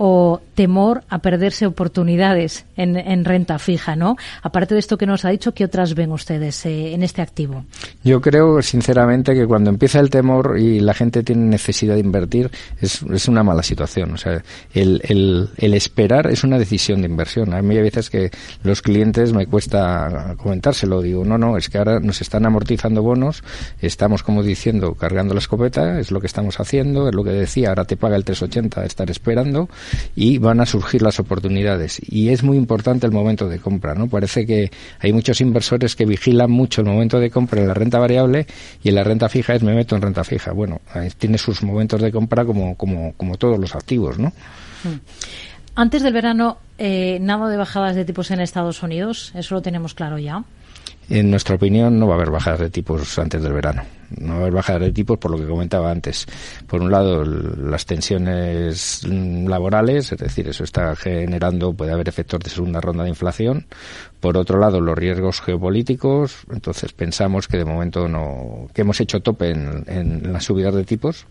o 0.01 0.41
temor 0.55 1.03
a 1.09 1.19
perderse 1.19 1.67
oportunidades 1.67 2.65
en, 2.79 2.97
en, 2.97 3.24
renta 3.24 3.59
fija, 3.59 3.97
¿no? 3.97 4.16
Aparte 4.43 4.74
de 4.74 4.81
esto 4.81 4.97
que 4.97 5.05
nos 5.05 5.24
ha 5.24 5.31
dicho, 5.31 5.53
¿qué 5.53 5.64
otras 5.64 5.95
ven 5.95 6.12
ustedes 6.12 6.64
eh, 6.64 6.95
en 6.95 7.03
este 7.03 7.20
activo? 7.20 7.64
Yo 8.05 8.20
creo, 8.20 8.62
sinceramente, 8.62 9.35
que 9.35 9.47
cuando 9.47 9.68
empieza 9.68 10.01
el 10.01 10.09
temor 10.09 10.57
y 10.59 10.81
la 10.81 10.95
gente 10.95 11.22
tiene 11.22 11.45
necesidad 11.45 11.95
de 11.95 12.01
invertir, 12.01 12.51
es, 12.81 13.03
es 13.03 13.29
una 13.29 13.43
mala 13.43 13.62
situación. 13.62 14.12
O 14.12 14.16
sea, 14.16 14.43
el, 14.72 15.03
el, 15.05 15.51
el, 15.57 15.74
esperar 15.74 16.29
es 16.29 16.45
una 16.45 16.59
decisión 16.59 17.03
de 17.03 17.09
inversión. 17.09 17.53
A 17.53 17.61
mí 17.61 17.76
hay 17.76 17.83
veces 17.83 18.09
que 18.09 18.31
los 18.62 18.81
clientes 18.81 19.33
me 19.33 19.47
cuesta 19.47 20.37
comentárselo. 20.37 21.03
Digo, 21.03 21.24
no, 21.24 21.37
no, 21.37 21.57
es 21.57 21.68
que 21.68 21.79
ahora 21.79 22.01
nos 22.01 22.20
están 22.20 22.47
amortizando 22.47 23.03
bonos, 23.03 23.43
estamos, 23.81 24.22
como 24.22 24.43
diciendo, 24.43 24.95
cargando 24.95 25.35
la 25.35 25.41
escopeta, 25.41 25.99
es 25.99 26.11
lo 26.11 26.20
que 26.20 26.26
estamos 26.26 26.61
haciendo, 26.61 27.09
es 27.09 27.14
lo 27.14 27.24
que 27.24 27.31
decía, 27.31 27.70
ahora 27.70 27.85
te 27.85 27.97
paga 27.97 28.16
el 28.16 28.24
380, 28.24 28.85
estar 28.85 29.11
esperando 29.11 29.68
y 30.14 30.39
van 30.39 30.61
a 30.61 30.66
surgir 30.66 31.03
las 31.03 31.18
oportunidades. 31.18 32.01
Y 32.07 32.29
es 32.31 32.43
muy 32.43 32.57
el 33.03 33.12
momento 33.12 33.49
de 33.49 33.59
compra, 33.59 33.95
¿no? 33.95 34.09
Parece 34.09 34.47
que 34.47 34.71
hay 35.01 35.12
muchos 35.12 35.41
inversores 35.41 35.97
que 35.97 36.05
vigilan 36.05 36.51
mucho 36.51 36.83
el 36.83 36.87
momento 36.87 37.19
de 37.19 37.31
compra 37.31 37.61
en 37.61 37.69
la 37.69 37.75
renta 37.75 37.99
variable 37.99 38.47
y 38.83 38.89
en 38.89 38.95
la 38.95 39.05
renta 39.05 39.29
fija 39.29 39.55
es 39.55 39.62
me 39.62 39.75
meto 39.75 39.97
en 39.97 40.03
renta 40.03 40.25
fija. 40.25 40.53
Bueno, 40.53 40.81
tiene 41.19 41.39
sus 41.39 41.62
momentos 41.62 42.01
de 42.01 42.12
compra 42.12 42.45
como, 42.45 42.77
como, 42.77 43.12
como 43.14 43.37
todos 43.37 43.59
los 43.59 43.75
activos, 43.75 44.19
¿no? 44.19 44.29
Mm. 44.85 45.01
Antes 45.75 46.03
del 46.03 46.12
verano, 46.12 46.59
eh, 46.77 47.19
nada 47.21 47.49
de 47.49 47.57
bajadas 47.57 47.95
de 47.95 48.05
tipos 48.05 48.31
en 48.33 48.41
Estados 48.41 48.83
Unidos, 48.83 49.33
eso 49.35 49.55
lo 49.55 49.62
tenemos 49.62 49.95
claro 49.95 50.19
ya. 50.19 50.43
En 51.09 51.31
nuestra 51.31 51.55
opinión, 51.55 51.99
no 51.99 52.07
va 52.07 52.14
a 52.14 52.16
haber 52.16 52.31
bajadas 52.31 52.61
de 52.61 52.71
tipos 52.71 53.19
antes 53.19 53.43
del 53.43 53.53
verano. 53.53 53.83
No 54.17 54.35
va 54.35 54.35
a 54.35 54.41
haber 54.43 54.53
bajadas 54.53 54.83
de 54.83 54.93
tipos 54.93 55.19
por 55.19 55.31
lo 55.31 55.39
que 55.39 55.47
comentaba 55.47 55.91
antes. 55.91 56.27
Por 56.67 56.81
un 56.81 56.91
lado, 56.91 57.25
las 57.25 57.87
tensiones 57.87 59.07
laborales, 59.07 60.13
es 60.13 60.19
decir, 60.19 60.49
eso 60.49 60.65
está 60.65 60.95
generando, 60.97 61.73
puede 61.73 61.93
haber 61.93 62.09
efectos 62.09 62.41
de 62.41 62.51
segunda 62.51 62.81
ronda 62.81 63.05
de 63.05 63.11
inflación. 63.11 63.67
Por 64.21 64.37
otro 64.37 64.59
lado, 64.59 64.81
los 64.81 64.97
riesgos 64.97 65.41
geopolíticos. 65.41 66.45
Entonces, 66.51 66.93
pensamos 66.93 67.49
que 67.49 67.59
de 67.59 67.65
momento 67.65 68.09
no, 68.09 68.69
que 68.75 68.83
hemos 68.83 69.01
hecho 69.01 69.21
tope 69.21 69.51
en, 69.51 69.85
en 69.87 70.33
las 70.33 70.45
subidas 70.45 70.75
de 70.75 70.85
tipos 70.85 71.27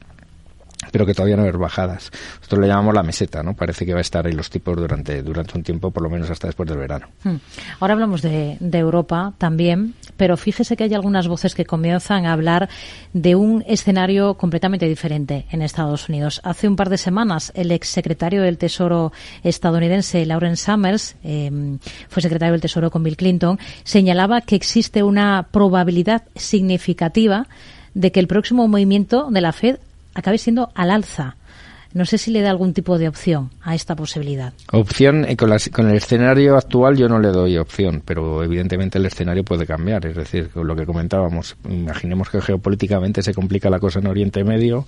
pero 0.92 1.06
que 1.06 1.14
todavía 1.14 1.36
no 1.36 1.44
hay 1.44 1.52
bajadas. 1.52 2.12
Nosotros 2.38 2.62
le 2.62 2.68
llamamos 2.68 2.94
la 2.94 3.04
meseta, 3.04 3.44
¿no? 3.44 3.56
Parece 3.56 3.86
que 3.86 3.94
va 3.94 4.00
a 4.00 4.02
estar 4.02 4.26
ahí 4.26 4.34
los 4.34 4.50
tipos 4.50 4.76
durante, 4.76 5.22
durante 5.24 5.58
un 5.58 5.64
tiempo, 5.64 5.92
por 5.92 6.04
lo 6.04 6.10
menos 6.10 6.30
hasta 6.30 6.48
después 6.48 6.70
del 6.70 6.78
verano. 6.78 7.08
Hmm. 7.24 7.38
Ahora 7.80 7.94
hablamos 7.94 8.22
de, 8.22 8.58
Europa 8.78 9.34
también, 9.40 9.96
pero 10.18 10.38
fíjese 10.38 10.78
que 10.78 10.84
hay 10.84 10.94
algunas 10.94 11.28
voces 11.28 11.56
que 11.56 11.66
comienzan 11.66 12.28
a 12.28 12.34
hablar 12.34 12.70
de 13.12 13.36
un 13.36 13.64
escenario 13.68 14.36
completamente 14.36 14.88
diferente 14.88 15.48
en 15.50 15.64
Estados 15.64 16.10
Unidos. 16.10 16.42
Hace 16.44 16.68
un 16.68 16.76
par 16.76 16.90
de 16.90 17.00
semanas, 17.00 17.52
el 17.56 17.72
exsecretario 17.72 18.44
del 18.44 18.60
Tesoro 18.60 19.12
estadounidense, 19.44 20.24
Lauren 20.28 20.56
Summers, 20.56 21.16
em, 21.24 21.80
fue 22.08 22.22
secretario 22.22 22.52
del 22.52 22.62
Tesoro 22.62 22.92
con 22.92 23.02
Bill 23.02 23.18
Clinton, 23.18 23.58
señalaba 23.84 24.42
que 24.42 24.56
existe 24.56 25.02
una 25.02 25.48
probabilidad 25.52 26.26
significativa 26.36 27.48
de 27.96 28.12
que 28.12 28.20
el 28.20 28.28
próximo 28.28 28.68
movimiento 28.68 29.30
de 29.32 29.42
la 29.42 29.54
Fed 29.54 29.80
acabe 30.18 30.38
siendo 30.38 30.72
al 30.76 30.92
alza. 30.92 31.36
No 31.94 32.06
sé 32.06 32.18
si 32.18 32.32
le 32.32 32.42
da 32.42 32.50
algún 32.50 32.74
tipo 32.74 32.98
de 32.98 33.08
opción 33.08 33.52
a 33.62 33.76
esta 33.76 33.96
posibilidad. 33.96 34.54
Opción, 34.72 35.26
eh, 35.26 35.36
con, 35.36 35.52
con, 35.72 35.90
el 35.90 35.98
escenario 35.98 36.56
actual 36.56 36.98
yo 36.98 37.08
no 37.08 37.20
le 37.20 37.30
doy 37.30 37.58
opción, 37.58 38.02
pero 38.06 38.44
evidentemente 38.44 38.98
el 38.98 39.06
escenario 39.06 39.44
puede 39.44 39.66
cambiar. 39.66 40.06
Es 40.06 40.16
decir, 40.16 40.50
con 40.50 40.68
lo 40.68 40.76
que 40.76 40.86
comentábamos, 40.86 41.56
imaginemos 41.70 42.30
que 42.30 42.42
geopolíticamente 42.42 43.22
se 43.22 43.34
complica 43.34 43.70
la 43.70 43.80
cosa 43.80 44.00
en 44.00 44.08
Oriente 44.08 44.44
Medio 44.44 44.86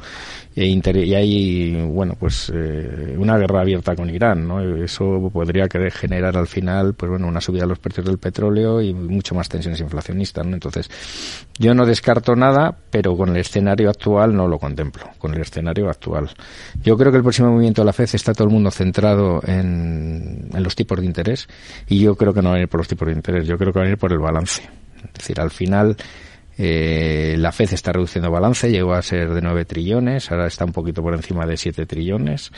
e 0.56 0.66
y 0.66 1.14
hay, 1.14 1.76
bueno, 1.88 2.16
pues 2.20 2.52
eh, 2.54 3.16
una 3.18 3.38
guerra 3.38 3.62
abierta 3.62 3.96
con 3.96 4.10
Irán, 4.10 4.48
¿no? 4.48 4.62
Eso 4.84 5.30
podría 5.32 5.68
generar 5.92 6.38
al 6.38 6.48
final, 6.48 6.94
pues 6.94 7.10
bueno, 7.10 7.28
una 7.28 7.42
subida 7.42 7.62
de 7.62 7.70
los 7.70 7.80
precios 7.80 8.06
del 8.06 8.18
petróleo 8.18 8.82
y 8.82 8.94
mucho 8.94 9.36
más 9.36 9.50
tensiones 9.50 9.80
inflacionistas, 9.80 10.46
¿no? 10.46 10.54
Entonces, 10.54 10.90
yo 11.58 11.74
no 11.74 11.86
descarto 11.86 12.36
nada, 12.36 12.76
pero 12.90 13.16
con 13.16 13.30
el 13.30 13.38
escenario 13.38 13.90
actual 13.90 14.36
no 14.36 14.48
lo 14.48 14.58
contemplo, 14.58 15.04
con 15.18 15.34
el 15.34 15.42
escenario 15.42 15.90
actual. 15.90 16.30
Creo 16.98 17.12
que 17.12 17.18
el 17.18 17.24
próximo 17.24 17.52
movimiento 17.52 17.82
de 17.82 17.86
la 17.86 17.94
FED 17.94 18.10
está 18.14 18.34
todo 18.34 18.48
el 18.48 18.54
mundo 18.54 18.72
centrado 18.72 19.42
en, 19.46 20.50
los 20.54 20.76
tipos 20.76 21.00
de 21.00 21.06
interés 21.06 21.48
y 21.88 22.00
yo 22.00 22.16
creo 22.16 22.34
que 22.34 22.42
no 22.42 22.50
va 22.50 22.56
a 22.56 22.60
ir 22.60 22.68
por 22.68 22.80
los 22.80 22.88
tipos 22.88 23.08
de 23.08 23.14
interés, 23.14 23.48
yo 23.48 23.58
creo 23.58 23.74
que 23.74 23.80
va 23.80 23.86
a 23.86 23.90
ir 23.90 23.98
por 23.98 24.12
el 24.12 24.20
balance. 24.20 24.62
Es 25.04 25.14
decir, 25.14 25.40
al 25.40 25.52
final 25.52 25.96
eh, 26.58 27.36
la 27.38 27.52
FED 27.52 27.74
está 27.74 27.94
reduciendo 27.94 28.30
balance, 28.30 28.70
llegó 28.70 28.94
a 28.94 29.02
ser 29.02 29.34
de 29.34 29.42
9 29.42 29.66
trillones, 29.66 30.30
ahora 30.30 30.48
está 30.48 30.66
un 30.66 30.74
poquito 30.74 31.02
por 31.02 31.14
encima 31.14 31.46
de 31.46 31.56
7 31.56 31.86
trillones. 31.86 32.52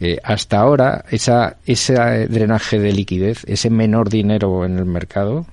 Eh, 0.00 0.18
hasta 0.24 0.58
ahora, 0.58 1.04
esa, 1.10 1.58
ese 1.64 1.94
drenaje 2.26 2.80
de 2.80 2.92
liquidez, 2.92 3.44
ese 3.46 3.70
menor 3.70 4.08
dinero 4.08 4.64
en 4.64 4.78
el 4.78 4.86
mercado, 4.86 5.46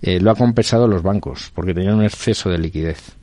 eh, 0.00 0.20
lo 0.20 0.30
ha 0.30 0.34
compensado 0.36 0.88
los 0.88 1.02
bancos, 1.02 1.52
porque 1.54 1.74
tenían 1.74 1.96
un 1.96 2.04
exceso 2.04 2.50
de 2.50 2.58
liquidez 2.58 3.17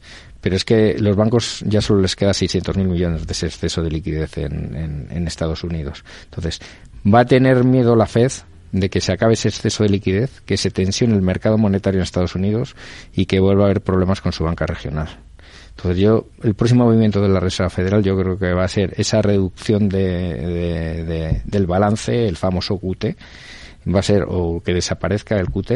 pero 0.46 0.58
es 0.58 0.64
que 0.64 0.96
los 1.00 1.16
bancos 1.16 1.64
ya 1.66 1.82
solo 1.82 2.02
les 2.02 2.16
queda 2.16 2.30
600.000 2.30 2.78
millones 2.86 3.26
de 3.26 3.34
ese 3.34 3.48
exceso 3.48 3.82
de 3.82 3.90
liquidez 3.90 4.38
en, 4.38 5.08
en, 5.10 5.26
Estados 5.26 5.64
Unidos. 5.64 6.06
Entonces, 6.26 6.62
va 7.04 7.22
a 7.22 7.26
tener 7.26 7.64
miedo 7.64 7.96
la 7.96 8.06
Fed 8.06 8.32
de 8.72 8.92
que 8.92 9.02
se 9.02 9.12
acabe 9.12 9.34
ese 9.34 9.48
exceso 9.48 9.82
de 9.82 9.90
liquidez, 9.90 10.42
que 10.42 10.58
se 10.58 10.70
tensione 10.70 11.16
el 11.16 11.24
mercado 11.24 11.58
monetario 11.58 11.98
en 11.98 12.04
Estados 12.04 12.36
Unidos 12.36 12.76
y 13.16 13.26
que 13.26 13.40
vuelva 13.40 13.64
a 13.64 13.66
haber 13.66 13.82
problemas 13.82 14.22
con 14.22 14.34
su 14.34 14.44
banca 14.44 14.68
regional. 14.68 15.18
Entonces 15.70 15.98
yo, 15.98 16.28
el 16.44 16.54
próximo 16.54 16.86
movimiento 16.86 17.22
de 17.22 17.30
la 17.30 17.40
Reserva 17.40 17.72
Federal 17.72 18.04
yo 18.04 18.16
creo 18.16 18.38
que 18.38 18.54
va 18.54 18.66
a 18.66 18.68
ser 18.68 18.94
esa 18.98 19.24
reducción 19.24 19.90
de, 19.90 21.42
del 21.44 21.66
balance, 21.66 22.28
el 22.28 22.38
famoso 22.38 22.78
QT, 22.78 23.18
va 23.92 24.00
a 24.00 24.04
ser 24.04 24.26
o 24.28 24.62
que 24.64 24.76
desaparezca 24.76 25.40
el 25.40 25.48
QT 25.48 25.72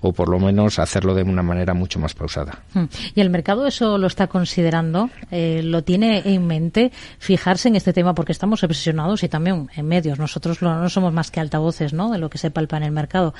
o 0.00 0.12
por 0.12 0.28
lo 0.28 0.38
menos 0.38 0.78
hacerlo 0.78 1.14
de 1.14 1.22
una 1.22 1.42
manera 1.42 1.74
mucho 1.74 1.98
más 1.98 2.14
pausada. 2.14 2.62
Hmm. 2.72 2.84
¿Y 3.14 3.20
el 3.20 3.30
mercado 3.30 3.66
eso 3.66 3.98
lo 3.98 4.06
está 4.06 4.28
considerando? 4.28 5.10
Eh, 5.30 5.62
¿Lo 5.64 5.82
tiene 5.82 6.22
en 6.24 6.46
mente 6.46 6.92
fijarse 7.18 7.68
en 7.68 7.76
este 7.76 7.92
tema? 7.92 8.14
Porque 8.14 8.32
estamos 8.32 8.62
obsesionados 8.62 9.22
y 9.24 9.28
también 9.28 9.68
en 9.74 9.86
medios. 9.86 10.18
Nosotros 10.18 10.62
no 10.62 10.88
somos 10.88 11.12
más 11.12 11.30
que 11.30 11.40
altavoces 11.40 11.92
¿no? 11.92 12.10
de 12.10 12.18
lo 12.18 12.30
que 12.30 12.38
se 12.38 12.50
palpa 12.50 12.76
en 12.76 12.84
el 12.84 12.92
mercado. 12.92 13.34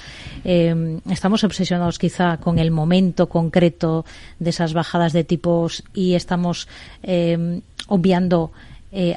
Eh, 0.45 1.01
estamos 1.11 1.45
obsesionados 1.45 1.99
quizá 1.99 2.39
con 2.39 2.59
el 2.59 2.71
momento 2.71 3.29
concreto 3.29 4.05
de 4.39 4.51
esas 4.51 4.73
bajadas 4.73 5.13
de 5.13 5.25
tipos 5.25 5.85
y 5.95 6.15
estamos 6.15 6.69
eh, 7.03 7.61
obviando 7.87 8.53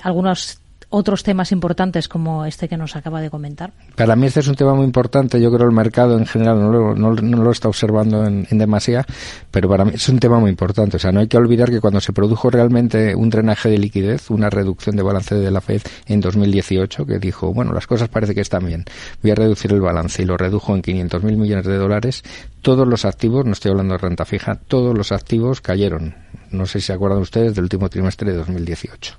algunos 0.04 0.61
otros 0.92 1.24
temas 1.24 1.52
importantes 1.52 2.08
como 2.08 2.46
este 2.46 2.68
que 2.68 2.78
nos 2.78 2.96
acaba 2.96 3.22
de 3.22 3.30
comentar? 3.30 3.72
Para 3.96 4.16
mí 4.16 4.28
este 4.28 4.42
es 4.42 4.48
un 4.48 4.56
tema 4.56 4.76
muy 4.76 4.86
importante. 4.86 5.42
Yo 5.42 5.52
creo 5.52 5.68
el 5.68 5.74
mercado 5.74 6.18
en 6.18 6.28
general 6.28 6.60
no 6.60 6.72
lo, 6.72 6.96
no, 6.96 7.12
lo 7.14 7.52
está 7.52 7.68
observando 7.68 8.24
en, 8.26 8.46
en, 8.52 8.58
demasía, 8.58 9.06
pero 9.50 9.68
para 9.68 9.86
mí 9.86 9.92
es 9.96 10.08
un 10.10 10.20
tema 10.20 10.40
muy 10.40 10.52
importante. 10.52 10.98
O 10.98 11.00
sea, 11.00 11.12
no 11.12 11.22
hay 11.22 11.28
que 11.28 11.38
olvidar 11.38 11.72
que 11.72 11.80
cuando 11.80 12.00
se 12.00 12.14
produjo 12.14 12.50
realmente 12.50 13.16
un 13.16 13.30
drenaje 13.30 13.70
de 13.70 13.78
liquidez, 13.78 14.30
una 14.30 14.50
reducción 14.50 14.96
de 14.96 15.02
balance 15.02 15.34
de 15.34 15.50
la 15.50 15.62
Fed 15.62 15.82
en 16.06 16.20
2018, 16.20 17.06
que 17.06 17.20
dijo, 17.20 17.54
bueno, 17.54 17.74
las 17.74 17.88
cosas 17.88 18.10
parece 18.10 18.36
que 18.36 18.42
están 18.42 18.66
bien, 18.66 18.86
voy 19.24 19.32
a 19.32 19.36
reducir 19.36 19.72
el 19.72 19.82
balance 19.82 20.22
y 20.22 20.26
lo 20.26 20.38
redujo 20.38 20.76
en 20.76 20.82
500 20.82 21.24
mil 21.24 21.38
millones 21.38 21.66
de 21.66 21.78
dólares, 21.78 22.24
todos 22.62 22.88
los 22.88 23.06
activos, 23.06 23.46
no 23.46 23.54
estoy 23.54 23.72
hablando 23.72 23.94
de 23.94 24.00
renta 24.00 24.26
fija, 24.26 24.56
todos 24.56 24.96
los 24.96 25.12
activos 25.12 25.62
cayeron. 25.62 26.16
No 26.52 26.66
sé 26.66 26.82
si 26.82 26.88
se 26.88 26.94
acuerdan 26.94 27.20
ustedes 27.20 27.56
del 27.56 27.64
último 27.64 27.90
trimestre 27.90 28.32
de 28.32 28.38
2018. 28.38 29.16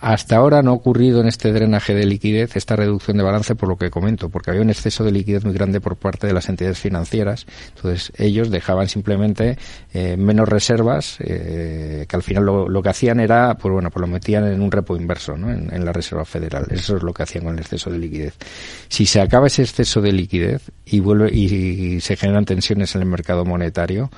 Hasta 0.00 0.36
ahora 0.36 0.62
no 0.62 0.70
ha 0.70 0.74
ocurrido 0.74 1.20
en 1.20 1.28
este 1.28 1.52
drenaje 1.52 1.94
de 1.94 2.06
liquidez 2.06 2.56
esta 2.56 2.74
reducción 2.74 3.18
de 3.18 3.22
balance 3.22 3.54
por 3.54 3.68
lo 3.68 3.76
que 3.76 3.90
comento, 3.90 4.30
porque 4.30 4.50
había 4.50 4.62
un 4.62 4.70
exceso 4.70 5.04
de 5.04 5.12
liquidez 5.12 5.44
muy 5.44 5.52
grande 5.52 5.78
por 5.78 5.96
parte 5.96 6.26
de 6.26 6.32
las 6.32 6.48
entidades 6.48 6.78
financieras. 6.78 7.46
Entonces 7.76 8.10
ellos 8.16 8.50
dejaban 8.50 8.88
simplemente 8.88 9.58
eh, 9.92 10.16
menos 10.16 10.48
reservas, 10.48 11.18
eh, 11.20 12.06
que 12.08 12.16
al 12.16 12.22
final 12.22 12.46
lo, 12.46 12.82
que 12.82 12.88
hacían 12.88 13.20
era, 13.20 13.56
pues 13.56 13.72
bueno, 13.72 13.90
pues 13.90 14.00
lo 14.00 14.06
metían 14.06 14.46
en 14.46 14.62
un 14.62 14.70
repo 14.70 14.96
inverso, 14.96 15.36
¿no? 15.36 15.50
En, 15.50 15.84
la 15.84 15.92
Reserva 15.92 16.24
Federal. 16.24 16.66
Eso 16.70 16.96
es 16.96 17.02
lo 17.02 17.12
que 17.12 17.22
hacían 17.22 17.44
con 17.44 17.54
el 17.54 17.60
exceso 17.60 17.90
de 17.90 17.98
liquidez. 17.98 18.34
Si 18.88 19.06
se 19.06 19.20
acaba 19.20 19.48
ese 19.48 19.62
exceso 19.62 20.00
de 20.00 20.12
liquidez 20.12 20.70
y 20.86 21.00
vuelve 21.00 21.30
y, 21.30 22.00
se 22.00 22.16
generan 22.16 22.44
tensiones 22.44 22.94
en 22.94 23.02
el 23.02 23.08
mercado 23.08 23.44
monetario, 23.44 24.10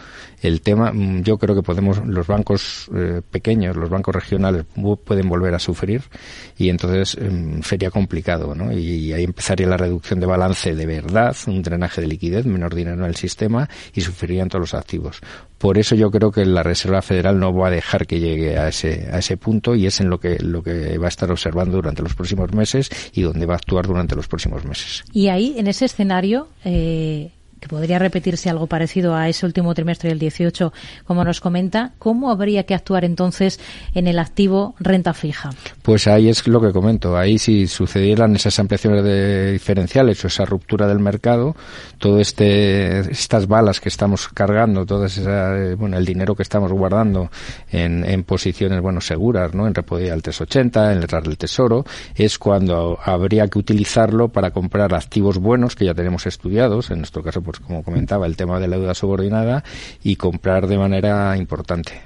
el 0.42 0.60
tema, 0.60 0.92
mm, 0.92 1.22
yo 1.22 1.38
creo 1.38 1.56
que 1.56 1.62
podemos, 1.62 2.04
los 2.06 2.26
bancos 2.26 2.88
eh, 2.94 3.20
pequeños, 3.28 3.76
los 3.76 3.90
bancos 3.90 4.14
regionales 4.14 4.64
pueden 5.04 5.28
volver 5.28 5.54
a 5.54 5.58
su 5.58 5.71
sufrir 5.72 6.02
y 6.58 6.68
entonces 6.68 7.16
em, 7.20 7.62
sería 7.62 7.90
complicado, 7.90 8.54
¿no? 8.54 8.72
Y, 8.72 9.12
ahí 9.12 9.24
empezaría 9.24 9.66
la 9.66 9.76
reducción 9.76 10.20
de 10.20 10.26
balance 10.26 10.74
de 10.74 10.86
verdad, 10.86 11.34
un 11.46 11.62
drenaje 11.62 12.00
de 12.00 12.06
liquidez, 12.06 12.44
menor 12.46 12.74
dinero 12.74 12.98
en 12.98 13.08
el 13.08 13.16
sistema 13.16 13.68
y 13.94 14.00
sufrirían 14.02 14.48
todos 14.48 14.60
los 14.60 14.74
activos. 14.74 15.20
Por 15.58 15.78
eso 15.78 15.94
yo 15.94 16.10
creo 16.10 16.30
que 16.30 16.44
la 16.44 16.62
Reserva 16.62 17.02
Federal 17.02 17.38
no 17.38 17.54
va 17.54 17.68
a 17.68 17.70
dejar 17.70 18.06
que 18.06 18.20
llegue 18.20 18.58
a 18.58 18.68
ese, 18.68 19.08
a 19.12 19.18
ese 19.18 19.36
punto 19.36 19.74
y 19.74 19.86
es 19.86 20.00
en 20.00 20.10
lo 20.10 20.18
que, 20.18 20.38
lo 20.40 20.62
que 20.62 20.98
va 20.98 21.06
a 21.06 21.08
estar 21.08 21.30
observando 21.30 21.76
durante 21.76 22.02
los 22.02 22.14
próximos 22.14 22.52
meses 22.52 22.90
y 23.14 23.22
donde 23.22 23.46
va 23.46 23.54
a 23.54 23.56
actuar 23.56 23.86
durante 23.86 24.14
los 24.14 24.28
próximos 24.28 24.64
meses. 24.64 25.04
Y 25.12 25.28
ahí, 25.28 25.54
en 25.56 25.68
ese 25.68 25.84
escenario, 25.84 26.48
eh, 26.64 27.30
que 27.62 27.68
podría 27.68 28.00
repetirse 28.00 28.50
algo 28.50 28.66
parecido 28.66 29.14
a 29.14 29.28
ese 29.28 29.46
último 29.46 29.72
trimestre 29.72 30.08
del 30.08 30.18
18, 30.18 30.72
como 31.04 31.24
nos 31.24 31.40
comenta, 31.40 31.92
¿cómo 32.00 32.32
habría 32.32 32.64
que 32.64 32.74
actuar 32.74 33.04
entonces 33.04 33.60
en 33.94 34.08
el 34.08 34.18
activo 34.18 34.74
renta 34.80 35.14
fija? 35.14 35.50
Pues 35.82 36.08
ahí 36.08 36.28
es 36.28 36.48
lo 36.48 36.60
que 36.60 36.72
comento. 36.72 37.16
Ahí 37.16 37.38
si 37.38 37.68
sucedieran 37.68 38.34
esas 38.34 38.58
ampliaciones 38.58 39.04
de 39.04 39.52
diferenciales 39.52 40.24
o 40.24 40.26
esa 40.26 40.44
ruptura 40.44 40.88
del 40.88 40.98
mercado, 40.98 41.54
todo 41.98 42.18
este 42.18 42.98
estas 43.12 43.46
balas 43.46 43.80
que 43.80 43.88
estamos 43.88 44.26
cargando, 44.28 44.84
todo 44.84 45.04
ese 45.04 45.76
bueno, 45.76 45.96
el 45.98 46.04
dinero 46.04 46.34
que 46.34 46.42
estamos 46.42 46.72
guardando 46.72 47.30
en, 47.70 48.04
en 48.04 48.24
posiciones 48.24 48.80
bueno 48.80 49.00
seguras, 49.00 49.54
¿no? 49.54 49.68
En 49.68 49.74
repo 49.74 49.96
al 49.96 50.20
380, 50.20 50.94
en 50.94 51.00
letras 51.00 51.22
del 51.22 51.38
tesoro, 51.38 51.84
es 52.16 52.40
cuando 52.40 52.98
habría 53.04 53.46
que 53.46 53.60
utilizarlo 53.60 54.30
para 54.30 54.50
comprar 54.50 54.92
activos 54.94 55.38
buenos 55.38 55.76
que 55.76 55.84
ya 55.84 55.94
tenemos 55.94 56.26
estudiados, 56.26 56.90
en 56.90 56.98
nuestro 56.98 57.22
caso 57.22 57.40
pues 57.40 57.51
como 57.60 57.82
comentaba, 57.82 58.26
el 58.26 58.36
tema 58.36 58.58
de 58.58 58.68
la 58.68 58.76
deuda 58.76 58.94
subordinada 58.94 59.64
y 60.02 60.16
comprar 60.16 60.66
de 60.66 60.78
manera 60.78 61.36
importante. 61.36 62.00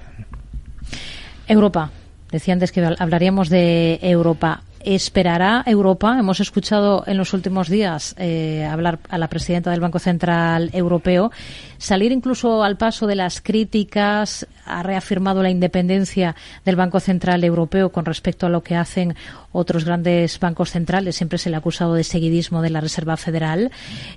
Europa. 1.46 1.90
Decía 2.30 2.54
antes 2.54 2.72
que 2.72 2.84
hablaríamos 2.84 3.48
de 3.48 3.98
Europa. 4.02 4.62
¿Esperará 4.86 5.64
Europa? 5.66 6.16
Hemos 6.16 6.38
escuchado 6.38 7.02
en 7.08 7.16
los 7.16 7.34
últimos 7.34 7.68
días 7.68 8.14
eh, 8.18 8.64
hablar 8.64 9.00
a 9.08 9.18
la 9.18 9.26
presidenta 9.26 9.72
del 9.72 9.80
Banco 9.80 9.98
Central 9.98 10.70
Europeo, 10.72 11.32
salir 11.76 12.12
incluso 12.12 12.62
al 12.62 12.76
paso 12.76 13.08
de 13.08 13.16
las 13.16 13.40
críticas, 13.40 14.46
ha 14.64 14.84
reafirmado 14.84 15.42
la 15.42 15.50
independencia 15.50 16.36
del 16.64 16.76
Banco 16.76 17.00
Central 17.00 17.42
Europeo 17.42 17.90
con 17.90 18.04
respecto 18.04 18.46
a 18.46 18.48
lo 18.48 18.62
que 18.62 18.76
hacen 18.76 19.16
otros 19.50 19.84
grandes 19.84 20.38
bancos 20.38 20.70
centrales. 20.70 21.16
Siempre 21.16 21.38
se 21.38 21.50
le 21.50 21.56
ha 21.56 21.58
acusado 21.58 21.94
de 21.94 22.04
seguidismo 22.04 22.62
de 22.62 22.70
la 22.70 22.80
Reserva 22.80 23.16
Federal. 23.16 23.72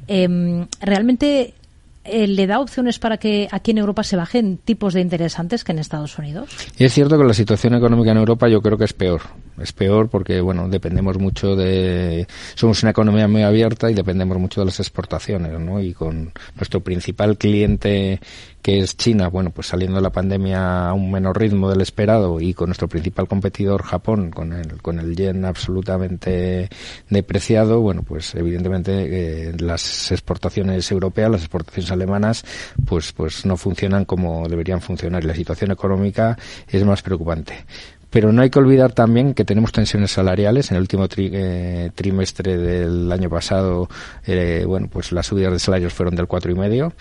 Em, 0.07 0.67
¿Realmente 0.81 1.55
eh, 2.03 2.27
le 2.27 2.47
da 2.47 2.59
opciones 2.59 2.97
para 2.99 3.17
que 3.17 3.47
aquí 3.51 3.71
en 3.71 3.77
Europa 3.77 4.03
se 4.03 4.15
bajen 4.15 4.57
tipos 4.57 4.93
de 4.93 5.01
interés 5.01 5.37
antes 5.37 5.63
que 5.63 5.71
en 5.71 5.79
Estados 5.79 6.17
Unidos? 6.17 6.49
Y 6.77 6.85
es 6.85 6.93
cierto 6.93 7.17
que 7.17 7.23
la 7.23 7.33
situación 7.33 7.75
económica 7.75 8.11
en 8.11 8.17
Europa 8.17 8.47
yo 8.47 8.61
creo 8.61 8.77
que 8.77 8.85
es 8.85 8.93
peor. 8.93 9.21
Es 9.59 9.73
peor 9.73 10.09
porque, 10.09 10.39
bueno, 10.39 10.69
dependemos 10.69 11.17
mucho 11.17 11.55
de... 11.55 12.27
Somos 12.55 12.81
una 12.83 12.91
economía 12.91 13.27
muy 13.27 13.43
abierta 13.43 13.91
y 13.91 13.93
dependemos 13.93 14.37
mucho 14.37 14.61
de 14.61 14.65
las 14.65 14.79
exportaciones, 14.79 15.59
¿no? 15.59 15.81
Y 15.81 15.93
con 15.93 16.31
nuestro 16.55 16.79
principal 16.81 17.37
cliente 17.37 18.19
que 18.61 18.79
es 18.79 18.97
China, 18.97 19.29
bueno, 19.29 19.51
pues 19.51 19.67
saliendo 19.67 19.97
de 19.97 20.01
la 20.01 20.09
pandemia 20.09 20.89
a 20.89 20.93
un 20.93 21.11
menor 21.11 21.39
ritmo 21.39 21.69
del 21.69 21.81
esperado 21.81 22.39
y 22.41 22.53
con 22.53 22.67
nuestro 22.69 22.87
principal 22.87 23.27
competidor 23.27 23.83
Japón, 23.83 24.31
con 24.31 24.53
el, 24.53 24.81
con 24.81 24.99
el 24.99 25.15
yen 25.15 25.45
absolutamente 25.45 26.69
depreciado, 27.09 27.79
bueno, 27.81 28.03
pues 28.03 28.35
evidentemente 28.35 29.49
eh, 29.49 29.53
las 29.59 30.11
exportaciones 30.11 30.91
europeas, 30.91 31.31
las 31.31 31.41
exportaciones 31.41 31.91
alemanas, 31.91 32.43
pues, 32.85 33.13
pues 33.13 33.45
no 33.45 33.55
funcionan 33.57 34.05
como 34.05 34.47
deberían 34.47 34.81
funcionar 34.81 35.23
y 35.23 35.27
la 35.27 35.35
situación 35.35 35.71
económica 35.71 36.37
es 36.67 36.83
más 36.83 37.01
preocupante. 37.01 37.65
Pero 38.09 38.31
no 38.31 38.41
hay 38.41 38.49
que 38.49 38.57
olvidar 38.57 38.91
también 38.91 39.35
que 39.35 39.45
tenemos 39.45 39.71
tensiones 39.71 40.11
salariales. 40.11 40.71
En 40.71 40.77
el 40.77 40.81
último 40.81 41.07
eh, 41.15 41.91
trimestre 41.93 42.57
del 42.57 43.11
año 43.11 43.29
pasado, 43.29 43.87
eh, 44.25 44.63
bueno, 44.65 44.87
pues 44.91 45.11
las 45.11 45.27
subidas 45.27 45.53
de 45.53 45.59
salarios 45.59 45.93
fueron 45.93 46.15
del 46.15 46.25
cuatro 46.25 46.51
y 46.51 46.55
medio. 46.55 46.93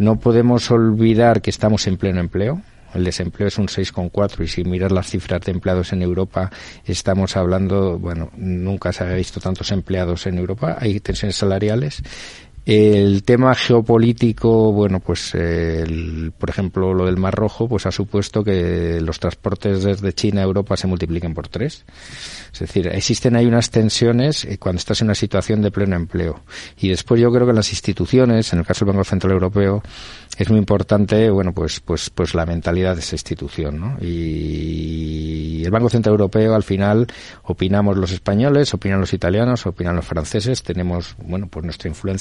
No 0.00 0.18
podemos 0.18 0.70
olvidar 0.70 1.42
que 1.42 1.50
estamos 1.50 1.86
en 1.86 1.98
pleno 1.98 2.20
empleo. 2.20 2.62
El 2.94 3.04
desempleo 3.04 3.48
es 3.48 3.58
un 3.58 3.66
6,4 3.66 4.42
y 4.42 4.48
si 4.48 4.64
miras 4.64 4.90
las 4.90 5.10
cifras 5.10 5.42
de 5.42 5.52
empleados 5.52 5.92
en 5.92 6.00
Europa, 6.00 6.50
estamos 6.86 7.36
hablando, 7.36 7.98
bueno, 7.98 8.30
nunca 8.34 8.94
se 8.94 9.04
ha 9.04 9.12
visto 9.12 9.40
tantos 9.40 9.70
empleados 9.72 10.26
en 10.26 10.38
Europa. 10.38 10.78
Hay 10.80 11.00
tensiones 11.00 11.36
salariales 11.36 12.02
el 12.70 13.24
tema 13.24 13.52
geopolítico, 13.56 14.70
bueno, 14.70 15.00
pues 15.00 15.32
por 16.38 16.50
ejemplo 16.50 16.94
lo 16.94 17.06
del 17.06 17.16
Mar 17.16 17.34
Rojo, 17.34 17.66
pues 17.68 17.84
ha 17.86 17.90
supuesto 17.90 18.44
que 18.44 19.00
los 19.00 19.18
transportes 19.18 19.82
desde 19.82 20.12
China 20.12 20.42
a 20.42 20.44
Europa 20.44 20.76
se 20.76 20.86
multipliquen 20.86 21.34
por 21.34 21.48
tres. 21.48 21.84
Es 22.52 22.60
decir, 22.60 22.86
existen 22.88 23.34
ahí 23.34 23.46
unas 23.46 23.70
tensiones 23.70 24.44
eh, 24.44 24.58
cuando 24.58 24.78
estás 24.78 25.00
en 25.00 25.08
una 25.08 25.14
situación 25.16 25.62
de 25.62 25.72
pleno 25.72 25.96
empleo. 25.96 26.42
Y 26.78 26.90
después 26.90 27.20
yo 27.20 27.32
creo 27.32 27.46
que 27.46 27.52
las 27.52 27.70
instituciones, 27.70 28.52
en 28.52 28.60
el 28.60 28.66
caso 28.66 28.84
del 28.84 28.94
Banco 28.94 29.04
Central 29.04 29.32
Europeo, 29.32 29.82
es 30.36 30.48
muy 30.48 30.58
importante, 30.58 31.28
bueno, 31.30 31.52
pues, 31.52 31.80
pues, 31.80 32.10
pues 32.10 32.34
la 32.34 32.46
mentalidad 32.46 32.94
de 32.94 33.00
esa 33.00 33.16
institución, 33.16 33.80
¿no? 33.80 33.96
Y 34.00 35.62
el 35.64 35.70
Banco 35.70 35.88
Central 35.88 36.12
Europeo, 36.12 36.54
al 36.54 36.62
final, 36.62 37.06
opinamos 37.42 37.96
los 37.96 38.12
españoles, 38.12 38.72
opinan 38.74 39.00
los 39.00 39.12
italianos, 39.12 39.66
opinan 39.66 39.96
los 39.96 40.06
franceses, 40.06 40.62
tenemos, 40.62 41.16
bueno, 41.24 41.48
pues 41.48 41.64
nuestra 41.64 41.88
influencia 41.88 42.20